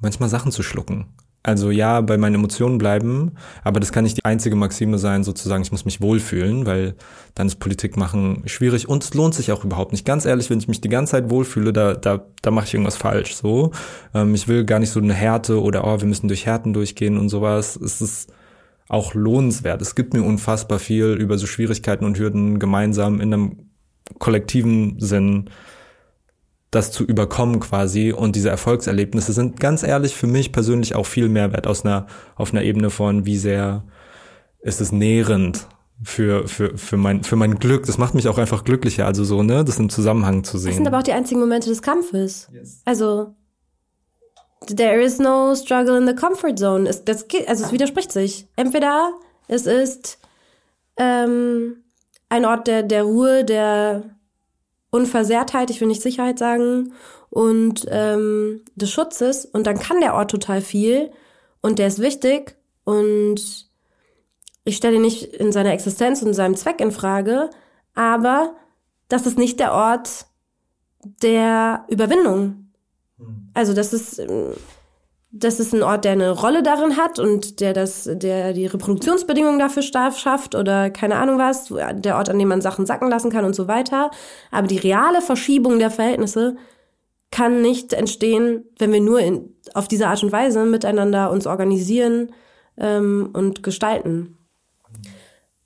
manchmal 0.00 0.28
Sachen 0.28 0.50
zu 0.50 0.62
schlucken. 0.62 1.14
Also 1.46 1.70
ja, 1.70 2.00
bei 2.00 2.16
meinen 2.16 2.36
Emotionen 2.36 2.78
bleiben, 2.78 3.32
aber 3.64 3.78
das 3.78 3.92
kann 3.92 4.04
nicht 4.04 4.16
die 4.16 4.24
einzige 4.24 4.56
Maxime 4.56 4.96
sein, 4.96 5.24
sozusagen, 5.24 5.62
ich 5.62 5.70
muss 5.70 5.84
mich 5.84 6.00
wohlfühlen, 6.00 6.64
weil 6.64 6.94
dann 7.34 7.48
ist 7.48 7.56
Politik 7.56 7.98
machen 7.98 8.44
schwierig 8.46 8.88
und 8.88 9.04
es 9.04 9.12
lohnt 9.12 9.34
sich 9.34 9.52
auch 9.52 9.62
überhaupt 9.62 9.92
nicht. 9.92 10.06
Ganz 10.06 10.24
ehrlich, 10.24 10.48
wenn 10.48 10.58
ich 10.58 10.68
mich 10.68 10.80
die 10.80 10.88
ganze 10.88 11.12
Zeit 11.12 11.28
wohlfühle, 11.28 11.74
da, 11.74 11.92
da, 11.92 12.24
da 12.40 12.50
mache 12.50 12.64
ich 12.68 12.72
irgendwas 12.72 12.96
falsch. 12.96 13.34
So, 13.34 13.72
ähm, 14.14 14.34
ich 14.34 14.48
will 14.48 14.64
gar 14.64 14.78
nicht 14.78 14.90
so 14.90 15.00
eine 15.00 15.12
Härte 15.12 15.60
oder 15.60 15.86
oh, 15.86 16.00
wir 16.00 16.08
müssen 16.08 16.28
durch 16.28 16.46
Härten 16.46 16.72
durchgehen 16.72 17.18
und 17.18 17.28
sowas. 17.28 17.76
Es 17.76 18.00
ist 18.00 18.32
auch 18.88 19.12
lohnenswert. 19.12 19.82
Es 19.82 19.94
gibt 19.94 20.14
mir 20.14 20.22
unfassbar 20.22 20.78
viel 20.78 21.08
über 21.12 21.36
so 21.36 21.46
Schwierigkeiten 21.46 22.06
und 22.06 22.18
Hürden 22.18 22.58
gemeinsam 22.58 23.20
in 23.20 23.34
einem 23.34 23.56
kollektiven 24.18 24.98
Sinn 24.98 25.50
das 26.74 26.90
zu 26.90 27.04
überkommen 27.04 27.60
quasi 27.60 28.12
und 28.12 28.36
diese 28.36 28.50
Erfolgserlebnisse 28.50 29.32
sind 29.32 29.60
ganz 29.60 29.82
ehrlich 29.82 30.16
für 30.16 30.26
mich 30.26 30.52
persönlich 30.52 30.94
auch 30.94 31.06
viel 31.06 31.28
mehr 31.28 31.52
wert 31.52 31.66
aus 31.66 31.84
einer, 31.84 32.06
auf 32.36 32.52
einer 32.52 32.62
Ebene 32.62 32.90
von 32.90 33.26
wie 33.26 33.36
sehr 33.36 33.84
ist 34.60 34.80
es 34.80 34.92
nährend 34.92 35.68
für, 36.02 36.48
für, 36.48 36.76
für 36.76 36.96
mein, 36.96 37.22
für 37.22 37.36
mein 37.36 37.58
Glück. 37.58 37.86
Das 37.86 37.98
macht 37.98 38.14
mich 38.14 38.28
auch 38.28 38.38
einfach 38.38 38.64
glücklicher, 38.64 39.06
also 39.06 39.24
so, 39.24 39.42
ne, 39.42 39.64
das 39.64 39.78
im 39.78 39.88
Zusammenhang 39.88 40.42
zu 40.42 40.58
sehen. 40.58 40.70
Das 40.70 40.76
sind 40.76 40.86
aber 40.86 40.98
auch 40.98 41.02
die 41.02 41.12
einzigen 41.12 41.40
Momente 41.40 41.68
des 41.68 41.82
Kampfes. 41.82 42.48
Yes. 42.52 42.80
Also, 42.84 43.34
there 44.66 45.00
is 45.00 45.18
no 45.18 45.54
struggle 45.54 45.96
in 45.96 46.06
the 46.06 46.14
comfort 46.14 46.56
zone. 46.56 46.88
Es, 46.88 47.04
das 47.04 47.28
geht, 47.28 47.48
also 47.48 47.64
es 47.64 47.72
widerspricht 47.72 48.10
sich. 48.10 48.48
Entweder 48.56 49.12
es 49.46 49.66
ist 49.66 50.18
ähm, 50.96 51.84
ein 52.28 52.44
Ort 52.44 52.66
der, 52.66 52.82
der 52.82 53.04
Ruhe, 53.04 53.44
der 53.44 54.13
Unversehrtheit, 54.94 55.70
ich 55.70 55.80
will 55.80 55.88
nicht 55.88 56.02
Sicherheit 56.02 56.38
sagen, 56.38 56.92
und 57.30 57.84
ähm, 57.90 58.62
des 58.76 58.92
Schutzes. 58.92 59.44
Und 59.44 59.66
dann 59.66 59.78
kann 59.78 60.00
der 60.00 60.14
Ort 60.14 60.30
total 60.30 60.60
viel 60.60 61.10
und 61.60 61.80
der 61.80 61.88
ist 61.88 61.98
wichtig 61.98 62.56
und 62.84 63.68
ich 64.64 64.76
stelle 64.76 64.96
ihn 64.96 65.02
nicht 65.02 65.24
in 65.24 65.50
seiner 65.50 65.72
Existenz 65.72 66.22
und 66.22 66.32
seinem 66.32 66.56
Zweck 66.56 66.80
in 66.80 66.92
Frage, 66.92 67.50
aber 67.94 68.54
das 69.08 69.26
ist 69.26 69.36
nicht 69.36 69.58
der 69.58 69.72
Ort 69.72 70.26
der 71.22 71.84
Überwindung. 71.88 72.70
Hm. 73.18 73.50
Also 73.52 73.74
das 73.74 73.92
ist 73.92 74.20
ähm, 74.20 74.52
das 75.36 75.58
ist 75.58 75.74
ein 75.74 75.82
Ort, 75.82 76.04
der 76.04 76.12
eine 76.12 76.30
Rolle 76.30 76.62
darin 76.62 76.96
hat 76.96 77.18
und 77.18 77.58
der 77.58 77.72
das, 77.72 78.08
der 78.08 78.52
die 78.52 78.66
Reproduktionsbedingungen 78.66 79.58
dafür 79.58 79.82
schafft 79.82 80.54
oder 80.54 80.90
keine 80.90 81.16
Ahnung 81.16 81.38
was, 81.38 81.72
der 81.94 82.16
Ort, 82.16 82.30
an 82.30 82.38
dem 82.38 82.46
man 82.46 82.60
Sachen 82.60 82.86
sacken 82.86 83.10
lassen 83.10 83.32
kann 83.32 83.44
und 83.44 83.54
so 83.54 83.66
weiter. 83.66 84.12
Aber 84.52 84.68
die 84.68 84.78
reale 84.78 85.20
Verschiebung 85.20 85.80
der 85.80 85.90
Verhältnisse 85.90 86.56
kann 87.32 87.62
nicht 87.62 87.92
entstehen, 87.94 88.64
wenn 88.78 88.92
wir 88.92 89.00
nur 89.00 89.18
in, 89.18 89.52
auf 89.74 89.88
diese 89.88 90.06
Art 90.06 90.22
und 90.22 90.30
Weise 90.30 90.64
miteinander 90.66 91.32
uns 91.32 91.48
organisieren 91.48 92.30
ähm, 92.76 93.30
und 93.32 93.64
gestalten. 93.64 94.38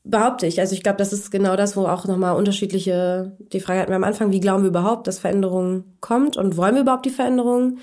Behaupte 0.02 0.46
ich. 0.46 0.60
Also 0.60 0.74
ich 0.74 0.82
glaube, 0.82 0.96
das 0.96 1.12
ist 1.12 1.30
genau 1.30 1.56
das, 1.56 1.76
wo 1.76 1.84
auch 1.84 2.06
nochmal 2.06 2.36
unterschiedliche, 2.36 3.36
die 3.52 3.60
Frage 3.60 3.80
hatten 3.80 3.90
wir 3.90 3.96
am 3.96 4.04
Anfang, 4.04 4.32
wie 4.32 4.40
glauben 4.40 4.62
wir 4.62 4.70
überhaupt, 4.70 5.06
dass 5.06 5.18
Veränderung 5.18 5.84
kommt 6.00 6.38
und 6.38 6.56
wollen 6.56 6.74
wir 6.74 6.82
überhaupt 6.82 7.04
die 7.04 7.10
Veränderung? 7.10 7.76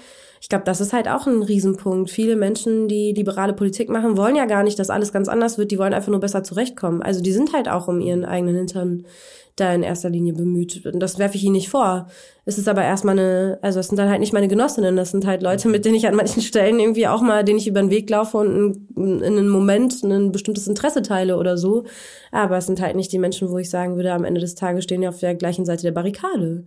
Ich 0.46 0.50
glaube, 0.50 0.64
das 0.64 0.80
ist 0.80 0.93
halt 0.93 1.08
auch 1.08 1.26
ein 1.26 1.41
Riesenpunkt. 1.41 2.12
Viele 2.12 2.36
Menschen, 2.36 2.88
die 2.88 3.14
liberale 3.14 3.54
Politik 3.54 3.89
machen, 3.89 4.16
wollen 4.16 4.36
ja 4.36 4.46
gar 4.46 4.62
nicht, 4.62 4.78
dass 4.78 4.91
alles 4.91 5.12
ganz 5.12 5.28
anders 5.28 5.58
wird. 5.58 5.72
Die 5.72 5.80
wollen 5.80 5.96
einfach 5.96 6.12
nur 6.12 6.20
besser 6.20 6.43
zurechtkommen. 6.43 7.02
Also 7.02 7.20
die 7.24 7.32
sind 7.32 7.52
halt 7.52 7.68
auch 7.68 7.88
um 7.88 8.00
ihren 8.00 8.24
eigenen 8.26 8.56
Hintern 8.56 9.08
da 9.56 9.74
in 9.74 9.82
erster 9.82 10.12
Linie 10.12 10.34
bemüht. 10.34 10.86
Und 10.86 11.00
das 11.00 11.18
werfe 11.18 11.36
ich 11.36 11.43
ihnen 11.46 11.54
nicht 11.54 11.70
vor. 11.70 12.10
Es 12.46 12.60
ist 12.60 12.68
aber 12.68 12.84
erstmal 12.84 13.18
eine, 13.18 13.58
also 13.64 13.80
es 13.80 13.88
sind 13.88 13.98
dann 13.98 14.08
halt 14.08 14.20
nicht 14.20 14.34
meine 14.34 14.48
Genossinnen, 14.48 14.96
das 14.96 15.10
sind 15.10 15.26
halt 15.26 15.41
Leute, 15.41 15.68
mit 15.68 15.84
denen 15.84 15.96
ich 15.96 16.08
an 16.08 16.14
manchen 16.14 16.43
Stellen 16.43 16.80
irgendwie 16.80 17.08
auch 17.08 17.24
mal, 17.24 17.43
denen 17.43 17.58
ich 17.58 17.68
über 17.68 17.82
den 17.82 17.89
Weg 17.89 18.08
laufe 18.12 18.38
und 18.38 18.86
in, 18.96 19.22
in 19.22 19.39
einem 19.39 19.50
Moment 19.50 20.04
ein 20.04 20.32
bestimmtes 20.32 20.68
Interesse 20.68 21.02
teile 21.02 21.38
oder 21.38 21.58
so. 21.58 21.86
Aber 22.32 22.58
es 22.58 22.68
sind 22.68 22.80
halt 22.80 22.96
nicht 22.96 23.12
die 23.12 23.18
Menschen, 23.18 23.50
wo 23.50 23.58
ich 23.58 23.72
sagen 23.72 23.96
würde, 23.96 24.14
am 24.14 24.26
Ende 24.26 24.41
des 24.41 24.54
Tages 24.54 24.84
stehen 24.84 25.02
die 25.02 25.08
auf 25.08 25.22
der 25.22 25.34
gleichen 25.34 25.66
Seite 25.66 25.82
der 25.82 25.91
Barrikade. 25.91 26.66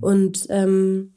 Und 0.00 0.48
ähm, 0.50 1.12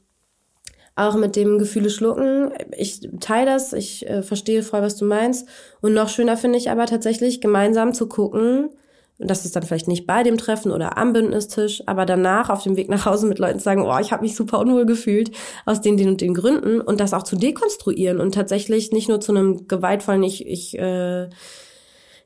auch 0.96 1.16
mit 1.16 1.36
dem 1.36 1.58
Gefühle 1.58 1.90
schlucken. 1.90 2.52
Ich 2.76 3.08
teile 3.20 3.46
das, 3.46 3.72
ich 3.72 4.08
äh, 4.08 4.22
verstehe 4.22 4.62
voll, 4.62 4.82
was 4.82 4.96
du 4.96 5.04
meinst. 5.04 5.48
Und 5.80 5.94
noch 5.94 6.08
schöner 6.08 6.36
finde 6.36 6.58
ich 6.58 6.70
aber 6.70 6.86
tatsächlich, 6.86 7.40
gemeinsam 7.40 7.94
zu 7.94 8.08
gucken, 8.08 8.70
und 9.18 9.30
das 9.30 9.44
ist 9.44 9.54
dann 9.54 9.62
vielleicht 9.62 9.86
nicht 9.86 10.06
bei 10.08 10.24
dem 10.24 10.38
Treffen 10.38 10.72
oder 10.72 10.98
am 10.98 11.12
Bündnistisch, 11.12 11.84
aber 11.86 12.04
danach 12.04 12.50
auf 12.50 12.64
dem 12.64 12.76
Weg 12.76 12.88
nach 12.88 13.06
Hause 13.06 13.26
mit 13.26 13.38
Leuten 13.38 13.60
zu 13.60 13.64
sagen, 13.64 13.82
oh, 13.82 13.98
ich 14.00 14.10
habe 14.10 14.22
mich 14.22 14.34
super 14.34 14.58
unwohl 14.58 14.86
gefühlt 14.86 15.30
aus 15.66 15.80
den, 15.80 15.96
den 15.96 16.08
und 16.08 16.20
den 16.20 16.34
Gründen 16.34 16.80
und 16.80 16.98
das 16.98 17.14
auch 17.14 17.22
zu 17.22 17.36
dekonstruieren 17.36 18.20
und 18.20 18.34
tatsächlich 18.34 18.90
nicht 18.90 19.08
nur 19.08 19.20
zu 19.20 19.30
einem 19.30 19.68
gewaltvollen, 19.68 20.24
ich, 20.24 20.46
ich 20.46 20.76
äh, 20.78 21.28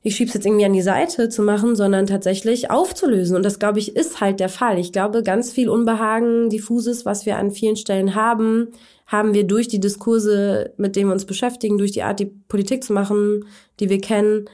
ich 0.03 0.17
schieb's 0.17 0.35
jetzt 0.35 0.47
irgendwie 0.47 0.65
an 0.65 0.73
die 0.73 0.83
Seite 0.83 1.29
zu 1.29 1.43
machen, 1.43 1.75
sondern 1.75 2.07
tatsächlich 2.07 2.71
aufzulösen. 2.71 3.37
Und 3.37 3.45
das, 3.45 3.59
glaube 3.59 3.79
ich, 3.81 3.97
ist 3.97 4.21
halt 4.21 4.41
der 4.41 4.49
Fall. 4.49 4.79
Ich 4.79 4.93
glaube, 4.93 5.23
ganz 5.23 5.51
viel 5.53 5.69
Unbehagen, 5.69 6.51
diffuses, 6.51 7.05
was 7.05 7.27
wir 7.27 7.37
an 7.37 7.51
vielen 7.51 7.77
Stellen 7.77 8.15
haben, 8.15 8.69
haben 9.07 9.35
wir 9.35 9.45
durch 9.45 9.69
die 9.69 9.81
Diskurse, 9.81 10.73
mit 10.77 10.95
denen 10.95 11.09
wir 11.09 11.15
uns 11.15 11.25
beschäftigen, 11.25 11.79
durch 11.79 11.93
die 11.93 12.03
Art, 12.03 12.21
die 12.21 12.27
Politik 12.27 12.85
zu 12.85 12.93
machen, 12.93 13.45
die 13.81 13.89
wir 13.89 14.01
kennen, 14.01 14.45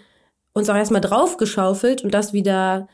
uns 0.55 0.71
auch 0.71 0.77
erstmal 0.77 1.01
draufgeschaufelt 1.01 2.05
und 2.05 2.15
das 2.15 2.33
wieder 2.33 2.89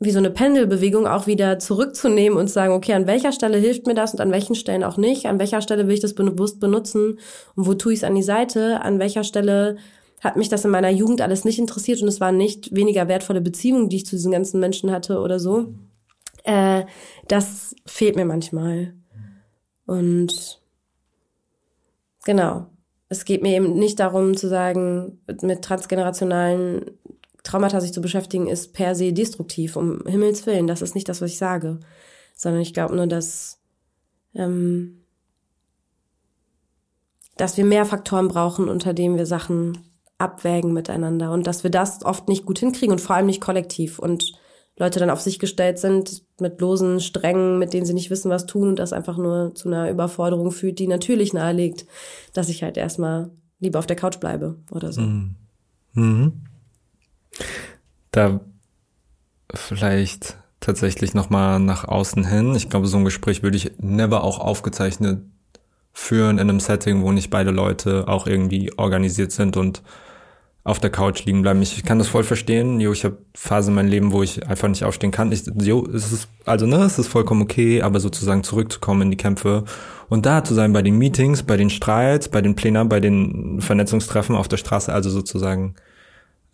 wie 0.00 0.12
so 0.12 0.18
eine 0.18 0.30
Pendelbewegung 0.30 1.08
auch 1.08 1.26
wieder 1.26 1.58
zurückzunehmen 1.58 2.38
und 2.38 2.48
sagen, 2.48 2.72
okay, 2.72 2.92
an 2.92 3.08
welcher 3.08 3.32
Stelle 3.32 3.58
hilft 3.58 3.86
mir 3.86 3.94
das 3.94 4.12
und 4.12 4.20
an 4.20 4.30
welchen 4.30 4.54
Stellen 4.54 4.84
auch 4.84 4.96
nicht, 4.96 5.26
an 5.26 5.40
welcher 5.40 5.60
Stelle 5.60 5.88
will 5.88 5.94
ich 5.94 6.00
das 6.00 6.14
bewusst 6.14 6.60
benutzen 6.60 7.18
und 7.56 7.66
wo 7.66 7.74
tue 7.74 7.94
ich 7.94 8.00
es 8.00 8.04
an 8.04 8.14
die 8.14 8.22
Seite, 8.22 8.80
an 8.82 9.00
welcher 9.00 9.24
Stelle 9.24 9.76
hat 10.20 10.36
mich 10.36 10.48
das 10.48 10.64
in 10.64 10.70
meiner 10.70 10.90
Jugend 10.90 11.20
alles 11.20 11.44
nicht 11.44 11.58
interessiert 11.58 12.02
und 12.02 12.08
es 12.08 12.20
waren 12.20 12.36
nicht 12.36 12.74
weniger 12.74 13.08
wertvolle 13.08 13.40
Beziehungen, 13.40 13.88
die 13.88 13.96
ich 13.96 14.06
zu 14.06 14.16
diesen 14.16 14.32
ganzen 14.32 14.60
Menschen 14.60 14.90
hatte 14.90 15.20
oder 15.20 15.38
so. 15.38 15.74
Äh, 16.44 16.84
das 17.28 17.76
fehlt 17.86 18.16
mir 18.16 18.24
manchmal. 18.24 18.94
Und 19.86 20.60
genau, 22.24 22.66
es 23.08 23.24
geht 23.24 23.42
mir 23.42 23.56
eben 23.56 23.74
nicht 23.74 24.00
darum 24.00 24.36
zu 24.36 24.48
sagen, 24.48 25.20
mit 25.42 25.62
transgenerationalen 25.62 26.98
Traumata 27.42 27.80
sich 27.80 27.92
zu 27.92 28.00
beschäftigen, 28.00 28.48
ist 28.48 28.74
per 28.74 28.94
se 28.94 29.12
destruktiv, 29.12 29.76
um 29.76 30.04
Himmels 30.06 30.44
Willen. 30.46 30.66
Das 30.66 30.82
ist 30.82 30.94
nicht 30.94 31.08
das, 31.08 31.22
was 31.22 31.30
ich 31.30 31.38
sage. 31.38 31.80
Sondern 32.34 32.60
ich 32.60 32.74
glaube 32.74 32.94
nur, 32.94 33.06
dass, 33.06 33.60
ähm, 34.34 35.04
dass 37.36 37.56
wir 37.56 37.64
mehr 37.64 37.86
Faktoren 37.86 38.28
brauchen, 38.28 38.68
unter 38.68 38.92
denen 38.92 39.16
wir 39.16 39.26
Sachen 39.26 39.87
abwägen 40.18 40.72
miteinander 40.72 41.32
und 41.32 41.46
dass 41.46 41.62
wir 41.62 41.70
das 41.70 42.04
oft 42.04 42.28
nicht 42.28 42.44
gut 42.44 42.58
hinkriegen 42.58 42.92
und 42.92 43.00
vor 43.00 43.16
allem 43.16 43.26
nicht 43.26 43.40
kollektiv 43.40 43.98
und 43.98 44.32
Leute 44.76 45.00
dann 45.00 45.10
auf 45.10 45.20
sich 45.20 45.38
gestellt 45.38 45.78
sind 45.78 46.22
mit 46.40 46.60
losen 46.60 47.00
Strängen, 47.00 47.58
mit 47.58 47.72
denen 47.72 47.86
sie 47.86 47.94
nicht 47.94 48.10
wissen, 48.10 48.30
was 48.30 48.46
tun 48.46 48.68
und 48.68 48.78
das 48.78 48.92
einfach 48.92 49.16
nur 49.16 49.54
zu 49.54 49.68
einer 49.68 49.90
Überforderung 49.90 50.52
führt, 50.52 50.78
die 50.78 50.86
natürlich 50.86 51.32
nahelegt, 51.32 51.86
dass 52.32 52.48
ich 52.48 52.62
halt 52.62 52.76
erstmal 52.76 53.30
lieber 53.60 53.78
auf 53.78 53.86
der 53.86 53.96
Couch 53.96 54.20
bleibe 54.20 54.56
oder 54.70 54.92
so. 54.92 55.00
Mhm. 55.00 55.34
Mhm. 55.94 56.32
Da 58.12 58.40
vielleicht 59.52 60.38
tatsächlich 60.60 61.14
nochmal 61.14 61.58
nach 61.60 61.84
außen 61.84 62.24
hin. 62.24 62.54
Ich 62.54 62.68
glaube, 62.68 62.86
so 62.86 62.98
ein 62.98 63.04
Gespräch 63.04 63.42
würde 63.42 63.56
ich 63.56 63.72
never 63.78 64.22
auch 64.22 64.38
aufgezeichnet 64.38 65.22
führen 65.92 66.38
in 66.38 66.48
einem 66.48 66.60
Setting, 66.60 67.02
wo 67.02 67.10
nicht 67.10 67.30
beide 67.30 67.50
Leute 67.50 68.06
auch 68.06 68.26
irgendwie 68.26 68.72
organisiert 68.76 69.32
sind 69.32 69.56
und 69.56 69.82
auf 70.64 70.80
der 70.80 70.90
Couch 70.90 71.24
liegen 71.24 71.42
bleiben. 71.42 71.62
Ich 71.62 71.82
kann 71.84 71.98
das 71.98 72.08
voll 72.08 72.24
verstehen. 72.24 72.78
Jo, 72.80 72.92
ich 72.92 73.04
habe 73.04 73.18
Phasen 73.34 73.70
in 73.70 73.74
meinem 73.76 73.88
Leben, 73.88 74.12
wo 74.12 74.22
ich 74.22 74.46
einfach 74.46 74.68
nicht 74.68 74.84
aufstehen 74.84 75.10
kann. 75.10 75.32
Ich, 75.32 75.44
jo, 75.60 75.86
es 75.86 76.12
ist, 76.12 76.28
also 76.44 76.66
ne, 76.66 76.82
es 76.84 76.98
ist 76.98 77.08
vollkommen 77.08 77.42
okay, 77.42 77.80
aber 77.80 78.00
sozusagen 78.00 78.42
zurückzukommen 78.42 79.02
in 79.02 79.10
die 79.10 79.16
Kämpfe 79.16 79.64
und 80.08 80.26
da 80.26 80.44
zu 80.44 80.54
sein 80.54 80.72
bei 80.72 80.82
den 80.82 80.98
Meetings, 80.98 81.42
bei 81.42 81.56
den 81.56 81.70
Streits, 81.70 82.28
bei 82.28 82.42
den 82.42 82.54
Plänen, 82.54 82.88
bei 82.88 83.00
den 83.00 83.60
Vernetzungstreffen 83.60 84.36
auf 84.36 84.48
der 84.48 84.56
Straße, 84.56 84.92
also 84.92 85.10
sozusagen 85.10 85.74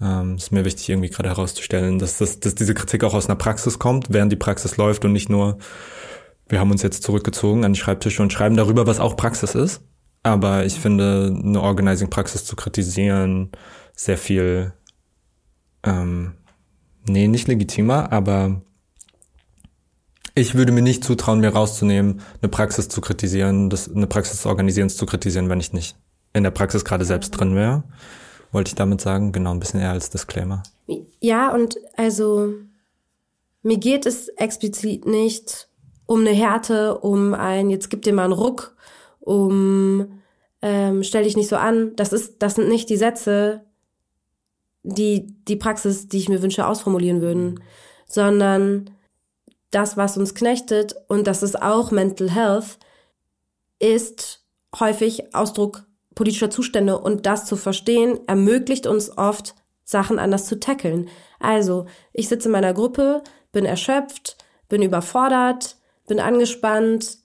ähm, 0.00 0.36
ist 0.36 0.52
mir 0.52 0.64
wichtig, 0.64 0.88
irgendwie 0.88 1.10
gerade 1.10 1.30
herauszustellen, 1.30 1.98
dass, 1.98 2.18
das, 2.18 2.40
dass 2.40 2.54
diese 2.54 2.74
Kritik 2.74 3.04
auch 3.04 3.14
aus 3.14 3.26
einer 3.26 3.36
Praxis 3.36 3.78
kommt, 3.78 4.12
während 4.12 4.32
die 4.32 4.36
Praxis 4.36 4.76
läuft 4.76 5.04
und 5.04 5.12
nicht 5.12 5.30
nur, 5.30 5.58
wir 6.48 6.60
haben 6.60 6.70
uns 6.70 6.82
jetzt 6.82 7.02
zurückgezogen 7.02 7.64
an 7.64 7.72
die 7.72 7.80
Schreibtische 7.80 8.22
und 8.22 8.32
schreiben 8.32 8.56
darüber, 8.56 8.86
was 8.86 9.00
auch 9.00 9.16
Praxis 9.16 9.54
ist. 9.54 9.82
Aber 10.22 10.64
ich 10.64 10.80
finde, 10.80 11.36
eine 11.44 11.60
Organizing-Praxis 11.60 12.44
zu 12.44 12.56
kritisieren, 12.56 13.50
sehr 13.96 14.18
viel, 14.18 14.72
ähm, 15.82 16.34
nee, 17.06 17.28
nicht 17.28 17.48
legitimer, 17.48 18.12
aber 18.12 18.62
ich 20.34 20.54
würde 20.54 20.72
mir 20.72 20.82
nicht 20.82 21.04
zutrauen, 21.04 21.40
mir 21.40 21.50
rauszunehmen, 21.50 22.20
eine 22.42 22.48
Praxis 22.48 22.88
zu 22.88 23.00
kritisieren, 23.00 23.70
das, 23.70 23.88
eine 23.88 24.06
Praxis 24.06 24.38
des 24.38 24.46
Organisierens 24.46 24.96
zu 24.96 25.06
kritisieren, 25.06 25.48
wenn 25.48 25.60
ich 25.60 25.72
nicht 25.72 25.96
in 26.32 26.42
der 26.42 26.50
Praxis 26.50 26.84
gerade 26.84 27.04
selbst 27.04 27.30
drin 27.30 27.54
wäre. 27.54 27.84
Wollte 28.50 28.68
ich 28.68 28.74
damit 28.74 29.00
sagen, 29.00 29.32
genau, 29.32 29.52
ein 29.52 29.60
bisschen 29.60 29.80
eher 29.80 29.90
als 29.90 30.10
Disclaimer. 30.10 30.62
Ja, 31.20 31.52
und 31.52 31.76
also 31.96 32.52
mir 33.62 33.78
geht 33.78 34.06
es 34.06 34.28
explizit 34.28 35.06
nicht 35.06 35.68
um 36.06 36.20
eine 36.20 36.32
Härte, 36.32 36.98
um 36.98 37.34
ein, 37.34 37.70
jetzt 37.70 37.88
gib 37.88 38.02
dir 38.02 38.12
mal 38.12 38.24
einen 38.24 38.32
Ruck, 38.32 38.76
um 39.20 40.20
ähm, 40.60 41.02
stell 41.02 41.24
dich 41.24 41.36
nicht 41.36 41.48
so 41.48 41.56
an. 41.56 41.94
Das 41.96 42.12
ist, 42.12 42.42
das 42.42 42.56
sind 42.56 42.68
nicht 42.68 42.90
die 42.90 42.96
Sätze, 42.96 43.64
die 44.84 45.26
die 45.48 45.56
Praxis, 45.56 46.08
die 46.08 46.18
ich 46.18 46.28
mir 46.28 46.42
wünsche, 46.42 46.66
ausformulieren 46.66 47.20
würden, 47.20 47.60
sondern 48.06 48.90
das, 49.70 49.96
was 49.96 50.16
uns 50.16 50.34
knechtet, 50.34 50.94
und 51.08 51.26
das 51.26 51.42
ist 51.42 51.60
auch 51.60 51.90
Mental 51.90 52.30
Health, 52.30 52.78
ist 53.80 54.44
häufig 54.78 55.34
Ausdruck 55.34 55.86
politischer 56.14 56.50
Zustände. 56.50 56.98
Und 56.98 57.26
das 57.26 57.46
zu 57.46 57.56
verstehen, 57.56 58.20
ermöglicht 58.28 58.86
uns 58.86 59.16
oft, 59.18 59.56
Sachen 59.84 60.18
anders 60.18 60.46
zu 60.46 60.60
tackeln. 60.60 61.08
Also, 61.40 61.86
ich 62.12 62.28
sitze 62.28 62.48
in 62.48 62.52
meiner 62.52 62.72
Gruppe, 62.72 63.22
bin 63.52 63.66
erschöpft, 63.66 64.38
bin 64.68 64.80
überfordert, 64.80 65.76
bin 66.06 66.20
angespannt, 66.20 67.18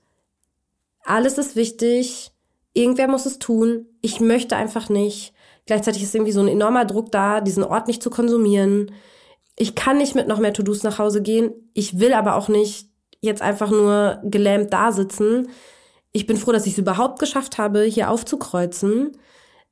alles 1.04 1.38
ist 1.38 1.56
wichtig, 1.56 2.32
irgendwer 2.74 3.08
muss 3.08 3.26
es 3.26 3.40
tun, 3.40 3.88
ich 4.02 4.20
möchte 4.20 4.56
einfach 4.56 4.90
nicht, 4.90 5.34
Gleichzeitig 5.70 6.02
ist 6.02 6.16
irgendwie 6.16 6.32
so 6.32 6.40
ein 6.40 6.48
enormer 6.48 6.84
Druck 6.84 7.12
da, 7.12 7.42
diesen 7.42 7.64
Ort 7.64 7.86
nicht 7.86 8.02
zu 8.02 8.10
konsumieren. 8.10 8.92
Ich 9.56 9.76
kann 9.76 10.00
nicht 10.00 10.16
mit 10.16 10.28
noch 10.28 10.40
mehr 10.40 10.52
To-Dos 10.52 10.82
nach 10.82 10.98
Hause 10.98 11.22
gehen. 11.22 11.54
Ich 11.76 12.00
will 12.00 12.14
aber 12.14 12.38
auch 12.38 12.48
nicht 12.48 12.88
jetzt 13.22 13.44
einfach 13.44 13.70
nur 13.70 14.20
gelähmt 14.24 14.74
da 14.74 14.92
sitzen. 14.92 15.50
Ich 16.12 16.26
bin 16.26 16.38
froh, 16.38 16.52
dass 16.52 16.66
ich 16.66 16.72
es 16.72 16.80
überhaupt 16.80 17.20
geschafft 17.20 17.60
habe, 17.60 17.84
hier 17.84 18.10
aufzukreuzen. 18.10 19.12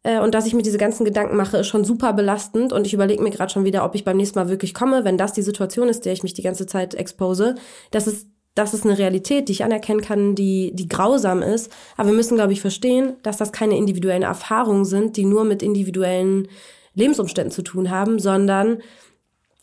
Äh, 0.04 0.20
und 0.20 0.36
dass 0.36 0.46
ich 0.46 0.54
mir 0.54 0.62
diese 0.62 0.78
ganzen 0.78 1.04
Gedanken 1.04 1.36
mache, 1.36 1.58
ist 1.58 1.68
schon 1.68 1.84
super 1.84 2.14
belastend. 2.14 2.74
Und 2.74 2.86
ich 2.86 2.94
überlege 2.94 3.24
mir 3.24 3.32
gerade 3.32 3.52
schon 3.52 3.66
wieder, 3.66 3.84
ob 3.84 3.96
ich 3.96 4.06
beim 4.06 4.18
nächsten 4.18 4.38
Mal 4.38 4.50
wirklich 4.50 4.76
komme, 4.76 5.04
wenn 5.04 5.18
das 5.18 5.34
die 5.34 5.42
Situation 5.42 5.90
ist, 5.90 6.06
der 6.06 6.14
ich 6.14 6.22
mich 6.22 6.36
die 6.36 6.44
ganze 6.44 6.68
Zeit 6.68 6.94
expose. 6.94 7.56
Das 7.90 8.06
ist 8.06 8.28
das 8.58 8.74
ist 8.74 8.86
eine 8.86 8.98
Realität, 8.98 9.48
die 9.48 9.54
ich 9.54 9.64
anerkennen 9.64 10.02
kann, 10.02 10.36
die, 10.36 10.72
die 10.74 10.88
grausam 10.88 11.42
ist. 11.42 11.72
Aber 11.96 12.10
wir 12.10 12.16
müssen, 12.16 12.36
glaube 12.36 12.54
ich, 12.54 12.62
verstehen, 12.62 13.14
dass 13.24 13.38
das 13.38 13.52
keine 13.52 13.78
individuellen 13.78 14.24
Erfahrungen 14.24 14.86
sind, 14.86 15.18
die 15.18 15.26
nur 15.26 15.44
mit 15.44 15.62
individuellen 15.62 16.48
Lebensumständen 16.96 17.52
zu 17.52 17.62
tun 17.62 17.92
haben, 17.92 18.20
sondern 18.20 18.80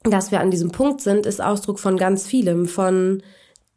dass 0.05 0.31
wir 0.31 0.41
an 0.41 0.51
diesem 0.51 0.71
Punkt 0.71 1.01
sind, 1.01 1.27
ist 1.27 1.43
Ausdruck 1.43 1.81
von 1.81 1.97
ganz 1.97 2.27
vielem, 2.27 2.67
von 2.69 3.23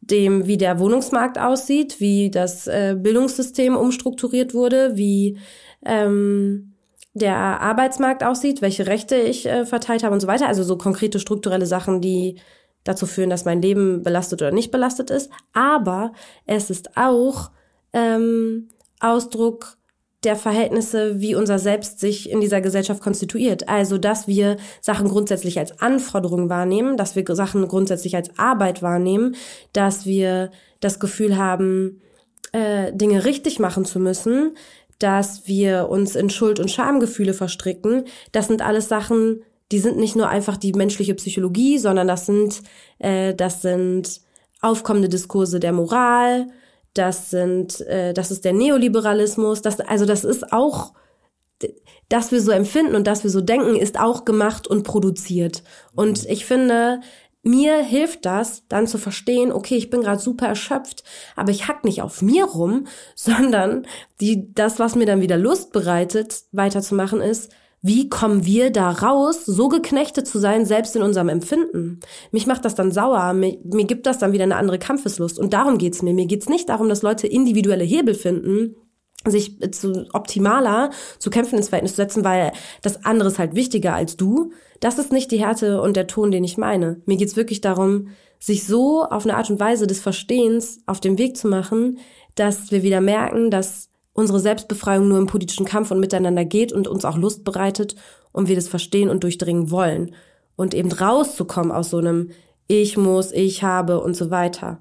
dem, 0.00 0.46
wie 0.46 0.56
der 0.56 0.78
Wohnungsmarkt 0.78 1.38
aussieht, 1.38 2.00
wie 2.00 2.30
das 2.30 2.66
äh, 2.66 2.96
Bildungssystem 2.96 3.76
umstrukturiert 3.76 4.54
wurde, 4.54 4.96
wie 4.96 5.38
ähm, 5.84 6.74
der 7.14 7.36
Arbeitsmarkt 7.36 8.22
aussieht, 8.22 8.62
welche 8.62 8.86
Rechte 8.86 9.16
ich 9.16 9.46
äh, 9.46 9.66
verteilt 9.66 10.04
habe 10.04 10.14
und 10.14 10.20
so 10.20 10.28
weiter. 10.28 10.46
Also 10.46 10.62
so 10.62 10.78
konkrete 10.78 11.18
strukturelle 11.18 11.66
Sachen, 11.66 12.00
die 12.00 12.36
dazu 12.84 13.06
führen, 13.06 13.30
dass 13.30 13.44
mein 13.44 13.62
Leben 13.62 14.02
belastet 14.02 14.42
oder 14.42 14.52
nicht 14.52 14.70
belastet 14.70 15.10
ist. 15.10 15.30
Aber 15.52 16.12
es 16.46 16.70
ist 16.70 16.96
auch 16.96 17.50
ähm, 17.92 18.68
Ausdruck 19.00 19.78
der 20.24 20.34
Verhältnisse, 20.34 21.20
wie 21.20 21.36
unser 21.36 21.58
Selbst 21.58 22.00
sich 22.00 22.30
in 22.30 22.40
dieser 22.40 22.60
Gesellschaft 22.60 23.00
konstituiert. 23.00 23.68
Also, 23.68 23.98
dass 23.98 24.26
wir 24.26 24.56
Sachen 24.80 25.08
grundsätzlich 25.08 25.58
als 25.58 25.80
Anforderung 25.80 26.48
wahrnehmen, 26.48 26.96
dass 26.96 27.14
wir 27.14 27.24
Sachen 27.34 27.68
grundsätzlich 27.68 28.16
als 28.16 28.36
Arbeit 28.36 28.82
wahrnehmen, 28.82 29.36
dass 29.72 30.06
wir 30.06 30.50
das 30.80 30.98
Gefühl 30.98 31.36
haben, 31.36 32.00
äh, 32.52 32.92
Dinge 32.92 33.24
richtig 33.24 33.60
machen 33.60 33.84
zu 33.84 34.00
müssen, 34.00 34.56
dass 34.98 35.46
wir 35.46 35.88
uns 35.88 36.16
in 36.16 36.30
Schuld- 36.30 36.58
und 36.58 36.70
Schamgefühle 36.70 37.32
verstricken. 37.32 38.04
Das 38.32 38.48
sind 38.48 38.62
alles 38.62 38.88
Sachen, 38.88 39.42
die 39.70 39.78
sind 39.78 39.98
nicht 39.98 40.16
nur 40.16 40.28
einfach 40.28 40.56
die 40.56 40.72
menschliche 40.72 41.14
Psychologie, 41.14 41.78
sondern 41.78 42.08
das 42.08 42.26
sind, 42.26 42.62
äh, 42.98 43.34
das 43.34 43.62
sind 43.62 44.20
aufkommende 44.60 45.08
Diskurse 45.08 45.60
der 45.60 45.72
Moral, 45.72 46.48
das 46.94 47.30
sind, 47.30 47.80
äh, 47.82 48.12
das 48.12 48.30
ist 48.30 48.44
der 48.44 48.52
Neoliberalismus, 48.52 49.62
das, 49.62 49.80
also 49.80 50.04
das 50.04 50.24
ist 50.24 50.52
auch, 50.52 50.94
dass 52.08 52.32
wir 52.32 52.40
so 52.40 52.50
empfinden 52.50 52.94
und 52.94 53.06
dass 53.06 53.24
wir 53.24 53.30
so 53.30 53.40
denken, 53.40 53.76
ist 53.76 53.98
auch 53.98 54.24
gemacht 54.24 54.66
und 54.66 54.84
produziert. 54.84 55.62
Und 55.94 56.24
ich 56.26 56.46
finde, 56.46 57.00
mir 57.42 57.82
hilft 57.82 58.26
das, 58.26 58.64
dann 58.68 58.86
zu 58.86 58.98
verstehen, 58.98 59.52
okay, 59.52 59.76
ich 59.76 59.90
bin 59.90 60.00
gerade 60.00 60.20
super 60.20 60.46
erschöpft, 60.46 61.04
aber 61.36 61.50
ich 61.50 61.68
hack 61.68 61.84
nicht 61.84 62.02
auf 62.02 62.22
mir 62.22 62.44
rum, 62.44 62.86
sondern 63.14 63.86
die, 64.20 64.52
das, 64.54 64.78
was 64.78 64.94
mir 64.94 65.06
dann 65.06 65.20
wieder 65.20 65.36
Lust 65.36 65.72
bereitet, 65.72 66.42
weiterzumachen, 66.52 67.20
ist, 67.20 67.52
wie 67.80 68.08
kommen 68.08 68.44
wir 68.44 68.70
da 68.70 68.90
raus, 68.90 69.44
so 69.46 69.68
geknechtet 69.68 70.26
zu 70.26 70.38
sein, 70.38 70.66
selbst 70.66 70.96
in 70.96 71.02
unserem 71.02 71.28
Empfinden? 71.28 72.00
Mich 72.32 72.46
macht 72.46 72.64
das 72.64 72.74
dann 72.74 72.90
sauer, 72.90 73.32
mir, 73.32 73.58
mir 73.64 73.84
gibt 73.84 74.06
das 74.06 74.18
dann 74.18 74.32
wieder 74.32 74.44
eine 74.44 74.56
andere 74.56 74.78
Kampfeslust. 74.78 75.38
Und 75.38 75.52
darum 75.52 75.78
geht's 75.78 76.02
mir. 76.02 76.12
Mir 76.12 76.26
geht's 76.26 76.48
nicht 76.48 76.68
darum, 76.68 76.88
dass 76.88 77.02
Leute 77.02 77.26
individuelle 77.26 77.84
Hebel 77.84 78.14
finden, 78.14 78.74
sich 79.26 79.58
zu 79.72 80.06
optimaler 80.12 80.90
zu 81.18 81.30
kämpfen 81.30 81.56
ins 81.56 81.68
Verhältnis 81.68 81.92
zu 81.92 81.96
setzen, 81.96 82.24
weil 82.24 82.52
das 82.82 83.04
andere 83.04 83.28
ist 83.28 83.38
halt 83.38 83.54
wichtiger 83.54 83.94
als 83.94 84.16
du. 84.16 84.52
Das 84.80 84.98
ist 84.98 85.12
nicht 85.12 85.30
die 85.30 85.40
Härte 85.40 85.80
und 85.80 85.96
der 85.96 86.06
Ton, 86.06 86.30
den 86.30 86.44
ich 86.44 86.56
meine. 86.56 87.02
Mir 87.06 87.16
geht's 87.16 87.36
wirklich 87.36 87.60
darum, 87.60 88.08
sich 88.40 88.66
so 88.66 89.02
auf 89.02 89.24
eine 89.24 89.36
Art 89.36 89.50
und 89.50 89.60
Weise 89.60 89.86
des 89.86 90.00
Verstehens 90.00 90.80
auf 90.86 91.00
den 91.00 91.18
Weg 91.18 91.36
zu 91.36 91.48
machen, 91.48 91.98
dass 92.34 92.70
wir 92.70 92.82
wieder 92.82 93.00
merken, 93.00 93.50
dass 93.50 93.87
unsere 94.18 94.40
Selbstbefreiung 94.40 95.06
nur 95.06 95.18
im 95.18 95.28
politischen 95.28 95.64
Kampf 95.64 95.92
und 95.92 96.00
miteinander 96.00 96.44
geht 96.44 96.72
und 96.72 96.88
uns 96.88 97.04
auch 97.04 97.16
Lust 97.16 97.44
bereitet 97.44 97.94
und 98.32 98.48
wir 98.48 98.56
das 98.56 98.66
verstehen 98.66 99.10
und 99.10 99.22
durchdringen 99.22 99.70
wollen. 99.70 100.12
Und 100.56 100.74
eben 100.74 100.90
rauszukommen 100.90 101.70
aus 101.70 101.90
so 101.90 101.98
einem 101.98 102.30
Ich 102.66 102.96
muss, 102.96 103.30
ich 103.30 103.62
habe 103.62 104.00
und 104.00 104.16
so 104.16 104.32
weiter. 104.32 104.80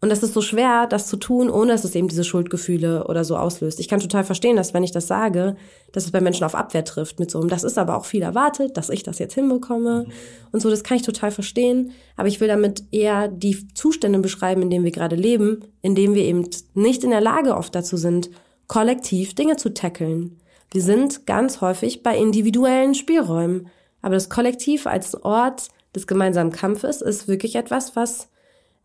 Und 0.00 0.08
das 0.08 0.22
ist 0.22 0.32
so 0.32 0.40
schwer, 0.40 0.86
das 0.86 1.06
zu 1.06 1.18
tun, 1.18 1.50
ohne 1.50 1.72
dass 1.72 1.84
es 1.84 1.94
eben 1.94 2.08
diese 2.08 2.24
Schuldgefühle 2.24 3.08
oder 3.08 3.24
so 3.24 3.36
auslöst. 3.36 3.78
Ich 3.78 3.88
kann 3.88 4.00
total 4.00 4.24
verstehen, 4.24 4.56
dass 4.56 4.72
wenn 4.72 4.84
ich 4.84 4.92
das 4.92 5.06
sage, 5.06 5.56
dass 5.92 6.06
es 6.06 6.10
bei 6.10 6.22
Menschen 6.22 6.44
auf 6.44 6.54
Abwehr 6.54 6.84
trifft 6.84 7.20
mit 7.20 7.30
so 7.30 7.40
einem, 7.40 7.50
das 7.50 7.64
ist 7.64 7.76
aber 7.76 7.94
auch 7.94 8.06
viel 8.06 8.22
erwartet, 8.22 8.78
dass 8.78 8.88
ich 8.88 9.02
das 9.02 9.18
jetzt 9.18 9.34
hinbekomme 9.34 10.04
mhm. 10.06 10.12
und 10.52 10.62
so, 10.62 10.70
das 10.70 10.82
kann 10.82 10.96
ich 10.96 11.02
total 11.02 11.30
verstehen. 11.30 11.90
Aber 12.16 12.28
ich 12.28 12.40
will 12.40 12.48
damit 12.48 12.84
eher 12.90 13.28
die 13.28 13.68
Zustände 13.74 14.20
beschreiben, 14.20 14.62
in 14.62 14.70
denen 14.70 14.84
wir 14.84 14.92
gerade 14.92 15.16
leben, 15.16 15.64
in 15.82 15.94
denen 15.94 16.14
wir 16.14 16.22
eben 16.22 16.48
nicht 16.72 17.04
in 17.04 17.10
der 17.10 17.20
Lage 17.20 17.54
oft 17.54 17.74
dazu 17.74 17.98
sind, 17.98 18.30
kollektiv 18.68 19.34
Dinge 19.34 19.56
zu 19.56 19.74
tackeln. 19.74 20.38
Wir 20.70 20.82
sind 20.82 21.26
ganz 21.26 21.60
häufig 21.60 22.02
bei 22.02 22.16
individuellen 22.16 22.94
Spielräumen. 22.94 23.68
Aber 24.02 24.14
das 24.14 24.30
Kollektiv 24.30 24.86
als 24.86 25.14
Ort 25.24 25.68
des 25.94 26.06
gemeinsamen 26.06 26.52
Kampfes 26.52 27.02
ist 27.02 27.26
wirklich 27.26 27.56
etwas, 27.56 27.96
was 27.96 28.28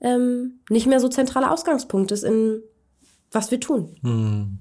ähm, 0.01 0.59
nicht 0.69 0.87
mehr 0.87 0.99
so 0.99 1.07
zentraler 1.07 1.51
Ausgangspunkt 1.51 2.11
ist 2.11 2.23
in 2.23 2.61
was 3.31 3.51
wir 3.51 3.59
tun. 3.59 3.95
Hm. 4.01 4.59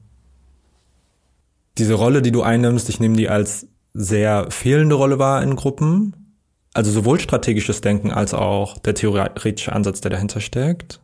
Diese 1.79 1.95
Rolle, 1.95 2.23
die 2.23 2.33
du 2.33 2.43
einnimmst, 2.43 2.89
ich 2.89 3.01
nehme 3.01 3.17
die 3.17 3.29
als 3.29 3.67
sehr 3.95 4.51
fehlende 4.51 4.95
Rolle 4.95 5.19
wahr 5.19 5.43
in 5.43 5.57
Gruppen. 5.57 6.37
Also 6.75 6.91
sowohl 6.91 7.21
strategisches 7.21 7.83
Denken 7.83 8.11
als 8.11 8.33
auch 8.33 8.79
der 8.79 8.95
theoretische 8.95 9.73
Ansatz, 9.73 10.01
der 10.01 10.11
dahinter 10.11 10.41
steckt. 10.41 11.01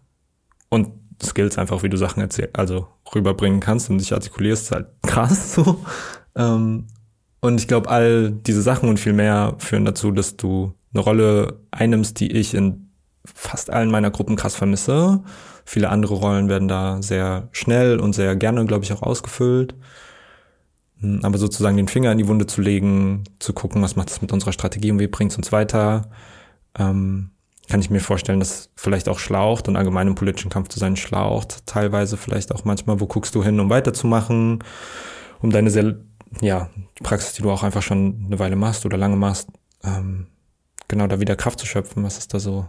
Und 0.71 0.93
Skills 1.23 1.59
einfach, 1.59 1.83
wie 1.83 1.89
du 1.89 1.97
Sachen 1.97 2.21
erzähl 2.21 2.51
also 2.53 2.89
rüberbringen 3.15 3.61
kannst 3.61 3.91
und 3.91 3.99
dich 3.99 4.13
artikulierst, 4.13 4.65
ist 4.65 4.73
halt 4.73 4.87
krass 5.03 5.55
so. 5.55 5.85
Ähm, 6.37 6.87
und 7.41 7.61
ich 7.61 7.69
glaube, 7.69 7.89
all 7.89 8.31
diese 8.31 8.63
Sachen 8.63 8.89
und 8.89 8.99
viel 8.99 9.13
mehr 9.13 9.55
führen 9.59 9.85
dazu, 9.85 10.11
dass 10.11 10.37
du 10.37 10.75
eine 10.93 11.03
Rolle 11.03 11.61
einnimmst, 11.71 12.19
die 12.21 12.33
ich 12.33 12.55
in 12.55 12.91
fast 13.25 13.71
allen 13.71 13.91
meiner 13.91 14.11
Gruppen 14.11 14.37
krass 14.37 14.57
vermisse. 14.57 15.23
Viele 15.65 15.91
andere 15.91 16.15
Rollen 16.15 16.49
werden 16.49 16.69
da 16.69 17.03
sehr 17.03 17.49
schnell 17.53 18.01
und 18.01 18.15
sehr 18.15 18.37
gerne, 18.37 18.65
glaube 18.65 18.85
ich, 18.85 18.93
auch 18.93 19.03
ausgefüllt. 19.03 19.75
Hm, 21.01 21.21
aber 21.23 21.39
sozusagen 21.39 21.77
den 21.77 21.89
Finger 21.89 22.13
in 22.13 22.19
die 22.19 22.29
Wunde 22.29 22.47
zu 22.47 22.61
legen, 22.61 23.25
zu 23.39 23.53
gucken, 23.53 23.83
was 23.83 23.97
macht 23.97 24.11
das 24.11 24.23
mit 24.23 24.33
unserer 24.33 24.53
Strategie 24.53 24.91
und 24.91 24.99
wie 24.99 25.07
bringt 25.07 25.33
es 25.33 25.37
uns 25.39 25.53
weiter, 25.53 26.11
ähm, 26.79 27.31
kann 27.69 27.81
ich 27.81 27.91
mir 27.91 28.01
vorstellen, 28.01 28.41
dass 28.41 28.71
vielleicht 28.77 29.09
auch 29.09 29.19
schlaucht 29.19 29.69
und 29.69 29.77
allgemein 29.77 30.09
im 30.09 30.15
politischen 30.15 30.51
Kampf 30.51 30.69
zu 30.69 30.79
sein 30.79 30.97
schlaucht. 30.97 31.67
Teilweise 31.67 32.17
vielleicht 32.17 32.53
auch 32.53 32.65
manchmal, 32.65 33.01
wo 33.01 33.07
guckst 33.07 33.35
du 33.35 33.45
hin, 33.45 33.61
um 33.61 33.71
weiterzumachen, 33.71 34.65
um 35.41 35.51
deine 35.51 35.71
sehr, 35.71 35.97
ja, 36.41 36.71
Praxis, 37.03 37.35
die 37.35 37.43
du 37.43 37.51
auch 37.51 37.63
einfach 37.63 37.83
schon 37.83 38.25
eine 38.27 38.39
Weile 38.39 38.57
machst 38.57 38.87
oder 38.87 38.97
lange 38.97 39.17
machst, 39.17 39.49
ähm, 39.85 40.27
genau 40.89 41.07
da 41.07 41.21
wieder 41.21 41.37
Kraft 41.37 41.61
zu 41.61 41.67
schöpfen. 41.67 42.03
Was 42.05 42.19
ist 42.19 42.33
da 42.33 42.41
so 42.41 42.67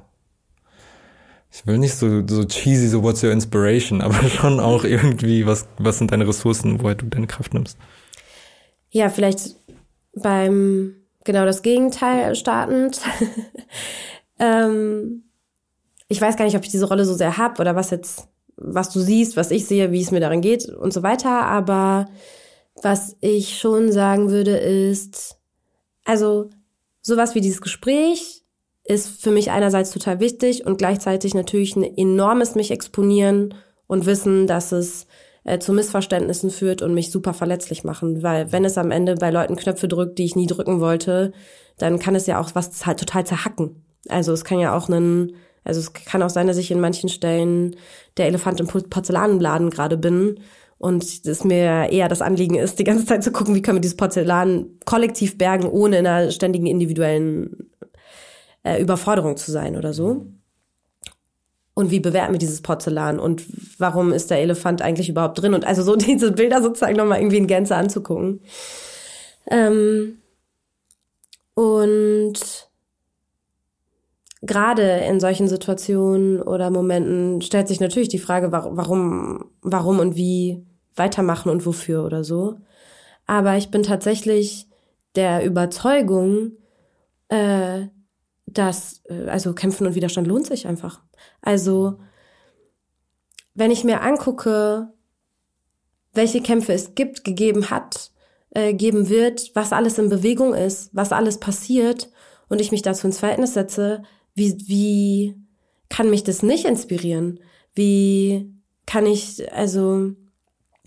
ich 1.52 1.66
will 1.66 1.78
nicht 1.78 1.96
so, 1.96 2.26
so 2.28 2.46
cheesy, 2.46 2.88
so 2.88 3.04
what's 3.04 3.24
your 3.24 3.32
inspiration, 3.32 4.02
aber 4.04 4.30
schon 4.30 4.60
auch 4.60 4.84
irgendwie, 4.84 5.46
was, 5.46 5.68
was 5.78 5.98
sind 5.98 6.12
deine 6.12 6.28
Ressourcen, 6.28 6.82
woher 6.82 6.96
du 6.96 7.08
deine 7.08 7.28
Kraft 7.28 7.54
nimmst? 7.54 7.78
Ja, 8.92 9.10
vielleicht 9.10 9.56
beim 10.14 10.96
genau 11.24 11.46
das 11.46 11.62
Gegenteil 11.62 12.36
startend. 12.36 13.02
ähm, 14.40 15.24
ich 16.08 16.20
weiß 16.20 16.36
gar 16.36 16.46
nicht, 16.46 16.56
ob 16.56 16.64
ich 16.64 16.72
diese 16.72 16.88
Rolle 16.88 17.06
so 17.06 17.14
sehr 17.14 17.38
hab 17.38 17.60
oder 17.60 17.76
was 17.76 17.92
jetzt, 17.92 18.28
was 18.58 18.90
du 18.90 19.00
siehst, 19.00 19.38
was 19.38 19.52
ich 19.52 19.66
sehe, 19.66 19.92
wie 19.92 20.02
es 20.02 20.12
mir 20.12 20.20
darin 20.20 20.42
geht 20.42 20.68
und 20.68 20.92
so 20.92 21.04
weiter. 21.04 21.46
Aber 21.46 22.08
was 22.82 23.16
ich 23.22 23.60
schon 23.60 23.92
sagen 23.92 24.32
würde, 24.32 24.58
ist, 24.58 25.38
also 26.06 26.50
sowas 27.02 27.36
wie 27.36 27.42
dieses 27.42 27.62
Gespräch 27.62 28.44
ist 28.84 29.22
für 29.22 29.32
mich 29.32 29.52
einerseits 29.52 29.92
total 29.92 30.20
wichtig 30.20 30.66
und 30.66 30.78
gleichzeitig 30.78 31.36
natürlich 31.36 31.76
ein 31.76 31.84
enormes 31.84 32.56
mich 32.56 32.72
exponieren 32.72 33.54
und 33.86 34.08
wissen, 34.08 34.48
dass 34.48 34.72
es 34.72 35.06
äh, 35.44 35.60
zu 35.60 35.74
Missverständnissen 35.74 36.50
führt 36.50 36.82
und 36.82 36.96
mich 36.96 37.12
super 37.12 37.36
verletzlich 37.36 37.84
machen. 37.84 38.24
Weil 38.24 38.52
wenn 38.52 38.66
es 38.66 38.78
am 38.80 38.90
Ende 38.90 39.16
bei 39.16 39.30
Leuten 39.30 39.56
Knöpfe 39.56 39.88
drückt, 39.88 40.18
die 40.18 40.26
ich 40.26 40.36
nie 40.36 40.48
drücken 40.48 40.80
wollte, 40.80 41.34
dann 41.78 42.00
kann 42.00 42.16
es 42.16 42.26
ja 42.26 42.42
auch 42.42 42.56
was 42.56 42.86
halt 42.86 43.00
total 43.00 43.26
zerhacken. 43.26 43.86
Also 44.08 44.34
es 44.34 44.44
kann 44.44 44.60
ja 44.60 44.76
auch 44.76 44.88
einen, 44.90 45.36
also 45.64 45.80
es 45.80 45.94
kann 45.94 46.24
auch 46.24 46.30
sein, 46.30 46.48
dass 46.48 46.58
ich 46.58 46.72
in 46.72 46.80
manchen 46.80 47.10
Stellen 47.10 47.76
der 48.18 48.28
Elefant 48.28 48.60
im 48.60 48.68
Porzellanladen 48.68 49.70
gerade 49.70 49.98
bin 49.98 50.40
und 50.78 51.26
es 51.26 51.44
mir 51.44 51.90
eher 51.92 52.08
das 52.08 52.22
Anliegen 52.22 52.56
ist, 52.56 52.80
die 52.80 52.86
ganze 52.86 53.06
Zeit 53.06 53.24
zu 53.24 53.32
gucken, 53.32 53.54
wie 53.54 53.62
können 53.62 53.78
wir 53.78 53.82
dieses 53.82 53.98
Porzellan 53.98 54.80
kollektiv 54.86 55.38
bergen, 55.38 55.68
ohne 55.68 56.00
in 56.00 56.08
einer 56.08 56.32
ständigen 56.32 56.68
individuellen 56.68 57.70
äh, 58.64 58.82
Überforderung 58.82 59.36
zu 59.36 59.52
sein 59.52 59.76
oder 59.76 59.94
so. 59.94 60.26
Und 61.74 61.92
wie 61.92 62.00
bewerten 62.00 62.34
wir 62.34 62.40
dieses 62.40 62.62
Porzellan 62.62 63.20
und 63.20 63.46
warum 63.78 64.14
ist 64.14 64.32
der 64.32 64.40
Elefant 64.40 64.82
eigentlich 64.82 65.10
überhaupt 65.10 65.42
drin? 65.42 65.54
Und 65.54 65.66
also 65.66 65.82
so 65.82 65.96
diese 65.98 66.32
Bilder 66.32 66.62
sozusagen 66.62 66.96
nochmal 66.96 67.20
irgendwie 67.20 67.38
in 67.38 67.48
Gänze 67.48 67.76
anzugucken. 67.76 68.42
Ähm, 69.52 70.20
und 71.56 72.69
gerade 74.42 74.84
in 74.84 75.20
solchen 75.20 75.48
Situationen 75.48 76.42
oder 76.42 76.70
Momenten 76.70 77.42
stellt 77.42 77.68
sich 77.68 77.80
natürlich 77.80 78.10
die 78.10 78.20
Frage, 78.20 78.52
warum, 78.52 79.52
warum 79.62 80.00
und 80.00 80.16
wie 80.16 80.66
weitermachen 80.96 81.50
und 81.50 81.66
wofür 81.66 82.06
oder 82.06 82.24
so. 82.24 82.58
Aber 83.26 83.58
ich 83.58 83.70
bin 83.70 83.84
tatsächlich 83.84 84.68
der 85.16 85.46
Überzeugung, 85.46 86.54
äh, 87.28 87.88
dass, 88.48 89.02
äh, 89.10 89.28
also 89.28 89.54
Kämpfen 89.54 89.88
und 89.88 89.96
Widerstand 89.96 90.28
lohnt 90.28 90.48
sich 90.48 90.68
einfach. 90.68 91.02
Also, 91.42 92.00
wenn 93.54 93.72
ich 93.72 93.84
mir 93.84 94.02
angucke, 94.02 94.92
welche 96.14 96.42
Kämpfe 96.42 96.74
es 96.74 96.96
gibt, 96.96 97.24
gegeben 97.24 97.70
hat, 97.70 98.12
äh, 98.52 98.74
geben 98.74 99.10
wird, 99.10 99.52
was 99.54 99.74
alles 99.74 99.98
in 99.98 100.10
Bewegung 100.10 100.54
ist, 100.54 100.90
was 100.94 101.12
alles 101.12 101.40
passiert 101.40 102.10
und 102.48 102.62
ich 102.62 102.72
mich 102.72 102.82
dazu 102.82 103.06
ins 103.06 103.20
Verhältnis 103.20 103.54
setze, 103.54 104.04
wie, 104.36 104.58
wie 104.68 105.36
kann 105.90 106.10
mich 106.10 106.24
das 106.24 106.44
nicht 106.44 106.66
inspirieren? 106.66 107.40
Wie 107.74 108.54
kann 108.86 109.06
ich, 109.06 109.52
also, 109.54 110.12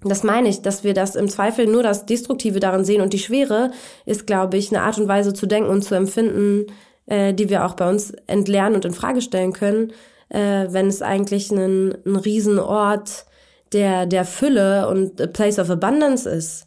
das 0.03 0.23
meine 0.23 0.49
ich, 0.49 0.63
dass 0.63 0.85
wir 0.85 0.95
das 0.95 1.15
im 1.15 1.29
Zweifel 1.29 1.67
nur 1.67 1.83
das 1.83 2.07
Destruktive 2.07 2.61
darin 2.61 2.85
sehen 2.85 3.01
und 3.01 3.13
die 3.13 3.19
Schwere 3.19 3.71
ist, 4.07 4.27
glaube 4.27 4.57
ich, 4.57 4.71
eine 4.71 4.83
Art 4.83 4.99
und 4.99 5.09
Weise 5.09 5.33
zu 5.33 5.47
denken 5.47 5.71
und 5.71 5.83
zu 5.83 5.95
empfinden, 5.95 6.67
äh, 7.07 7.35
die 7.35 7.49
wir 7.49 7.65
auch 7.65 7.75
bei 7.75 7.89
uns 7.89 8.11
entlernen 8.27 8.75
und 8.75 8.85
in 8.85 8.95
Frage 8.95 9.23
stellen 9.23 9.53
können, 9.53 9.93
äh, 10.29 10.67
wenn 10.71 10.87
es 10.87 11.03
eigentlich 11.03 11.51
ein, 11.51 11.97
ein 12.05 12.17
Riesenort 12.17 13.27
der, 13.73 14.07
der 14.07 14.25
Fülle 14.25 14.89
und 14.89 15.21
a 15.21 15.27
place 15.27 15.59
of 15.59 15.71
abundance 15.71 16.29
ist. 16.29 16.67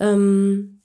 Ähm, 0.00 0.80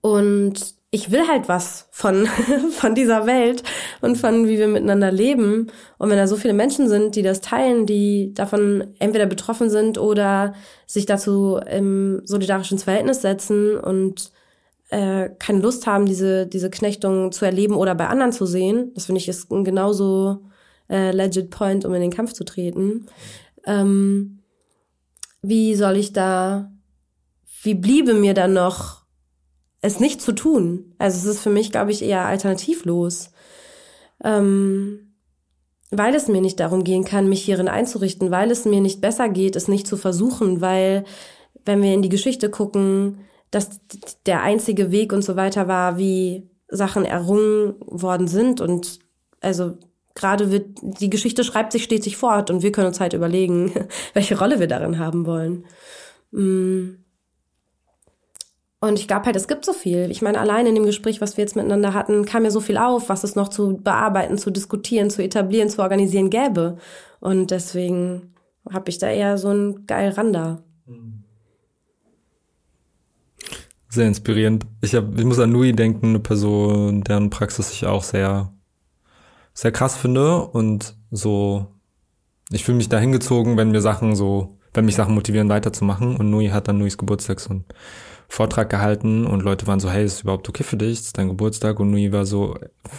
und 0.00 0.75
ich 0.90 1.10
will 1.10 1.26
halt 1.26 1.48
was 1.48 1.88
von, 1.90 2.26
von 2.72 2.94
dieser 2.94 3.26
Welt 3.26 3.62
und 4.00 4.16
von 4.16 4.48
wie 4.48 4.58
wir 4.58 4.68
miteinander 4.68 5.10
leben. 5.10 5.70
Und 5.98 6.10
wenn 6.10 6.16
da 6.16 6.26
so 6.26 6.36
viele 6.36 6.54
Menschen 6.54 6.88
sind, 6.88 7.16
die 7.16 7.22
das 7.22 7.40
teilen, 7.40 7.86
die 7.86 8.32
davon 8.34 8.94
entweder 8.98 9.26
betroffen 9.26 9.68
sind 9.68 9.98
oder 9.98 10.54
sich 10.86 11.06
dazu 11.06 11.58
im 11.58 12.22
solidarischen 12.24 12.78
Verhältnis 12.78 13.22
setzen 13.22 13.76
und 13.76 14.30
äh, 14.90 15.30
keine 15.38 15.58
Lust 15.58 15.86
haben, 15.86 16.06
diese, 16.06 16.46
diese 16.46 16.70
Knechtung 16.70 17.32
zu 17.32 17.44
erleben 17.44 17.74
oder 17.74 17.94
bei 17.94 18.06
anderen 18.06 18.32
zu 18.32 18.46
sehen. 18.46 18.92
Das 18.94 19.06
finde 19.06 19.20
ich 19.20 19.28
ist 19.28 19.50
ein 19.50 19.64
genauso 19.64 20.44
äh, 20.88 21.10
legit 21.10 21.50
point, 21.50 21.84
um 21.84 21.92
in 21.94 22.00
den 22.00 22.12
Kampf 22.12 22.32
zu 22.32 22.44
treten. 22.44 23.06
Ähm, 23.66 24.42
wie 25.42 25.74
soll 25.74 25.96
ich 25.96 26.12
da, 26.12 26.70
wie 27.62 27.74
bliebe 27.74 28.14
mir 28.14 28.34
dann 28.34 28.52
noch 28.52 29.05
es 29.86 30.00
nicht 30.00 30.20
zu 30.20 30.32
tun? 30.32 30.94
Also 30.98 31.18
es 31.18 31.36
ist 31.36 31.42
für 31.42 31.50
mich, 31.50 31.72
glaube 31.72 31.90
ich, 31.90 32.02
eher 32.02 32.26
alternativlos. 32.26 33.30
Ähm, 34.22 35.14
weil 35.90 36.14
es 36.14 36.28
mir 36.28 36.40
nicht 36.40 36.58
darum 36.60 36.84
gehen 36.84 37.04
kann, 37.04 37.28
mich 37.28 37.44
hierin 37.44 37.68
einzurichten, 37.68 38.30
weil 38.30 38.50
es 38.50 38.64
mir 38.64 38.80
nicht 38.80 39.00
besser 39.00 39.28
geht, 39.28 39.56
es 39.56 39.68
nicht 39.68 39.86
zu 39.86 39.96
versuchen, 39.96 40.60
weil 40.60 41.04
wenn 41.64 41.82
wir 41.82 41.94
in 41.94 42.02
die 42.02 42.08
Geschichte 42.08 42.50
gucken, 42.50 43.18
dass 43.50 43.80
der 44.26 44.42
einzige 44.42 44.90
Weg 44.90 45.12
und 45.12 45.22
so 45.22 45.36
weiter 45.36 45.68
war, 45.68 45.98
wie 45.98 46.50
Sachen 46.68 47.04
errungen 47.04 47.74
worden 47.80 48.26
sind. 48.26 48.60
Und 48.60 48.98
also 49.40 49.78
gerade 50.14 50.50
wird, 50.50 50.78
die 50.82 51.10
Geschichte 51.10 51.44
schreibt 51.44 51.72
sich 51.72 51.84
stetig 51.84 52.16
fort 52.16 52.50
und 52.50 52.62
wir 52.62 52.72
können 52.72 52.88
uns 52.88 53.00
halt 53.00 53.12
überlegen, 53.12 53.72
welche 54.14 54.38
Rolle 54.38 54.58
wir 54.58 54.66
darin 54.66 54.98
haben 54.98 55.26
wollen. 55.26 55.64
Und 58.86 58.98
ich 58.98 59.08
glaube 59.08 59.26
halt, 59.26 59.36
es 59.36 59.48
gibt 59.48 59.64
so 59.64 59.72
viel. 59.72 60.10
Ich 60.10 60.22
meine, 60.22 60.38
allein 60.38 60.66
in 60.66 60.74
dem 60.74 60.86
Gespräch, 60.86 61.20
was 61.20 61.36
wir 61.36 61.42
jetzt 61.42 61.56
miteinander 61.56 61.94
hatten, 61.94 62.24
kam 62.24 62.42
mir 62.42 62.50
so 62.50 62.60
viel 62.60 62.78
auf, 62.78 63.08
was 63.08 63.24
es 63.24 63.34
noch 63.34 63.48
zu 63.48 63.78
bearbeiten, 63.78 64.38
zu 64.38 64.50
diskutieren, 64.50 65.10
zu 65.10 65.22
etablieren, 65.22 65.68
zu 65.68 65.82
organisieren 65.82 66.30
gäbe. 66.30 66.76
Und 67.20 67.50
deswegen 67.50 68.34
habe 68.70 68.90
ich 68.90 68.98
da 68.98 69.08
eher 69.08 69.38
so 69.38 69.48
ein 69.48 69.86
geil 69.86 70.10
Rander. 70.10 70.62
sehr 73.96 74.06
inspirierend. 74.06 74.66
Ich, 74.80 74.94
hab, 74.94 75.18
ich 75.18 75.24
muss 75.24 75.40
an 75.40 75.50
Nui 75.50 75.72
denken, 75.72 76.10
eine 76.10 76.20
Person, 76.20 77.02
deren 77.02 77.30
Praxis 77.30 77.72
ich 77.72 77.86
auch 77.86 78.04
sehr, 78.04 78.52
sehr 79.54 79.72
krass 79.72 79.96
finde 79.96 80.42
und 80.46 80.96
so, 81.10 81.66
ich 82.50 82.64
fühle 82.64 82.76
mich 82.76 82.88
da 82.88 82.98
hingezogen, 82.98 83.56
wenn 83.56 83.72
mir 83.72 83.80
Sachen 83.80 84.14
so, 84.14 84.58
wenn 84.74 84.84
mich 84.84 84.94
Sachen 84.94 85.14
motivieren, 85.14 85.48
weiterzumachen. 85.48 86.16
Und 86.16 86.30
Nui 86.30 86.48
hat 86.48 86.68
dann 86.68 86.78
Nuis 86.78 86.98
Geburtstag 86.98 87.42
einen 87.50 87.64
Vortrag 88.28 88.68
gehalten 88.70 89.26
und 89.26 89.42
Leute 89.42 89.66
waren 89.66 89.80
so, 89.80 89.90
hey, 89.90 90.04
ist 90.04 90.14
es 90.14 90.20
überhaupt 90.22 90.48
okay 90.48 90.64
für 90.64 90.76
dich? 90.76 90.92
Ist 91.00 91.18
dein 91.18 91.28
Geburtstag? 91.28 91.78
Und 91.78 91.90
Nui 91.90 92.12
war 92.12 92.26
so, 92.26 92.58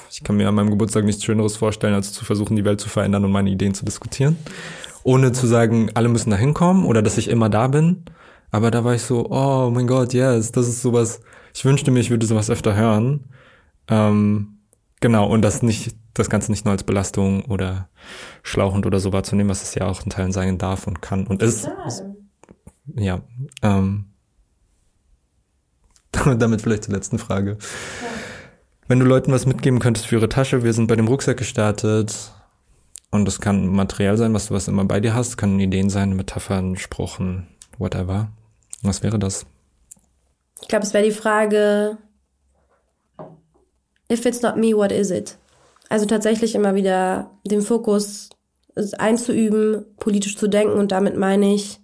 ich 0.10 0.24
kann 0.24 0.38
mir 0.38 0.48
an 0.48 0.56
meinem 0.56 0.70
Geburtstag 0.70 1.04
nichts 1.06 1.24
Schöneres 1.24 1.58
vorstellen, 1.58 1.94
als 1.94 2.14
zu 2.14 2.26
versuchen, 2.26 2.56
die 2.56 2.66
Welt 2.66 2.80
zu 2.80 2.90
verändern 2.90 3.26
und 3.26 3.32
meine 3.32 3.50
Ideen 3.50 3.74
zu 3.74 3.86
diskutieren. 3.86 4.38
Ohne 5.04 5.32
zu 5.34 5.46
sagen, 5.48 5.92
alle 5.94 6.10
müssen 6.10 6.32
da 6.32 6.38
hinkommen 6.38 6.86
oder 6.86 7.02
dass 7.02 7.18
ich 7.18 7.30
immer 7.30 7.50
da 7.50 7.68
bin, 7.68 8.04
aber 8.52 8.72
da 8.72 8.84
war 8.84 8.96
ich 8.96 9.04
so, 9.04 9.30
oh 9.30 9.70
mein 9.70 9.88
Gott, 9.88 10.14
yes, 10.14 10.52
das 10.52 10.68
ist 10.68 10.82
sowas, 10.82 11.22
ich 11.54 11.66
wünschte 11.66 11.92
mir, 11.92 12.00
ich 12.00 12.10
würde 12.10 12.26
sowas 12.26 12.50
öfter 12.50 12.76
hören. 12.76 13.26
Ähm, 13.90 14.60
genau, 15.00 15.28
und 15.28 15.42
das 15.42 15.62
nicht, 15.62 15.96
das 16.14 16.30
Ganze 16.30 16.52
nicht 16.52 16.66
nur 16.66 16.72
als 16.72 16.84
Belastung 16.84 17.46
oder 17.46 17.90
schlauchend 18.44 18.86
oder 18.86 19.00
so 19.00 19.14
wahrzunehmen, 19.14 19.50
was 19.50 19.64
es 19.64 19.76
ja 19.76 19.88
auch 19.88 20.04
in 20.04 20.10
Teilen 20.10 20.32
sein 20.32 20.58
darf 20.58 20.88
und 20.88 21.02
kann 21.02 21.28
und 21.28 21.42
ist. 21.42 21.70
Ja. 22.96 23.22
Ähm, 23.62 24.06
damit 26.38 26.62
vielleicht 26.62 26.86
zur 26.86 26.94
letzten 26.94 27.20
Frage. 27.20 27.52
Ja. 27.52 28.08
Wenn 28.88 29.00
du 29.00 29.06
Leuten 29.06 29.34
was 29.34 29.46
mitgeben 29.46 29.80
könntest 29.80 30.08
für 30.08 30.16
ihre 30.16 30.30
Tasche, 30.30 30.64
wir 30.64 30.72
sind 30.74 30.88
bei 30.88 30.96
dem 30.96 31.08
Rucksack 31.08 31.38
gestartet. 31.38 32.32
Und 33.12 33.26
das 33.26 33.42
kann 33.42 33.68
Material 33.68 34.18
sein, 34.18 34.34
was 34.34 34.48
du 34.48 34.54
was 34.54 34.68
immer 34.68 34.86
bei 34.86 35.00
dir 35.00 35.14
hast, 35.14 35.38
kann 35.38 35.60
Ideen 35.60 35.90
sein, 35.90 36.16
Metaphern, 36.16 36.78
Spruchen, 36.78 37.48
whatever. 37.78 38.30
Was 38.82 39.04
wäre 39.04 39.20
das? 39.20 39.46
Ich 40.62 40.68
glaube, 40.68 40.86
es 40.86 40.94
wäre 40.94 41.06
die 41.06 41.12
Frage, 41.12 41.98
if 44.12 44.26
it's 44.26 44.42
not 44.42 44.58
me, 44.58 44.76
what 44.76 44.92
is 44.92 45.12
it? 45.12 45.38
Also 45.90 46.06
tatsächlich 46.06 46.56
immer 46.56 46.76
wieder 46.76 47.32
den 47.46 47.62
Fokus 47.62 48.30
einzuüben, 48.98 49.86
politisch 49.98 50.38
zu 50.38 50.48
denken 50.48 50.78
und 50.78 50.92
damit 50.92 51.18
meine 51.18 51.54
ich, 51.54 51.80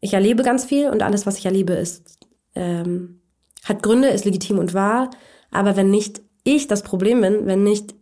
ich 0.00 0.14
erlebe 0.14 0.42
ganz 0.42 0.64
viel 0.64 0.90
und 0.90 1.02
alles, 1.02 1.26
was 1.26 1.38
ich 1.38 1.46
erlebe, 1.46 1.74
ist 1.74 2.18
ähm, 2.54 3.19
hat 3.64 3.82
Gründe, 3.82 4.08
ist 4.08 4.24
legitim 4.24 4.58
und 4.58 4.74
wahr. 4.74 5.10
Aber 5.50 5.76
wenn 5.76 5.90
nicht 5.90 6.22
ich 6.44 6.66
das 6.66 6.82
Problem 6.82 7.20
bin, 7.20 7.46
wenn 7.46 7.62
nicht 7.62 7.94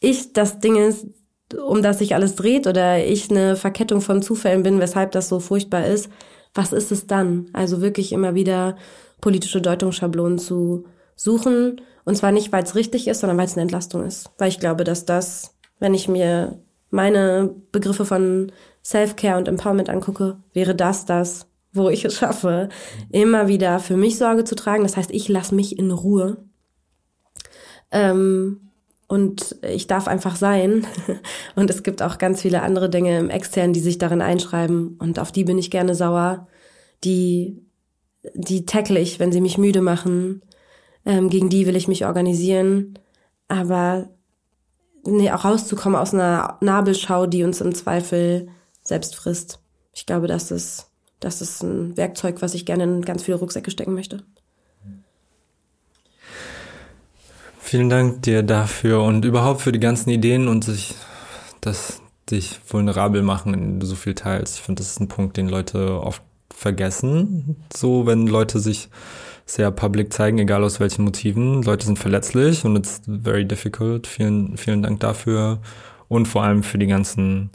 ich 0.00 0.32
das 0.32 0.58
Ding 0.60 0.76
ist, 0.76 1.06
um 1.54 1.82
das 1.82 1.98
sich 1.98 2.14
alles 2.14 2.34
dreht 2.34 2.66
oder 2.66 3.04
ich 3.04 3.30
eine 3.30 3.56
Verkettung 3.56 4.00
von 4.00 4.22
Zufällen 4.22 4.62
bin, 4.62 4.80
weshalb 4.80 5.12
das 5.12 5.28
so 5.28 5.40
furchtbar 5.40 5.86
ist, 5.86 6.10
was 6.54 6.72
ist 6.72 6.90
es 6.90 7.06
dann? 7.06 7.48
Also 7.52 7.80
wirklich 7.80 8.12
immer 8.12 8.34
wieder 8.34 8.76
politische 9.20 9.60
Deutungsschablonen 9.60 10.38
zu 10.38 10.84
suchen. 11.14 11.80
Und 12.04 12.16
zwar 12.16 12.32
nicht, 12.32 12.52
weil 12.52 12.64
es 12.64 12.74
richtig 12.74 13.08
ist, 13.08 13.20
sondern 13.20 13.38
weil 13.38 13.46
es 13.46 13.54
eine 13.54 13.62
Entlastung 13.62 14.04
ist. 14.04 14.30
Weil 14.38 14.48
ich 14.48 14.60
glaube, 14.60 14.84
dass 14.84 15.04
das, 15.04 15.54
wenn 15.78 15.94
ich 15.94 16.08
mir 16.08 16.60
meine 16.90 17.54
Begriffe 17.72 18.04
von 18.04 18.52
Self-Care 18.84 19.38
und 19.38 19.48
Empowerment 19.48 19.90
angucke, 19.90 20.38
wäre 20.52 20.74
das 20.74 21.04
das, 21.04 21.45
wo 21.76 21.88
ich 21.90 22.04
es 22.04 22.16
schaffe, 22.16 22.68
immer 23.10 23.48
wieder 23.48 23.78
für 23.78 23.96
mich 23.96 24.18
Sorge 24.18 24.44
zu 24.44 24.54
tragen. 24.54 24.82
Das 24.82 24.96
heißt, 24.96 25.10
ich 25.10 25.28
lasse 25.28 25.54
mich 25.54 25.78
in 25.78 25.90
Ruhe. 25.90 26.38
Ähm, 27.90 28.66
und 29.08 29.56
ich 29.62 29.86
darf 29.86 30.08
einfach 30.08 30.36
sein. 30.36 30.86
Und 31.54 31.70
es 31.70 31.82
gibt 31.82 32.02
auch 32.02 32.18
ganz 32.18 32.42
viele 32.42 32.62
andere 32.62 32.90
Dinge 32.90 33.18
im 33.18 33.30
Externen, 33.30 33.72
die 33.72 33.80
sich 33.80 33.98
darin 33.98 34.20
einschreiben. 34.20 34.96
Und 34.98 35.18
auf 35.18 35.30
die 35.30 35.44
bin 35.44 35.58
ich 35.58 35.70
gerne 35.70 35.94
sauer. 35.94 36.48
Die, 37.04 37.62
die 38.34 38.66
tackle 38.66 38.98
ich, 38.98 39.20
wenn 39.20 39.30
sie 39.30 39.40
mich 39.40 39.58
müde 39.58 39.80
machen. 39.80 40.42
Ähm, 41.04 41.30
gegen 41.30 41.48
die 41.48 41.66
will 41.66 41.76
ich 41.76 41.86
mich 41.86 42.04
organisieren. 42.04 42.98
Aber 43.46 44.08
nee, 45.04 45.30
auch 45.30 45.44
rauszukommen 45.44 45.98
aus 45.98 46.12
einer 46.12 46.58
Nabelschau, 46.60 47.26
die 47.26 47.44
uns 47.44 47.60
im 47.60 47.74
Zweifel 47.74 48.48
selbst 48.82 49.14
frisst. 49.14 49.60
Ich 49.92 50.04
glaube, 50.06 50.26
das 50.26 50.50
ist, 50.50 50.90
das 51.20 51.40
ist 51.40 51.62
ein 51.62 51.96
Werkzeug, 51.96 52.42
was 52.42 52.54
ich 52.54 52.66
gerne 52.66 52.84
in 52.84 53.02
ganz 53.02 53.22
viele 53.22 53.38
Rucksäcke 53.38 53.70
stecken 53.70 53.94
möchte. 53.94 54.22
Vielen 57.58 57.88
Dank 57.88 58.22
dir 58.22 58.42
dafür 58.42 59.02
und 59.02 59.24
überhaupt 59.24 59.60
für 59.60 59.72
die 59.72 59.80
ganzen 59.80 60.10
Ideen 60.10 60.46
und 60.46 60.64
sich 60.64 60.94
das 61.60 62.00
dich 62.30 62.60
vulnerabel 62.68 63.22
machen, 63.22 63.54
in 63.54 63.80
so 63.80 63.96
viel 63.96 64.14
teils. 64.14 64.54
Ich 64.54 64.62
finde, 64.62 64.80
das 64.80 64.92
ist 64.92 65.00
ein 65.00 65.08
Punkt, 65.08 65.36
den 65.36 65.48
Leute 65.48 66.00
oft 66.00 66.22
vergessen. 66.54 67.56
So, 67.74 68.06
wenn 68.06 68.26
Leute 68.26 68.60
sich 68.60 68.88
sehr 69.46 69.70
public 69.70 70.12
zeigen, 70.12 70.38
egal 70.38 70.64
aus 70.64 70.80
welchen 70.80 71.04
Motiven. 71.04 71.62
Leute 71.62 71.86
sind 71.86 71.98
verletzlich 71.98 72.64
und 72.64 72.76
it's 72.76 73.00
very 73.22 73.44
difficult. 73.44 74.06
Vielen, 74.06 74.56
vielen 74.56 74.82
Dank 74.82 75.00
dafür 75.00 75.60
und 76.08 76.26
vor 76.26 76.42
allem 76.42 76.62
für 76.62 76.78
die 76.78 76.86
ganzen 76.86 77.50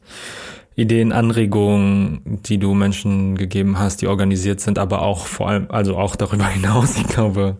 Ideen, 0.75 1.11
Anregungen, 1.11 2.39
die 2.45 2.57
du 2.57 2.73
Menschen 2.73 3.35
gegeben 3.35 3.77
hast, 3.77 4.01
die 4.01 4.07
organisiert 4.07 4.61
sind, 4.61 4.79
aber 4.79 5.01
auch 5.01 5.25
vor 5.25 5.49
allem, 5.49 5.69
also 5.69 5.97
auch 5.97 6.15
darüber 6.15 6.47
hinaus. 6.47 6.97
Ich 6.97 7.07
glaube, 7.07 7.57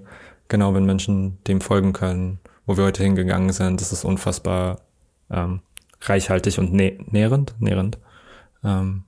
genau, 0.47 0.74
wenn 0.74 0.86
Menschen 0.86 1.38
dem 1.47 1.62
folgen 1.62 1.93
können, 1.93 2.39
wo 2.66 2.78
wir 2.78 2.86
heute 2.86 3.03
hingegangen 3.03 3.51
sind, 3.51 3.82
das 3.82 3.91
ist 3.91 4.05
unfassbar 4.05 4.80
ähm, 5.30 5.59
reichhaltig 6.01 6.57
und 6.57 6.74
nä 6.74 6.97
nährend, 7.12 7.55
nährend. 7.59 7.97
Ähm, 8.64 9.03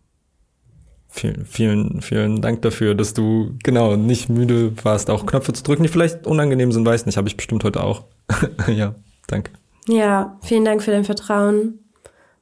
vielen, 1.07 1.45
vielen, 1.45 2.01
vielen 2.01 2.41
Dank 2.41 2.61
dafür, 2.61 2.95
dass 2.95 3.13
du 3.13 3.55
genau 3.63 3.95
nicht 3.95 4.29
müde 4.29 4.73
warst, 4.83 5.09
auch 5.09 5.25
Knöpfe 5.25 5.53
zu 5.53 5.63
drücken, 5.63 5.83
die 5.83 5.89
vielleicht 5.89 6.27
unangenehm 6.27 6.71
sind, 6.71 6.85
weiß 6.85 7.05
nicht, 7.05 7.17
habe 7.17 7.29
ich 7.29 7.37
bestimmt 7.37 7.63
heute 7.63 7.83
auch. 7.83 8.03
ja, 8.67 8.95
danke. 9.27 9.51
Ja, 9.87 10.37
vielen 10.41 10.65
Dank 10.65 10.81
für 10.81 10.91
dein 10.91 11.03
Vertrauen 11.05 11.82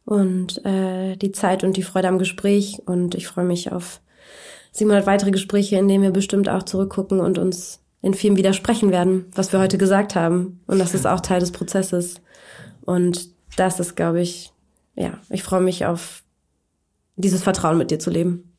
und 0.05 0.63
äh, 0.65 1.15
die 1.15 1.31
Zeit 1.31 1.63
und 1.63 1.77
die 1.77 1.83
Freude 1.83 2.07
am 2.07 2.19
Gespräch 2.19 2.81
und 2.85 3.15
ich 3.15 3.27
freue 3.27 3.45
mich 3.45 3.71
auf 3.71 4.01
700 4.71 5.05
weitere 5.05 5.31
Gespräche, 5.31 5.77
in 5.77 5.87
denen 5.87 6.03
wir 6.03 6.11
bestimmt 6.11 6.49
auch 6.49 6.63
zurückgucken 6.63 7.19
und 7.19 7.37
uns 7.37 7.81
in 8.01 8.13
vielen 8.13 8.37
widersprechen 8.37 8.91
werden, 8.91 9.25
was 9.35 9.51
wir 9.51 9.59
heute 9.59 9.77
gesagt 9.77 10.15
haben. 10.15 10.61
Und 10.65 10.79
das 10.79 10.93
ist 10.93 11.05
auch 11.05 11.19
Teil 11.19 11.39
des 11.39 11.51
Prozesses. 11.51 12.15
Und 12.81 13.29
das 13.57 13.79
ist, 13.79 13.95
glaube 13.95 14.21
ich, 14.21 14.53
ja, 14.95 15.19
ich 15.29 15.43
freue 15.43 15.61
mich 15.61 15.85
auf 15.85 16.23
dieses 17.15 17.43
Vertrauen 17.43 17.77
mit 17.77 17.91
dir 17.91 17.99
zu 17.99 18.09
leben. 18.09 18.50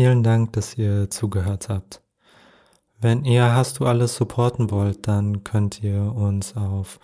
Vielen 0.00 0.22
Dank, 0.22 0.54
dass 0.54 0.78
ihr 0.78 1.10
zugehört 1.10 1.68
habt. 1.68 2.00
Wenn 3.02 3.26
ihr 3.26 3.54
Hast 3.54 3.80
du 3.80 3.84
alles 3.84 4.16
supporten 4.16 4.70
wollt, 4.70 5.06
dann 5.06 5.44
könnt 5.44 5.82
ihr 5.82 6.14
uns 6.16 6.56
auf 6.56 6.98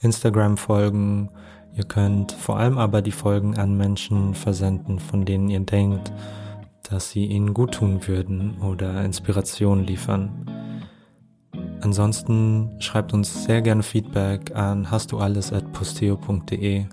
Instagram 0.00 0.58
folgen. 0.58 1.30
Ihr 1.74 1.84
könnt 1.84 2.32
vor 2.32 2.58
allem 2.58 2.76
aber 2.76 3.00
die 3.00 3.10
Folgen 3.10 3.56
an 3.56 3.74
Menschen 3.78 4.34
versenden, 4.34 4.98
von 4.98 5.24
denen 5.24 5.48
ihr 5.48 5.60
denkt, 5.60 6.12
dass 6.82 7.08
sie 7.08 7.24
ihnen 7.24 7.54
gut 7.54 7.72
tun 7.72 8.06
würden 8.06 8.60
oder 8.60 9.02
Inspiration 9.02 9.86
liefern. 9.86 10.44
Ansonsten 11.80 12.76
schreibt 12.80 13.14
uns 13.14 13.44
sehr 13.44 13.62
gerne 13.62 13.82
Feedback 13.82 14.54
an 14.54 14.90
hast 14.90 15.12
du 15.12 15.20
alles 15.20 15.54
at 15.54 15.72
posteo.de, 15.72 16.84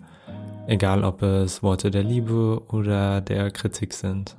egal 0.68 1.04
ob 1.04 1.22
es 1.22 1.62
Worte 1.62 1.92
der 1.92 2.04
Liebe 2.04 2.62
oder 2.70 3.20
der 3.20 3.52
Kritik 3.52 3.92
sind. 3.92 4.39